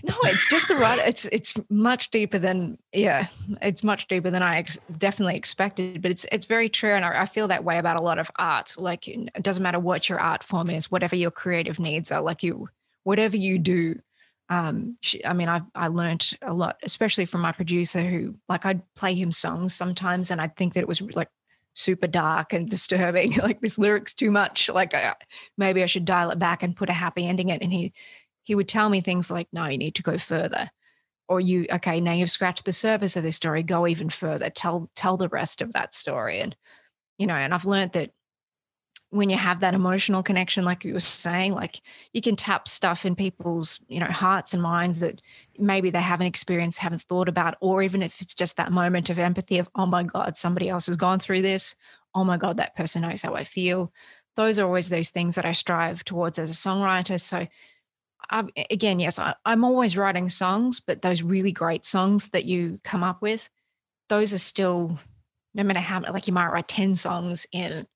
no, 0.05 0.15
it's 0.25 0.49
just 0.51 0.69
the 0.69 0.77
right. 0.77 0.99
It's 1.07 1.27
it's 1.27 1.55
much 1.71 2.11
deeper 2.11 2.39
than 2.39 2.79
yeah, 2.93 3.27
it's 3.63 3.83
much 3.85 4.09
deeper 4.09 4.31
than 4.31 4.43
I 4.43 4.59
ex- 4.59 4.79
definitely 4.99 5.37
expected. 5.37 6.01
But 6.03 6.11
it's 6.11 6.27
it's 6.33 6.47
very 6.47 6.69
true, 6.69 6.93
and 6.95 7.05
I, 7.05 7.23
I 7.23 7.27
feel 7.27 7.49
that 7.49 7.65
way 7.65 7.79
about 7.79 7.99
a 7.99 8.03
lot 8.03 8.19
of 8.19 8.31
art. 8.37 8.75
Like 8.79 9.07
it 9.09 9.43
doesn't 9.43 9.63
matter 9.63 9.81
what 9.81 10.09
your 10.09 10.19
art 10.21 10.43
form 10.43 10.71
is, 10.71 10.91
whatever 10.91 11.17
your 11.17 11.31
creative 11.31 11.79
needs 11.79 12.11
are. 12.13 12.21
Like 12.23 12.43
you, 12.43 12.69
whatever 13.05 13.37
you 13.37 13.59
do. 13.59 14.01
Um, 14.49 14.97
she, 15.03 15.25
I 15.25 15.33
mean, 15.33 15.49
I 15.49 15.63
I 15.75 15.89
learned 15.89 16.31
a 16.43 16.55
lot, 16.55 16.77
especially 16.83 17.25
from 17.25 17.41
my 17.41 17.53
producer, 17.53 18.03
who 18.03 18.37
like 18.49 18.65
I'd 18.65 18.83
play 18.95 19.15
him 19.15 19.33
songs 19.33 19.75
sometimes, 19.75 20.31
and 20.31 20.41
I'd 20.41 20.57
think 20.57 20.75
that 20.75 20.81
it 20.81 20.89
was 20.89 21.03
like 21.03 21.29
super 21.73 22.07
dark 22.07 22.53
and 22.53 22.69
disturbing. 22.69 23.37
like 23.43 23.61
this 23.61 23.79
lyric's 23.79 24.15
too 24.15 24.31
much. 24.31 24.69
Like 24.69 24.95
I, 24.95 25.15
maybe 25.59 25.83
I 25.83 25.87
should 25.87 26.05
dial 26.05 26.31
it 26.31 26.39
back 26.39 26.63
and 26.63 26.77
put 26.77 26.89
a 26.89 26.95
happy 26.95 27.27
ending 27.27 27.51
in. 27.51 27.63
And 27.63 27.73
he 27.73 27.93
he 28.47 28.55
would 28.55 28.69
tell 28.69 28.89
me 28.89 29.01
things 29.01 29.31
like, 29.31 29.49
no, 29.53 29.67
you 29.67 29.77
need 29.77 29.97
to 29.97 30.03
go 30.03 30.17
further. 30.17 30.71
Or 31.29 31.41
you, 31.41 31.67
okay, 31.73 32.01
now 32.01 32.13
you've 32.13 32.31
scratched 32.31 32.65
the 32.65 32.73
surface 32.73 33.17
of 33.17 33.25
this 33.25 33.35
story, 33.35 33.65
go 33.65 33.89
even 33.89 34.09
further, 34.09 34.49
tell, 34.51 34.89
tell 34.95 35.17
the 35.17 35.29
rest 35.29 35.61
of 35.61 35.73
that 35.73 35.93
story. 35.93 36.39
And, 36.39 36.55
you 37.19 37.27
know, 37.27 37.35
and 37.35 37.53
I've 37.53 37.65
learned 37.65 37.93
that 37.95 38.13
when 39.17 39.31
you 39.31 39.37
have 39.37 39.61
that 39.61 39.75
emotional 39.75 40.23
connection, 40.23 40.65
like 40.65 40.85
you 40.85 40.95
were 40.95 41.01
saying, 41.01 41.55
like 41.55 41.81
you 42.13 42.21
can 42.21 42.37
tap 42.37 42.69
stuff 42.69 43.05
in 43.05 43.15
people's, 43.15 43.81
you 43.89 43.99
know, 43.99 44.07
hearts 44.07 44.55
and 44.55 44.63
minds 44.63 45.01
that 45.01 45.21
maybe 45.59 45.91
they 45.91 46.01
haven't 46.01 46.27
experienced, 46.27 46.79
haven't 46.79 47.03
thought 47.03 47.29
about, 47.29 47.57
or 47.61 47.83
even 47.83 48.03
if 48.03 48.21
it's 48.21 48.35
just 48.35 48.57
that 48.57 48.73
moment 48.73 49.11
of 49.11 49.19
empathy 49.19 49.59
of, 49.59 49.69
oh 49.77 49.87
my 49.87 50.03
God, 50.03 50.37
somebody 50.37 50.69
else 50.69 50.87
has 50.87 50.97
gone 50.97 51.19
through 51.19 51.43
this. 51.43 51.75
Oh 52.15 52.25
my 52.25 52.37
God, 52.37 52.57
that 52.59 52.77
person 52.77 53.03
knows 53.03 53.23
how 53.23 53.35
I 53.35 53.45
feel. 53.45 53.93
Those 54.37 54.59
are 54.59 54.67
always 54.67 54.89
those 54.89 55.11
things 55.11 55.35
that 55.35 55.45
I 55.45 55.53
strive 55.53 56.05
towards 56.05 56.39
as 56.39 56.51
a 56.51 56.55
songwriter. 56.55 57.21
So 57.21 57.47
um, 58.31 58.51
again, 58.71 59.01
yes, 59.01 59.19
I, 59.19 59.35
I'm 59.45 59.65
always 59.65 59.97
writing 59.97 60.29
songs, 60.29 60.81
but 60.81 61.03
those 61.03 61.23
really 61.23 61.53
great 61.53 61.85
songs 61.85 62.29
that 62.31 62.45
you 62.45 62.79
come 62.85 63.03
up 63.03 63.23
with, 63.23 63.49
those 64.09 64.33
are 64.33 64.39
still, 64.39 64.99
no 65.55 65.63
matter 65.63 65.81
how, 65.81 66.01
like 66.01 66.27
you 66.27 66.33
might 66.33 66.49
write 66.49 66.69
10 66.69 66.95
songs 66.95 67.47
in 67.53 67.87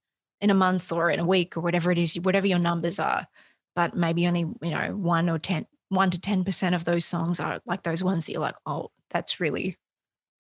in 0.40 0.50
a 0.50 0.54
month 0.54 0.90
or 0.92 1.10
in 1.10 1.20
a 1.20 1.26
week 1.26 1.56
or 1.56 1.60
whatever 1.60 1.90
it 1.90 1.98
is, 1.98 2.14
whatever 2.20 2.46
your 2.46 2.58
numbers 2.58 2.98
are, 2.98 3.26
but 3.76 3.94
maybe 3.94 4.26
only, 4.26 4.40
you 4.40 4.70
know, 4.70 4.96
one 4.96 5.28
or 5.28 5.38
10, 5.38 5.66
one 5.90 6.10
to 6.10 6.18
10% 6.18 6.74
of 6.74 6.84
those 6.84 7.04
songs 7.04 7.40
are 7.40 7.60
like 7.66 7.82
those 7.82 8.02
ones 8.02 8.26
that 8.26 8.32
you're 8.32 8.40
like, 8.40 8.56
oh, 8.66 8.90
that's 9.10 9.40
really, 9.40 9.76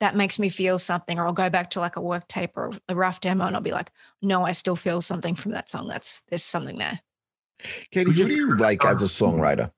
that 0.00 0.16
makes 0.16 0.38
me 0.38 0.48
feel 0.48 0.78
something. 0.78 1.18
Or 1.18 1.26
I'll 1.26 1.32
go 1.32 1.50
back 1.50 1.70
to 1.70 1.80
like 1.80 1.96
a 1.96 2.00
work 2.00 2.26
tape 2.28 2.56
or 2.56 2.70
a 2.88 2.94
rough 2.94 3.20
demo 3.20 3.46
and 3.46 3.54
I'll 3.54 3.62
be 3.62 3.72
like, 3.72 3.90
no, 4.22 4.44
I 4.44 4.52
still 4.52 4.76
feel 4.76 5.00
something 5.00 5.34
from 5.34 5.52
that 5.52 5.68
song. 5.68 5.88
That's, 5.88 6.22
there's 6.28 6.42
something 6.44 6.78
there. 6.78 7.00
Katie, 7.90 8.06
Would 8.06 8.16
who 8.16 8.28
do 8.28 8.34
you 8.34 8.56
like 8.56 8.84
as 8.84 9.02
a 9.02 9.04
out- 9.26 9.32
songwiter? 9.32 9.70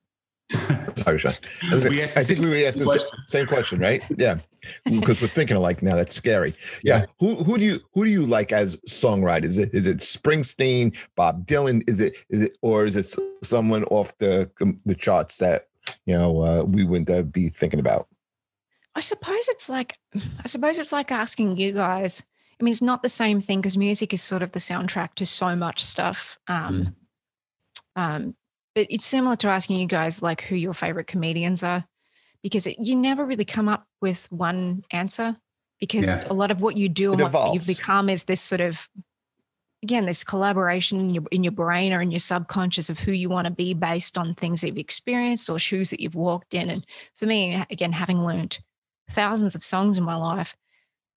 Sorry, 0.95 1.17
Sean. 1.17 1.33
I, 1.71 1.75
was- 1.75 1.83
We 1.89 2.01
asked 2.01 2.15
the 2.15 2.21
I 2.21 2.23
think 2.23 2.39
same 2.41 2.49
we 2.49 2.65
asked 2.65 2.77
the 2.79 2.85
question. 2.85 3.09
same 3.27 3.47
question, 3.47 3.79
right? 3.79 4.03
Yeah, 4.17 4.37
because 4.85 5.21
we're 5.21 5.27
thinking 5.27 5.57
alike 5.57 5.81
now. 5.81 5.95
That's 5.95 6.15
scary. 6.15 6.53
Yeah. 6.83 7.05
Who 7.19 7.35
who 7.43 7.57
do 7.57 7.63
you 7.65 7.79
who 7.93 8.05
do 8.05 8.11
you 8.11 8.25
like 8.25 8.51
as 8.51 8.77
songwriters? 8.87 9.45
Is 9.45 9.57
it 9.57 9.73
is 9.73 9.87
it 9.87 9.97
Springsteen, 9.97 10.95
Bob 11.15 11.45
Dylan? 11.47 11.83
Is 11.87 11.99
it 11.99 12.17
is 12.29 12.43
it 12.43 12.57
or 12.61 12.85
is 12.85 12.95
it 12.95 13.11
someone 13.43 13.83
off 13.85 14.15
the 14.19 14.49
the 14.85 14.95
charts 14.95 15.37
that 15.39 15.67
you 16.05 16.15
know 16.17 16.41
uh, 16.43 16.63
we 16.63 16.85
wouldn't 16.85 17.09
uh, 17.09 17.23
be 17.23 17.49
thinking 17.49 17.79
about? 17.79 18.07
I 18.95 18.99
suppose 18.99 19.47
it's 19.47 19.69
like 19.69 19.97
I 20.15 20.47
suppose 20.47 20.77
it's 20.77 20.91
like 20.93 21.11
asking 21.11 21.57
you 21.57 21.71
guys. 21.71 22.23
I 22.61 22.63
mean, 22.63 22.71
it's 22.71 22.81
not 22.83 23.01
the 23.01 23.09
same 23.09 23.41
thing 23.41 23.59
because 23.59 23.77
music 23.77 24.13
is 24.13 24.21
sort 24.21 24.43
of 24.43 24.51
the 24.51 24.59
soundtrack 24.59 25.15
to 25.15 25.25
so 25.25 25.55
much 25.55 25.83
stuff. 25.83 26.37
Um, 26.47 26.95
um, 27.95 28.35
but 28.75 28.87
it's 28.89 29.05
similar 29.05 29.35
to 29.37 29.47
asking 29.47 29.79
you 29.79 29.87
guys 29.87 30.21
like 30.21 30.41
who 30.41 30.55
your 30.55 30.73
favorite 30.73 31.07
comedians 31.07 31.63
are, 31.63 31.85
because 32.41 32.67
it, 32.67 32.77
you 32.79 32.95
never 32.95 33.25
really 33.25 33.45
come 33.45 33.69
up 33.69 33.87
with 34.01 34.31
one 34.31 34.83
answer. 34.91 35.37
Because 35.79 36.21
Yeah. 36.21 36.31
a 36.31 36.33
lot 36.33 36.51
of 36.51 36.61
what 36.61 36.77
you 36.77 36.87
do 36.87 37.11
It 37.11 37.19
and 37.19 37.33
what 37.33 37.53
you've 37.53 37.67
become 37.67 38.09
is 38.09 38.23
this 38.23 38.41
sort 38.41 38.61
of 38.61 38.87
again 39.83 40.05
this 40.05 40.23
collaboration 40.23 40.99
in 40.99 41.13
your 41.13 41.23
in 41.31 41.43
your 41.43 41.51
brain 41.51 41.91
or 41.91 42.01
in 42.01 42.09
your 42.09 42.19
subconscious 42.19 42.89
of 42.89 42.99
who 42.99 43.11
you 43.11 43.27
want 43.27 43.45
to 43.45 43.51
be 43.51 43.73
based 43.73 44.17
on 44.17 44.33
things 44.33 44.61
that 44.61 44.67
you've 44.67 44.77
experienced 44.77 45.49
or 45.49 45.59
shoes 45.59 45.89
that 45.89 45.99
you've 45.99 46.15
walked 46.15 46.53
in. 46.53 46.69
And 46.69 46.85
for 47.15 47.25
me, 47.25 47.61
again, 47.69 47.91
having 47.91 48.19
learned 48.21 48.59
thousands 49.09 49.55
of 49.55 49.63
songs 49.63 49.97
in 49.97 50.05
my 50.05 50.15
life, 50.15 50.55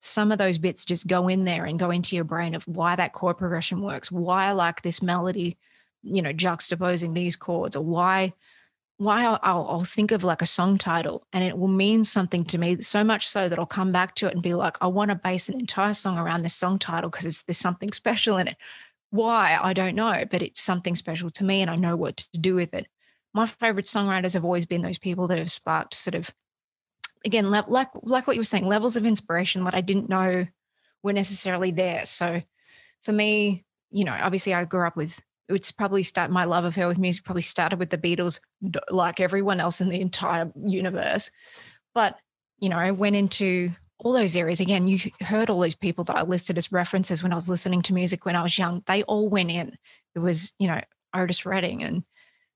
some 0.00 0.32
of 0.32 0.38
those 0.38 0.59
bits 0.59 0.84
just 0.84 1.07
go 1.07 1.28
in 1.28 1.44
there 1.44 1.64
and 1.64 1.78
go 1.78 1.90
into 1.90 2.16
your 2.16 2.24
brain 2.24 2.54
of 2.57 2.66
why 2.66 2.96
that 2.96 3.12
chord 3.12 3.36
progression 3.36 3.82
works, 3.82 4.11
why 4.11 4.46
I 4.46 4.52
like 4.52 4.82
this 4.82 5.00
melody, 5.00 5.59
you 6.07 6.22
know, 6.22 6.32
juxtaposing 6.32 7.14
these 7.14 7.36
chords, 7.36 7.76
or 7.76 7.84
why 7.84 8.32
why 8.98 9.24
I'll, 9.24 9.38
I'll, 9.42 9.84
think 9.84 10.11
of 10.11 10.24
like 10.24 10.40
a 10.40 10.46
song 10.46 10.78
title 10.78 11.26
and 11.32 11.44
it 11.44 11.59
will 11.59 11.68
mean 11.68 12.02
something 12.02 12.44
to 12.46 12.59
me 12.59 12.80
so 12.80 13.04
much 13.04 13.28
so 13.28 13.46
that 13.46 13.59
I'll 13.59 13.66
come 13.66 13.92
back 13.92 14.14
to 14.16 14.26
it 14.26 14.32
and 14.32 14.42
be 14.42 14.54
like, 14.54 14.78
I 14.80 14.86
want 14.86 15.11
to 15.11 15.16
base 15.16 15.50
an 15.50 15.61
entire 15.61 15.92
song 15.92 16.16
around 16.16 16.42
this 16.42 16.54
song 16.54 16.78
title 16.78 17.11
because 17.11 17.42
there's 17.42 17.59
something 17.59 17.92
special 17.92 18.38
in 18.38 18.48
it. 18.48 18.57
Why 19.11 19.59
I 19.61 19.74
don't 19.74 19.96
know, 19.96 20.24
but 20.30 20.42
it's 20.42 20.62
something 20.62 20.94
special 20.94 21.30
to 21.32 21.44
me 21.44 21.61
and 21.61 21.70
I 21.70 21.76
know 21.76 21.94
what 21.94 22.16
to 22.16 22.38
do 22.38 22.54
with 22.54 22.72
it. 22.72 22.86
My 23.34 23.46
favorite 23.46 23.84
songwriters 23.84 24.32
have 24.32 24.44
always 24.46 24.64
been 24.64 24.80
those 24.80 24.98
people 24.98 25.26
that 25.28 25.38
have 25.38 25.50
sparked 25.50 25.94
sort 25.94 26.14
of 26.14 26.32
again, 27.24 27.50
like 27.50 27.66
like 27.68 28.26
what 28.26 28.36
you 28.36 28.40
were 28.40 28.44
saying, 28.44 28.66
levels 28.66 28.96
of 28.96 29.04
inspiration 29.04 29.64
that 29.64 29.74
I 29.74 29.82
didn't 29.82 30.09
know 30.09 30.46
were 31.02 31.12
necessarily 31.12 31.70
there. 31.70 32.07
So 32.07 32.40
for 33.02 33.12
me, 33.12 33.64
you 33.90 34.04
know, 34.04 34.16
obviously 34.18 34.54
I 34.54 34.64
grew 34.64 34.86
up 34.86 34.96
with 34.96 35.22
it's 35.49 35.70
probably 35.70 36.03
start 36.03 36.30
my 36.30 36.44
love 36.44 36.64
affair 36.64 36.88
with 36.88 36.99
music 36.99 37.24
probably 37.24 37.42
started 37.42 37.78
with 37.78 37.90
the 37.90 37.99
Beatles, 37.99 38.40
like 38.90 39.20
everyone 39.20 39.61
else 39.61 39.80
in 39.80 39.88
the 39.88 40.01
entire 40.01 40.51
universe. 40.66 41.30
But 41.94 42.18
you 42.59 42.68
know, 42.68 42.78
I 42.78 42.90
went 42.90 43.16
into 43.16 43.70
all 43.99 44.12
those 44.12 44.36
areas 44.36 44.61
again. 44.61 44.88
You 44.88 44.99
heard 45.20 45.51
all 45.51 45.61
those 45.61 45.74
people 45.74 46.05
that 46.05 46.16
I 46.16 46.22
listed 46.22 46.59
as 46.59 46.72
references 46.72 47.22
when 47.22 47.32
I 47.32 47.36
was 47.36 47.49
listening 47.49 47.82
to 47.82 47.94
music 47.94 48.24
when 48.24 48.36
I 48.36 48.42
was 48.42 48.59
young. 48.59 48.82
They 48.86 49.03
all 49.05 49.28
went 49.28 49.51
in. 49.51 49.76
It 50.14 50.18
was 50.18 50.53
you 50.59 50.68
know 50.68 50.80
Otis 51.14 51.47
Redding 51.47 51.82
and 51.82 52.05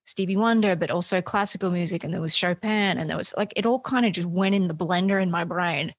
Stevie 0.04 0.36
Wonder, 0.36 0.74
but 0.74 0.90
also 0.90 1.22
classical 1.22 1.70
music, 1.70 2.02
and 2.02 2.12
there 2.12 2.20
was 2.20 2.34
Chopin, 2.34 2.98
and 2.98 3.08
there 3.08 3.16
was 3.16 3.34
like 3.36 3.52
it 3.56 3.66
all 3.66 3.80
kind 3.80 4.06
of 4.06 4.12
just 4.12 4.28
went 4.28 4.54
in 4.54 4.68
the 4.68 4.74
blender 4.74 5.22
in 5.22 5.30
my 5.30 5.44
brain. 5.44 5.94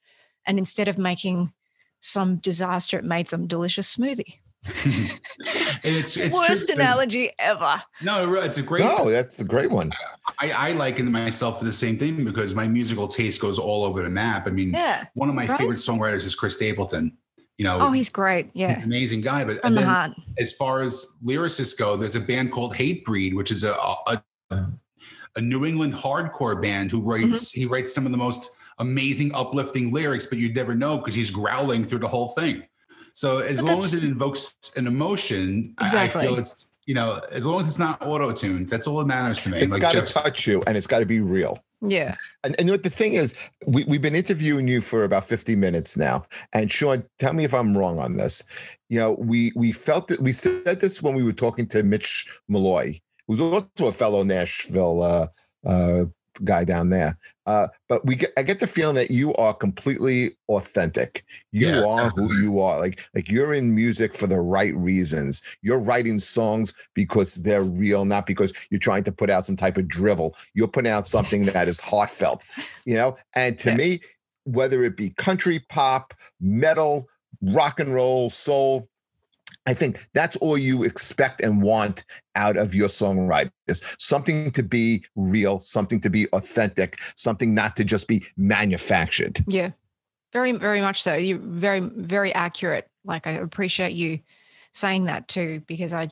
And 0.45 0.57
instead 0.57 0.87
of 0.87 0.97
making 0.97 1.53
some 1.99 2.37
disaster, 2.37 2.97
it 2.97 3.05
made 3.05 3.29
some 3.29 3.47
delicious 3.47 3.95
smoothie. 3.95 4.39
and 4.85 5.19
it's 5.83 6.15
it's 6.17 6.37
Worst 6.37 6.67
true. 6.67 6.75
analogy 6.75 7.31
ever. 7.39 7.81
No, 8.03 8.31
it's 8.35 8.59
a 8.59 8.61
great. 8.61 8.83
No, 8.83 9.09
that's 9.09 9.39
a 9.39 9.43
great 9.43 9.71
one. 9.71 9.91
I, 10.39 10.51
I 10.51 10.71
liken 10.73 11.11
myself 11.11 11.57
to 11.59 11.65
the 11.65 11.73
same 11.73 11.97
thing 11.97 12.23
because 12.23 12.53
my 12.53 12.67
musical 12.67 13.07
taste 13.07 13.41
goes 13.41 13.57
all 13.57 13.83
over 13.83 14.03
the 14.03 14.09
map. 14.09 14.47
I 14.47 14.51
mean, 14.51 14.69
Yeah. 14.71 15.05
one 15.15 15.29
of 15.29 15.35
my 15.35 15.47
Right. 15.47 15.57
favorite 15.57 15.77
songwriters 15.79 16.25
is 16.25 16.35
Chris 16.35 16.55
Stapleton. 16.57 17.17
You 17.57 17.65
know, 17.65 17.79
Oh, 17.79 17.91
he's 17.91 18.09
great. 18.09 18.51
Yeah. 18.53 18.81
amazing 18.83 19.21
guy. 19.21 19.45
But 19.45 19.61
From 19.61 19.67
and 19.69 19.77
the 19.77 19.81
then 19.81 19.89
heart. 19.89 20.11
as 20.37 20.53
far 20.53 20.81
as 20.81 21.07
lyricists 21.25 21.75
go, 21.77 21.97
there's 21.97 22.15
a 22.15 22.19
band 22.21 22.51
called 22.51 22.75
Hatebreed, 22.75 23.33
which 23.33 23.51
is 23.51 23.63
a 23.63 23.73
a, 24.05 24.21
a 25.35 25.41
New 25.41 25.65
England 25.65 25.95
hardcore 25.95 26.61
band 26.61 26.91
who 26.91 27.01
writes 27.01 27.49
mm-hmm. 27.51 27.61
he 27.61 27.65
writes 27.65 27.93
some 27.95 28.05
of 28.05 28.11
the 28.11 28.17
most 28.17 28.51
amazing, 28.77 29.33
uplifting 29.33 29.91
lyrics, 29.91 30.25
but 30.27 30.37
you'd 30.37 30.55
never 30.55 30.75
know 30.75 30.97
because 30.97 31.15
he's 31.15 31.31
growling 31.31 31.83
through 31.83 31.99
the 31.99 32.07
whole 32.07 32.29
thing. 32.29 32.63
So 33.13 33.39
as 33.39 33.61
But 33.61 33.67
long 33.67 33.77
as 33.79 33.93
it 33.93 34.03
invokes 34.03 34.71
an 34.75 34.87
emotion, 34.87 35.73
I- 35.77 36.05
I 36.05 36.09
feel 36.09 36.37
it's 36.37 36.67
you 36.85 36.95
know, 36.95 37.21
as 37.31 37.45
long 37.45 37.59
as 37.59 37.67
it's 37.67 37.79
not 37.79 38.01
auto 38.01 38.31
tuned, 38.31 38.67
that's 38.67 38.87
all 38.87 38.97
that 38.97 39.05
matters 39.05 39.41
to 39.41 39.49
me. 39.49 39.59
It's 39.59 39.71
like 39.71 39.81
got 39.81 39.91
to 39.91 39.99
Jeff 39.99 40.09
touch 40.09 40.47
you, 40.47 40.63
and 40.65 40.75
it's 40.75 40.87
got 40.87 40.99
to 40.99 41.05
be 41.05 41.19
real. 41.19 41.63
Yeah. 41.81 42.15
And, 42.43 42.55
and 42.59 42.69
what 42.69 42.83
the 42.83 42.89
thing 42.89 43.13
is, 43.13 43.35
we, 43.65 43.83
we've 43.85 44.01
been 44.01 44.15
interviewing 44.15 44.67
you 44.67 44.81
for 44.81 45.03
about 45.03 45.25
50 45.25 45.55
minutes 45.55 45.95
now. 45.97 46.25
And 46.53 46.71
Sean, 46.71 47.03
tell 47.19 47.33
me 47.33 47.43
if 47.43 47.53
I'm 47.53 47.77
wrong 47.77 47.99
on 47.99 48.17
this. 48.17 48.43
You 48.89 48.99
know, 48.99 49.11
we 49.13 49.51
we 49.55 49.71
felt 49.71 50.07
that 50.09 50.21
we 50.21 50.33
said 50.33 50.79
this 50.79 51.01
when 51.01 51.13
we 51.13 51.23
were 51.23 51.33
talking 51.33 51.67
to 51.67 51.83
Mitch 51.83 52.27
Malloy, 52.47 52.99
who's 53.27 53.39
also 53.39 53.87
a 53.87 53.91
fellow 53.91 54.23
Nashville 54.23 55.01
uh, 55.01 55.27
uh, 55.65 56.05
guy 56.43 56.63
down 56.63 56.89
there. 56.89 57.17
Uh, 57.45 57.67
but 57.89 58.05
we 58.05 58.15
get 58.15 58.31
I 58.37 58.43
get 58.43 58.59
the 58.59 58.67
feeling 58.67 58.95
that 58.95 59.11
you 59.11 59.33
are 59.35 59.53
completely 59.53 60.37
authentic. 60.49 61.25
You 61.51 61.67
Yeah, 61.67 61.85
are 61.85 62.09
who 62.09 62.33
you 62.35 62.59
are. 62.59 62.79
Like 62.79 63.09
like 63.15 63.29
you're 63.29 63.53
in 63.53 63.73
music 63.73 64.13
for 64.13 64.27
the 64.27 64.39
right 64.39 64.75
reasons. 64.75 65.41
You're 65.61 65.79
writing 65.79 66.19
songs 66.19 66.73
because 66.93 67.35
they're 67.35 67.63
real, 67.63 68.05
not 68.05 68.27
because 68.27 68.53
you're 68.69 68.79
trying 68.79 69.03
to 69.05 69.11
put 69.11 69.29
out 69.29 69.45
some 69.45 69.57
type 69.57 69.77
of 69.77 69.87
drivel. 69.87 70.35
You're 70.53 70.67
putting 70.67 70.91
out 70.91 71.07
something 71.07 71.45
that 71.45 71.67
is 71.67 71.79
heartfelt, 71.79 72.43
you 72.85 72.95
know. 72.95 73.17
And 73.35 73.57
to 73.59 73.69
Yeah. 73.69 73.75
me, 73.75 73.99
whether 74.43 74.83
it 74.83 74.95
be 74.97 75.11
country, 75.11 75.59
pop, 75.69 76.13
metal, 76.39 77.07
rock 77.41 77.79
and 77.79 77.93
roll, 77.93 78.29
soul, 78.29 78.87
I 79.67 79.73
think 79.73 80.07
that's 80.13 80.35
all 80.37 80.57
you 80.57 80.83
expect 80.83 81.41
and 81.41 81.61
want 81.61 82.03
out 82.35 82.57
of 82.57 82.73
your 82.73 82.87
songwriters. 82.87 83.83
Something 83.99 84.51
to 84.51 84.63
be 84.63 85.05
real, 85.15 85.59
something 85.59 86.01
to 86.01 86.09
be 86.09 86.27
authentic, 86.29 86.99
something 87.15 87.53
not 87.53 87.75
to 87.75 87.83
just 87.83 88.07
be 88.07 88.25
manufactured. 88.37 89.43
Yeah. 89.47 89.71
Very, 90.33 90.53
very 90.53 90.81
much 90.81 91.03
so. 91.03 91.13
You're 91.13 91.37
very, 91.37 91.81
very 91.81 92.33
accurate. 92.33 92.89
Like 93.03 93.27
I 93.27 93.31
appreciate 93.31 93.93
you 93.93 94.19
saying 94.71 95.05
that 95.05 95.27
too, 95.27 95.61
because 95.67 95.93
I 95.93 96.09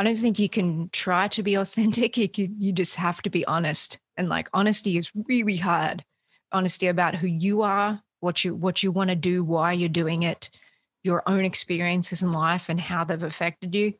I 0.00 0.04
don't 0.04 0.16
think 0.16 0.38
you 0.38 0.48
can 0.48 0.88
try 0.92 1.28
to 1.28 1.42
be 1.42 1.54
authentic. 1.56 2.16
You, 2.16 2.28
you 2.56 2.72
just 2.72 2.96
have 2.96 3.20
to 3.22 3.30
be 3.30 3.44
honest. 3.46 3.98
And 4.16 4.28
like 4.28 4.48
honesty 4.52 4.96
is 4.96 5.12
really 5.28 5.56
hard. 5.56 6.04
Honesty 6.52 6.86
about 6.86 7.14
who 7.14 7.26
you 7.26 7.62
are, 7.62 8.02
what 8.20 8.44
you 8.44 8.54
what 8.54 8.82
you 8.82 8.90
want 8.90 9.10
to 9.10 9.16
do, 9.16 9.42
why 9.42 9.72
you're 9.72 9.88
doing 9.90 10.22
it, 10.22 10.48
your 11.08 11.22
own 11.26 11.42
experiences 11.42 12.22
in 12.22 12.32
life 12.32 12.68
and 12.68 12.78
how 12.78 13.02
they've 13.02 13.22
affected 13.22 13.74
you. 13.74 13.94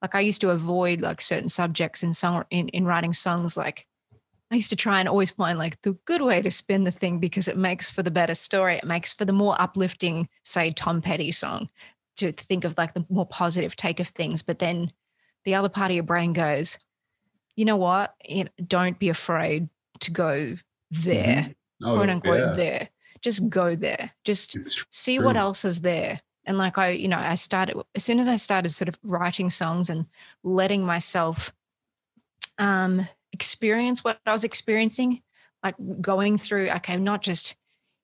Like 0.00 0.14
I 0.14 0.20
used 0.20 0.40
to 0.40 0.50
avoid 0.50 1.02
like 1.02 1.20
certain 1.20 1.50
subjects 1.50 2.02
in 2.02 2.14
song 2.14 2.44
in, 2.50 2.70
in 2.70 2.86
writing 2.86 3.12
songs. 3.12 3.54
Like 3.54 3.86
I 4.50 4.54
used 4.54 4.70
to 4.70 4.76
try 4.76 4.98
and 4.98 5.06
always 5.06 5.30
find 5.30 5.58
like 5.58 5.80
the 5.82 5.92
good 6.06 6.22
way 6.22 6.40
to 6.40 6.50
spin 6.50 6.84
the 6.84 6.90
thing 6.90 7.18
because 7.18 7.48
it 7.48 7.58
makes 7.58 7.90
for 7.90 8.02
the 8.02 8.10
better 8.10 8.34
story. 8.34 8.76
It 8.76 8.84
makes 8.84 9.12
for 9.12 9.26
the 9.26 9.32
more 9.32 9.60
uplifting, 9.60 10.26
say, 10.42 10.70
Tom 10.70 11.02
Petty 11.02 11.32
song 11.32 11.68
to 12.16 12.32
think 12.32 12.64
of 12.64 12.78
like 12.78 12.94
the 12.94 13.04
more 13.10 13.26
positive 13.26 13.76
take 13.76 14.00
of 14.00 14.08
things. 14.08 14.42
But 14.42 14.58
then 14.58 14.90
the 15.44 15.54
other 15.54 15.68
part 15.68 15.90
of 15.90 15.94
your 15.94 16.04
brain 16.04 16.32
goes, 16.32 16.78
you 17.56 17.66
know 17.66 17.76
what? 17.76 18.14
don't 18.66 18.98
be 18.98 19.10
afraid 19.10 19.68
to 20.00 20.10
go 20.10 20.56
there, 20.90 21.54
mm-hmm. 21.82 21.86
oh, 21.86 21.96
quote 21.96 22.08
unquote, 22.08 22.38
yeah. 22.38 22.52
there. 22.52 22.88
Just 23.20 23.48
go 23.50 23.76
there. 23.76 24.12
Just 24.24 24.56
see 24.90 25.18
what 25.18 25.36
else 25.36 25.64
is 25.64 25.80
there. 25.80 26.20
And 26.46 26.58
like 26.58 26.78
I, 26.78 26.90
you 26.90 27.08
know, 27.08 27.18
I 27.18 27.34
started 27.34 27.76
as 27.94 28.04
soon 28.04 28.20
as 28.20 28.28
I 28.28 28.36
started 28.36 28.70
sort 28.70 28.88
of 28.88 28.98
writing 29.02 29.50
songs 29.50 29.90
and 29.90 30.06
letting 30.42 30.84
myself 30.84 31.52
um, 32.58 33.08
experience 33.32 34.04
what 34.04 34.20
I 34.26 34.32
was 34.32 34.44
experiencing, 34.44 35.22
like 35.62 35.74
going 36.00 36.38
through, 36.38 36.70
okay, 36.70 36.96
not 36.96 37.22
just 37.22 37.56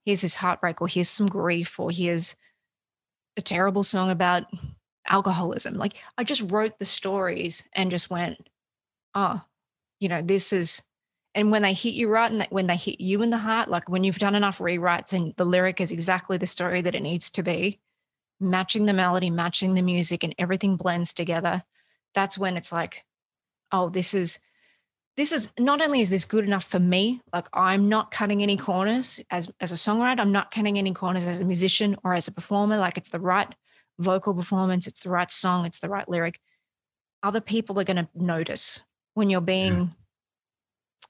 here's 0.05 0.23
this 0.23 0.37
heartbreak 0.37 0.81
or 0.81 0.89
here's 0.89 1.09
some 1.09 1.27
grief 1.27 1.79
or 1.79 1.91
here's 1.91 2.35
a 3.37 3.43
terrible 3.43 3.83
song 3.83 4.11
about 4.11 4.45
alcoholism. 5.09 5.75
Like 5.75 5.95
I 6.17 6.25
just 6.25 6.51
wrote 6.51 6.79
the 6.79 6.85
stories 6.85 7.67
and 7.75 7.91
just 7.91 8.11
went, 8.11 8.49
oh, 9.15 9.43
you 9.99 10.09
know, 10.09 10.23
this 10.23 10.53
is, 10.53 10.83
and 11.35 11.53
when 11.53 11.63
they 11.63 11.75
hit 11.75 11.95
you 11.95 12.09
right 12.09 12.31
and 12.31 12.47
when 12.51 12.67
they 12.67 12.77
hit 12.77 13.01
you 13.01 13.23
in 13.23 13.31
the 13.31 13.39
heart, 13.39 13.69
like 13.69 13.89
when 13.89 14.03
you've 14.03 14.19
done 14.19 14.35
enough 14.35 14.59
rewrites 14.59 15.13
and 15.13 15.35
the 15.37 15.45
lyric 15.45 15.81
is 15.81 15.93
exactly 15.93 16.39
the 16.39 16.47
story 16.47 16.81
that 16.81 16.95
it 16.95 17.03
needs 17.03 17.31
to 17.31 17.43
be, 17.43 17.79
matching 18.41 18.87
the 18.87 18.93
melody, 18.93 19.31
matching 19.31 19.75
the 19.75 19.83
music, 19.83 20.25
and 20.25 20.35
everything 20.39 20.77
blends 20.77 21.13
together, 21.13 21.63
that's 22.15 22.39
when 22.39 22.57
it's 22.57 22.73
like, 22.73 23.05
oh, 23.73 23.89
this 23.89 24.15
is 24.15 24.41
this 25.17 25.33
is 25.33 25.53
not 25.59 25.83
only 25.83 26.01
is 26.01 26.09
this 26.09 26.25
good 26.25 26.45
enough 26.45 26.65
for 26.65 26.79
me, 26.79 27.21
like 27.33 27.47
I'm 27.53 27.89
not 27.89 28.11
cutting 28.11 28.43
any 28.43 28.57
corners 28.57 29.21
as 29.31 29.51
as 29.61 29.73
a 29.73 29.75
songwriter, 29.75 30.21
I'm 30.21 30.33
not 30.33 30.51
cutting 30.51 30.79
any 30.79 30.95
corners 30.95 31.27
as 31.27 31.41
a 31.41 31.45
musician 31.45 31.97
or 32.05 32.15
as 32.15 32.29
a 32.29 32.33
performer. 32.33 32.79
Like 32.79 32.97
it's 32.97 33.11
the 33.11 33.21
right 33.21 33.53
vocal 33.99 34.35
performance, 34.35 34.87
it's 34.87 35.03
the 35.03 35.11
right 35.11 35.31
song, 35.31 35.67
it's 35.67 35.81
the 35.81 35.89
right 35.89 36.09
lyric, 36.09 36.41
other 37.23 37.41
people 37.41 37.79
are 37.79 37.85
going 37.85 37.97
to 37.97 38.09
notice 38.15 38.83
when 39.15 39.31
you're 39.31 39.41
being 39.41 39.75
yeah. 39.75 39.87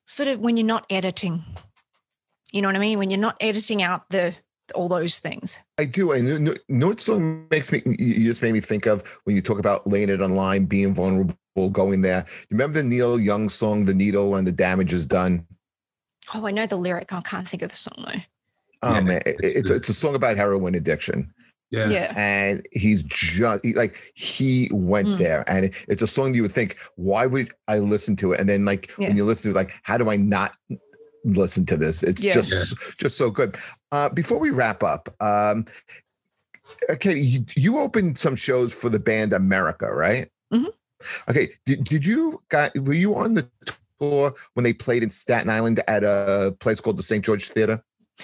sort 0.05 0.29
of 0.29 0.41
when 0.41 0.57
you're 0.57 0.67
not 0.67 0.87
editing. 0.91 1.45
You 2.53 2.63
know 2.63 2.69
what 2.69 2.77
I 2.77 2.81
mean? 2.81 2.99
When 2.99 3.11
you're 3.11 3.21
not 3.21 3.37
editing 3.41 3.83
out 3.83 4.09
the 4.11 4.35
all 4.73 4.89
those 4.89 5.19
things. 5.19 5.59
I 5.79 5.85
do. 5.85 6.13
I 6.13 6.21
know, 6.21 6.55
know 6.69 6.89
what 6.89 7.01
song 7.01 7.47
makes 7.51 7.73
me. 7.73 7.83
You 7.87 8.25
just 8.25 8.43
made 8.43 8.53
me 8.53 8.61
think 8.61 8.87
of 8.87 9.07
when 9.25 9.37
you 9.37 9.43
talk 9.43 9.59
about 9.59 9.87
laying 9.87 10.09
it 10.09 10.21
online, 10.21 10.67
being 10.67 10.95
vulnerable, 10.95 11.37
going 11.71 12.03
there. 12.03 12.25
You 12.49 12.57
remember 12.57 12.81
the 12.81 12.89
Neil 12.89 13.19
Young 13.19 13.49
song, 13.49 13.85
"The 13.85 13.95
Needle 13.95 14.37
and 14.37 14.47
the 14.47 14.53
Damage 14.53 14.93
Is 14.93 15.07
Done." 15.07 15.47
Oh, 16.35 16.47
I 16.47 16.51
know 16.51 16.67
the 16.67 16.77
lyric. 16.77 17.13
I 17.13 17.21
can't 17.23 17.49
think 17.49 17.63
of 17.63 17.71
the 17.71 17.77
song 17.77 18.05
though. 18.05 18.21
Oh 18.83 18.95
yeah, 18.95 19.01
man, 19.01 19.23
it's, 19.27 19.57
it's, 19.57 19.71
it's 19.71 19.89
a 19.89 19.95
song 19.95 20.15
about 20.15 20.37
heroin 20.37 20.75
addiction. 20.75 21.33
Yeah. 21.71 21.89
yeah. 21.89 22.13
And 22.17 22.67
he's 22.73 23.03
just 23.05 23.65
he, 23.65 23.75
like 23.75 24.13
he 24.15 24.69
went 24.73 25.09
mm. 25.09 25.19
there, 25.19 25.49
and 25.49 25.73
it's 25.89 26.03
a 26.03 26.07
song 26.07 26.35
you 26.35 26.43
would 26.43 26.53
think, 26.53 26.77
why 26.97 27.27
would 27.27 27.53
I 27.69 27.79
listen 27.79 28.17
to 28.17 28.33
it? 28.33 28.41
And 28.41 28.49
then 28.49 28.65
like 28.65 28.91
yeah. 28.99 29.09
when 29.09 29.17
you 29.17 29.25
listen 29.25 29.45
to 29.45 29.57
it, 29.57 29.61
like, 29.61 29.75
how 29.83 29.97
do 29.97 30.11
I 30.11 30.17
not 30.17 30.53
listen 31.25 31.67
to 31.67 31.77
this? 31.77 32.03
It's 32.03 32.25
yeah. 32.25 32.35
just 32.35 32.75
just 32.99 33.17
so 33.17 33.31
good. 33.31 33.57
Uh, 33.93 34.09
before 34.11 34.39
we 34.39 34.51
wrap 34.51 34.83
up, 34.83 35.15
um, 35.21 35.67
okay, 36.91 37.17
you, 37.17 37.45
you 37.57 37.79
opened 37.79 38.19
some 38.19 38.37
shows 38.37 38.73
for 38.73 38.89
the 38.89 38.99
band 38.99 39.33
America, 39.33 39.87
right? 39.87 40.29
Mm-hmm. 40.53 40.69
Okay, 41.29 41.49
did, 41.67 41.85
did 41.85 42.07
you 42.07 42.43
got 42.49 42.77
were 42.79 42.93
you 42.93 43.17
on 43.17 43.35
the 43.35 43.49
tour 44.01 44.35
when 44.55 44.65
they 44.65 44.73
played 44.73 45.03
in 45.03 45.11
Staten 45.11 45.51
Island 45.51 45.83
at 45.89 46.05
a 46.05 46.55
place 46.61 46.81
called 46.81 46.99
the 46.99 47.03
St. 47.03 47.25
George 47.25 47.49
Theater? 47.49 47.83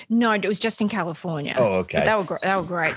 No, 0.09 0.33
it 0.33 0.45
was 0.47 0.59
just 0.59 0.81
in 0.81 0.89
California. 0.89 1.55
Oh, 1.57 1.77
okay. 1.77 1.99
But 1.99 2.05
that 2.05 2.19
were 2.19 2.41
that 2.43 2.57
were 2.59 2.67
great. 2.67 2.95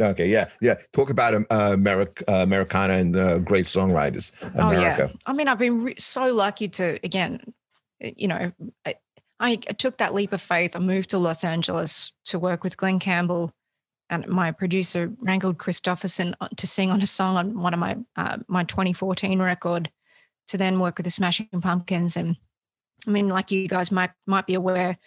Okay, 0.00 0.28
yeah, 0.28 0.50
yeah. 0.60 0.76
Talk 0.92 1.10
about 1.10 1.34
um, 1.34 1.46
uh, 1.50 1.70
America, 1.72 2.24
uh, 2.28 2.42
Americana 2.42 2.94
and 2.94 3.16
uh, 3.16 3.38
great 3.40 3.66
songwriters. 3.66 4.32
America. 4.54 5.04
Oh 5.04 5.06
yeah. 5.06 5.12
I 5.26 5.32
mean, 5.32 5.48
I've 5.48 5.58
been 5.58 5.84
re- 5.84 5.94
so 5.98 6.26
lucky 6.26 6.68
to 6.70 6.98
again, 7.04 7.40
you 8.00 8.28
know, 8.28 8.52
I, 8.86 8.94
I 9.44 9.56
took 9.56 9.98
that 9.98 10.14
leap 10.14 10.32
of 10.32 10.40
faith. 10.40 10.74
I 10.74 10.78
moved 10.78 11.10
to 11.10 11.18
Los 11.18 11.44
Angeles 11.44 12.12
to 12.26 12.38
work 12.38 12.64
with 12.64 12.78
Glen 12.78 12.98
Campbell 12.98 13.52
and 14.08 14.26
my 14.26 14.52
producer 14.52 15.08
Rangel 15.22 15.54
Christofferson 15.54 16.32
uh, 16.40 16.48
to 16.56 16.66
sing 16.66 16.90
on 16.90 17.02
a 17.02 17.06
song 17.06 17.36
on 17.36 17.60
one 17.60 17.74
of 17.74 17.80
my 17.80 17.98
uh, 18.16 18.38
my 18.48 18.64
2014 18.64 19.42
record. 19.42 19.90
To 20.48 20.58
then 20.58 20.78
work 20.78 20.98
with 20.98 21.04
the 21.04 21.10
Smashing 21.10 21.48
Pumpkins, 21.60 22.18
and 22.18 22.36
I 23.06 23.10
mean, 23.10 23.28
like 23.28 23.50
you 23.50 23.66
guys 23.68 23.90
might 23.90 24.10
might 24.26 24.46
be 24.46 24.54
aware, 24.54 24.98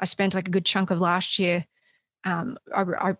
I 0.00 0.04
spent 0.04 0.34
like 0.34 0.48
a 0.48 0.50
good 0.50 0.64
chunk 0.64 0.90
of 0.90 1.00
last 1.00 1.38
year. 1.38 1.66
Um, 2.24 2.56
I, 2.74 2.82
I 2.82 3.16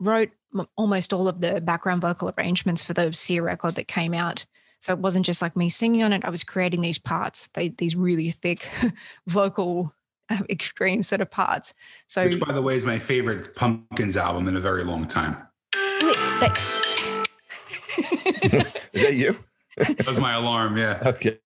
wrote 0.00 0.30
almost 0.76 1.12
all 1.12 1.28
of 1.28 1.40
the 1.40 1.60
background 1.60 2.02
vocal 2.02 2.32
arrangements 2.36 2.84
for 2.84 2.92
the 2.92 3.12
Cyr 3.12 3.42
record 3.42 3.76
that 3.76 3.88
came 3.88 4.14
out. 4.14 4.46
So 4.82 4.92
it 4.92 4.98
wasn't 4.98 5.24
just 5.24 5.40
like 5.40 5.56
me 5.56 5.68
singing 5.68 6.02
on 6.02 6.12
it. 6.12 6.24
I 6.24 6.30
was 6.30 6.42
creating 6.42 6.80
these 6.80 6.98
parts, 6.98 7.48
they, 7.54 7.68
these 7.68 7.94
really 7.94 8.30
thick 8.30 8.68
vocal 9.28 9.94
uh, 10.28 10.40
extreme 10.50 11.04
sort 11.04 11.20
of 11.20 11.30
parts. 11.30 11.72
So, 12.08 12.24
which, 12.24 12.40
by 12.40 12.52
the 12.52 12.62
way, 12.62 12.74
is 12.74 12.84
my 12.84 12.98
favorite 12.98 13.54
Pumpkins 13.54 14.16
album 14.16 14.48
in 14.48 14.56
a 14.56 14.60
very 14.60 14.82
long 14.82 15.06
time. 15.06 15.36
is 15.72 16.02
that 18.92 19.14
you? 19.14 19.38
that 19.76 20.04
was 20.04 20.18
my 20.18 20.34
alarm. 20.34 20.76
Yeah. 20.76 21.00
Okay. 21.06 21.38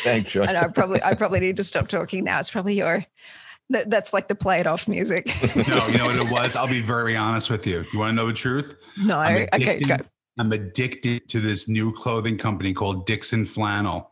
Thanks, 0.00 0.32
Sean. 0.32 0.46
I 0.46 0.52
know. 0.52 0.60
I 0.60 0.66
probably 0.68 1.02
I 1.02 1.14
probably 1.14 1.40
need 1.40 1.56
to 1.56 1.64
stop 1.64 1.88
talking 1.88 2.24
now. 2.24 2.38
It's 2.38 2.50
probably 2.50 2.74
your 2.74 3.02
that, 3.70 3.88
that's 3.88 4.12
like 4.12 4.28
the 4.28 4.34
play 4.34 4.60
it 4.60 4.66
off 4.66 4.86
music. 4.86 5.32
no, 5.56 5.86
you 5.86 5.96
know 5.96 6.04
what 6.04 6.16
it 6.16 6.28
was? 6.30 6.54
I'll 6.54 6.68
be 6.68 6.82
very 6.82 7.16
honest 7.16 7.48
with 7.48 7.66
you. 7.66 7.86
You 7.94 7.98
want 7.98 8.10
to 8.10 8.14
know 8.14 8.26
the 8.26 8.34
truth? 8.34 8.76
No. 8.98 9.16
I 9.16 9.48
Okay, 9.54 9.78
go. 9.78 9.96
I'm 10.38 10.52
addicted 10.52 11.28
to 11.28 11.40
this 11.40 11.68
new 11.68 11.92
clothing 11.92 12.36
company 12.36 12.74
called 12.74 13.06
Dixxon 13.06 13.46
Flannel. 13.46 14.10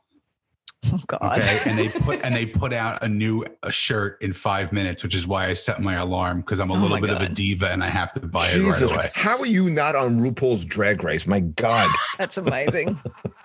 Oh 0.87 0.99
God. 1.07 1.39
Okay. 1.39 1.61
And 1.65 1.79
they 1.79 1.89
put 1.89 2.21
and 2.25 2.35
they 2.35 2.47
put 2.47 2.73
out 2.73 3.03
a 3.03 3.09
new 3.09 3.45
a 3.63 3.71
shirt 3.71 4.21
in 4.21 4.33
five 4.33 4.73
minutes, 4.73 5.03
which 5.03 5.15
is 5.15 5.27
why 5.27 5.47
I 5.47 5.55
set 5.55 5.81
my 5.81 5.95
alarm 5.95 6.41
because 6.41 6.61
I'm 6.61 6.71
a 6.71 6.75
oh 6.75 6.79
little 6.79 7.01
bit 7.01 7.09
God. 7.09 7.23
of 7.23 7.31
a 7.31 7.33
diva 7.33 7.71
and 7.71 7.83
I 7.83 7.89
have 7.89 8.13
to 8.13 8.21
buy 8.21 8.49
Jesus, 8.49 8.83
it 8.83 8.85
right 8.87 8.95
away. 8.95 9.11
How 9.15 9.39
are 9.39 9.47
you 9.47 9.71
not 9.71 9.95
on 9.97 10.19
RuPaul's 10.19 10.65
Drag 10.65 11.03
Race? 11.05 11.27
My 11.27 11.41
God. 11.41 11.89
That's 12.19 12.37
amazing. 12.37 13.01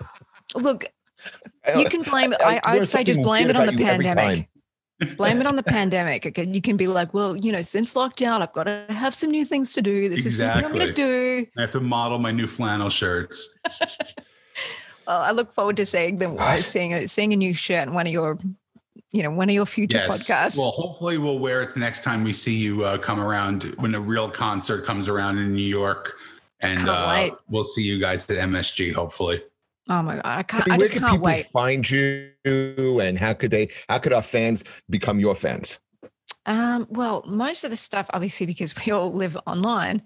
Look, 0.54 0.86
you 1.76 1.84
uh, 1.84 1.88
can 1.88 2.02
blame. 2.02 2.32
I, 2.40 2.60
I, 2.62 2.76
would 2.76 2.86
say 2.86 3.04
just 3.04 3.22
blame 3.22 3.50
it 3.50 3.56
on 3.56 3.66
the 3.66 3.72
pandemic. 3.72 4.48
Blame 5.16 5.40
it 5.40 5.46
on 5.46 5.54
the 5.54 5.62
pandemic. 5.62 6.26
Okay, 6.26 6.44
you 6.44 6.60
can 6.60 6.76
be 6.76 6.88
like, 6.88 7.14
well, 7.14 7.36
you 7.36 7.52
know, 7.52 7.62
since 7.62 7.94
lockdown, 7.94 8.40
I've 8.40 8.52
got 8.52 8.64
to 8.64 8.84
have 8.88 9.14
some 9.14 9.30
new 9.30 9.44
things 9.44 9.72
to 9.74 9.82
do. 9.82 10.08
This 10.08 10.24
exactly. 10.24 10.26
is 10.26 10.64
something 10.64 10.64
I'm 10.64 10.76
going 10.76 10.94
to 10.94 11.42
do. 11.42 11.46
I 11.56 11.60
have 11.60 11.70
to 11.72 11.80
model 11.80 12.18
my 12.18 12.32
new 12.32 12.48
flannel 12.48 12.90
shirts. 12.90 13.60
well, 15.06 15.20
I 15.20 15.30
look 15.30 15.52
forward 15.52 15.76
to 15.76 15.86
seeing 15.86 16.18
them, 16.18 16.36
seeing 16.60 16.94
a, 16.94 17.06
seeing 17.06 17.32
a 17.32 17.36
new 17.36 17.54
shirt 17.54 17.86
in 17.86 17.94
one 17.94 18.08
of 18.08 18.12
your, 18.12 18.38
you 19.12 19.22
know, 19.22 19.30
one 19.30 19.48
of 19.48 19.54
your 19.54 19.66
future 19.66 19.98
yes. 19.98 20.28
podcasts. 20.28 20.58
Well, 20.58 20.72
hopefully 20.72 21.16
we'll 21.16 21.38
wear 21.38 21.62
it 21.62 21.74
the 21.74 21.80
next 21.80 22.02
time 22.02 22.24
we 22.24 22.32
see 22.32 22.56
you 22.56 22.84
uh, 22.84 22.98
come 22.98 23.20
around 23.20 23.74
when 23.78 23.94
a 23.94 24.00
real 24.00 24.28
concert 24.28 24.84
comes 24.84 25.08
around 25.08 25.38
in 25.38 25.54
New 25.54 25.62
York, 25.62 26.16
and 26.60 26.88
uh, 26.88 27.30
we'll 27.48 27.62
see 27.62 27.82
you 27.82 28.00
guys 28.00 28.28
at 28.30 28.36
MSG. 28.36 28.92
Hopefully. 28.94 29.44
Oh 29.88 30.02
my 30.02 30.16
god, 30.16 30.22
I 30.24 30.42
can't. 30.42 30.64
I, 30.64 30.66
mean, 30.66 30.74
I 30.74 30.78
just 30.78 30.92
can't 30.92 31.22
wait. 31.22 31.46
Find 31.46 31.88
you, 31.88 32.30
and 32.48 33.18
how 33.18 33.32
could 33.34 33.50
they? 33.50 33.70
How 33.88 33.98
could 33.98 34.12
our 34.12 34.22
fans 34.22 34.64
become 34.88 35.20
your 35.20 35.34
fans? 35.34 35.78
Um, 36.46 36.86
well, 36.88 37.22
most 37.26 37.64
of 37.64 37.70
the 37.70 37.76
stuff, 37.76 38.08
obviously, 38.12 38.46
because 38.46 38.74
we 38.74 38.92
all 38.92 39.12
live 39.12 39.36
online. 39.46 40.02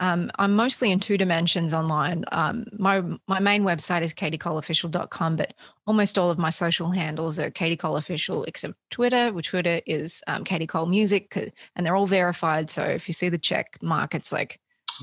Um, 0.00 0.30
I'm 0.38 0.56
mostly 0.56 0.90
in 0.92 0.98
two 0.98 1.18
dimensions 1.18 1.74
online. 1.74 2.24
Um, 2.32 2.64
my 2.78 3.02
my 3.28 3.38
main 3.38 3.64
website 3.64 4.00
is 4.00 4.14
katiecoleofficial.com, 4.14 5.36
but 5.36 5.52
almost 5.86 6.16
all 6.16 6.30
of 6.30 6.38
my 6.38 6.48
social 6.48 6.90
handles 6.90 7.38
are 7.38 7.50
Katie 7.50 7.76
Cole 7.76 7.96
Official, 7.96 8.44
except 8.44 8.74
Twitter, 8.90 9.30
which 9.32 9.48
Twitter 9.48 9.80
is 9.86 10.22
um, 10.26 10.42
Katie 10.42 10.66
Cole 10.66 10.86
Music, 10.86 11.36
and 11.76 11.84
they're 11.84 11.96
all 11.96 12.06
verified. 12.06 12.70
So 12.70 12.82
if 12.82 13.08
you 13.08 13.12
see 13.12 13.28
the 13.28 13.36
check 13.36 13.76
mark, 13.82 14.14
it's 14.14 14.32
like 14.32 14.58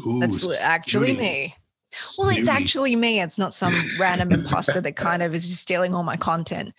Ooh, 0.05 0.19
that's 0.19 0.57
actually 0.57 1.15
me. 1.15 1.55
Well, 2.17 2.29
it's 2.29 2.47
actually 2.47 2.95
me. 2.95 3.19
It's 3.21 3.37
not 3.37 3.53
some 3.53 3.89
random 3.99 4.31
imposter 4.31 4.81
that 4.81 4.95
kind 4.95 5.23
of 5.23 5.33
is 5.33 5.47
just 5.47 5.61
stealing 5.61 5.93
all 5.93 6.03
my 6.03 6.17
content. 6.17 6.73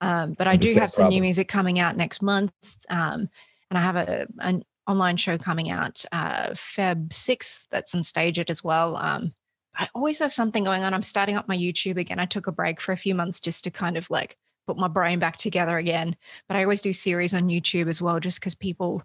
Um, 0.00 0.32
but 0.32 0.46
I 0.46 0.56
do 0.56 0.72
have 0.74 0.90
some 0.90 1.04
problem. 1.04 1.16
new 1.16 1.22
music 1.22 1.48
coming 1.48 1.78
out 1.78 1.96
next 1.96 2.22
month. 2.22 2.52
Um, 2.88 3.28
and 3.70 3.78
I 3.78 3.80
have 3.80 3.96
a, 3.96 4.26
an 4.38 4.62
online 4.86 5.16
show 5.16 5.38
coming 5.38 5.70
out 5.70 6.04
uh, 6.12 6.50
Feb 6.50 7.08
6th 7.08 7.66
that's 7.70 7.94
on 7.94 8.00
StageIt 8.02 8.50
as 8.50 8.64
well. 8.64 8.96
Um, 8.96 9.34
I 9.76 9.88
always 9.94 10.18
have 10.18 10.32
something 10.32 10.64
going 10.64 10.82
on. 10.82 10.94
I'm 10.94 11.02
starting 11.02 11.36
up 11.36 11.48
my 11.48 11.56
YouTube 11.56 11.96
again. 11.96 12.18
I 12.18 12.26
took 12.26 12.46
a 12.46 12.52
break 12.52 12.80
for 12.80 12.92
a 12.92 12.96
few 12.96 13.14
months 13.14 13.40
just 13.40 13.64
to 13.64 13.70
kind 13.70 13.96
of 13.96 14.10
like 14.10 14.36
put 14.66 14.76
my 14.76 14.88
brain 14.88 15.18
back 15.18 15.36
together 15.36 15.78
again. 15.78 16.16
But 16.48 16.56
I 16.56 16.62
always 16.62 16.82
do 16.82 16.92
series 16.92 17.34
on 17.34 17.48
YouTube 17.48 17.88
as 17.88 18.02
well, 18.02 18.20
just 18.20 18.40
because 18.40 18.54
people, 18.54 19.02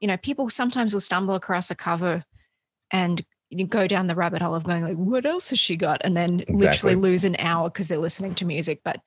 you 0.00 0.08
know, 0.08 0.16
people 0.16 0.48
sometimes 0.48 0.92
will 0.92 1.00
stumble 1.00 1.34
across 1.34 1.70
a 1.70 1.74
cover 1.74 2.24
and 2.90 3.24
you 3.50 3.66
go 3.66 3.86
down 3.86 4.06
the 4.06 4.14
rabbit 4.14 4.42
hole 4.42 4.54
of 4.54 4.64
going 4.64 4.82
like, 4.82 4.96
what 4.96 5.24
else 5.24 5.50
has 5.50 5.58
she 5.58 5.76
got? 5.76 6.00
And 6.04 6.16
then 6.16 6.40
Exactly. 6.40 6.54
literally 6.54 6.94
lose 6.96 7.24
an 7.24 7.36
hour 7.38 7.70
because 7.70 7.88
they're 7.88 7.98
listening 7.98 8.34
to 8.36 8.44
music. 8.44 8.80
But 8.84 9.00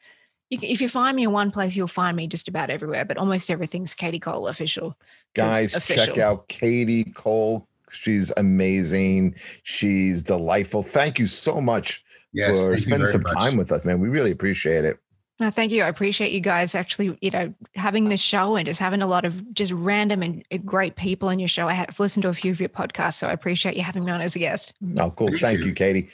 you, 0.49 0.57
if 0.61 0.81
you 0.81 0.89
find 0.89 1.15
me 1.15 1.23
in 1.23 1.31
one 1.31 1.51
place, 1.51 1.75
you'll 1.75 1.87
find 1.87 2.17
me 2.17 2.27
just 2.27 2.47
about 2.47 2.69
everywhere. 2.69 3.05
But 3.05 3.17
almost 3.17 3.51
everything's 3.51 3.93
Katie 3.93 4.19
Cole 4.19 4.47
official. 4.47 4.97
Guys, 5.35 5.73
check 5.85 6.17
out 6.17 6.47
Katie 6.47 7.05
Cole. 7.15 7.67
She's 7.91 8.31
amazing. 8.37 9.35
She's 9.63 10.23
delightful. 10.23 10.81
Thank 10.81 11.19
you 11.19 11.27
so 11.27 11.61
much 11.61 12.03
Yes, 12.33 12.67
for 12.67 12.77
spending 12.77 13.05
some 13.05 13.23
much. 13.23 13.33
time 13.33 13.57
with 13.57 13.71
us, 13.71 13.83
man. 13.85 13.99
We 13.99 14.09
really 14.09 14.31
appreciate 14.31 14.85
it. 14.85 14.97
No, 15.41 15.49
thank 15.49 15.71
you. 15.71 15.81
I 15.81 15.87
appreciate 15.87 16.33
you 16.33 16.39
guys 16.39 16.75
actually, 16.75 17.17
you 17.19 17.31
know, 17.31 17.51
having 17.73 18.09
this 18.09 18.21
show 18.21 18.57
and 18.57 18.63
just 18.67 18.79
having 18.79 19.01
a 19.01 19.07
lot 19.07 19.25
of 19.25 19.55
just 19.55 19.71
random 19.71 20.21
and 20.21 20.45
great 20.63 20.95
people 20.97 21.29
on 21.29 21.39
your 21.39 21.47
show. 21.47 21.67
I 21.67 21.73
have 21.73 21.99
listened 21.99 22.21
to 22.21 22.29
a 22.29 22.33
few 22.33 22.51
of 22.51 22.59
your 22.59 22.69
podcasts, 22.69 23.15
so 23.15 23.27
I 23.27 23.31
appreciate 23.31 23.75
you 23.75 23.81
having 23.81 24.05
me 24.05 24.11
on 24.11 24.21
as 24.21 24.35
a 24.35 24.39
guest. 24.39 24.73
Oh, 24.99 25.09
cool. 25.09 25.29
Thank 25.29 25.41
Thank 25.41 25.59
you. 25.61 25.65
you, 25.65 25.73
Katie. 25.73 26.09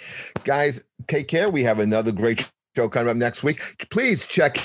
Guys, 0.45 0.86
take 1.07 1.28
care. 1.28 1.49
We 1.49 1.61
have 1.63 1.80
another 1.80 2.13
great 2.13 2.49
show 2.78 2.88
coming 2.88 3.09
up 3.09 3.17
next 3.17 3.43
week. 3.43 3.86
Please 3.89 4.25
check 4.28 4.59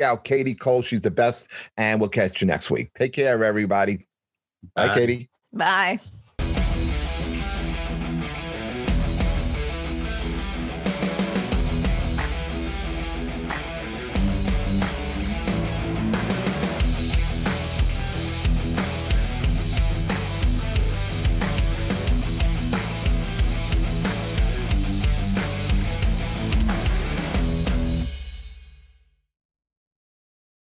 out 0.00 0.22
Katie 0.22 0.54
Cole. 0.54 0.80
She's 0.80 1.00
the 1.00 1.10
best. 1.10 1.48
And 1.76 1.98
we'll 1.98 2.08
catch 2.08 2.40
you 2.40 2.46
next 2.46 2.70
week. 2.70 2.92
Take 2.94 3.14
care, 3.14 3.42
everybody. 3.42 4.06
Bye, 4.76 4.86
Bye. 4.86 4.94
Katie. 4.94 5.28
Bye. 5.52 5.98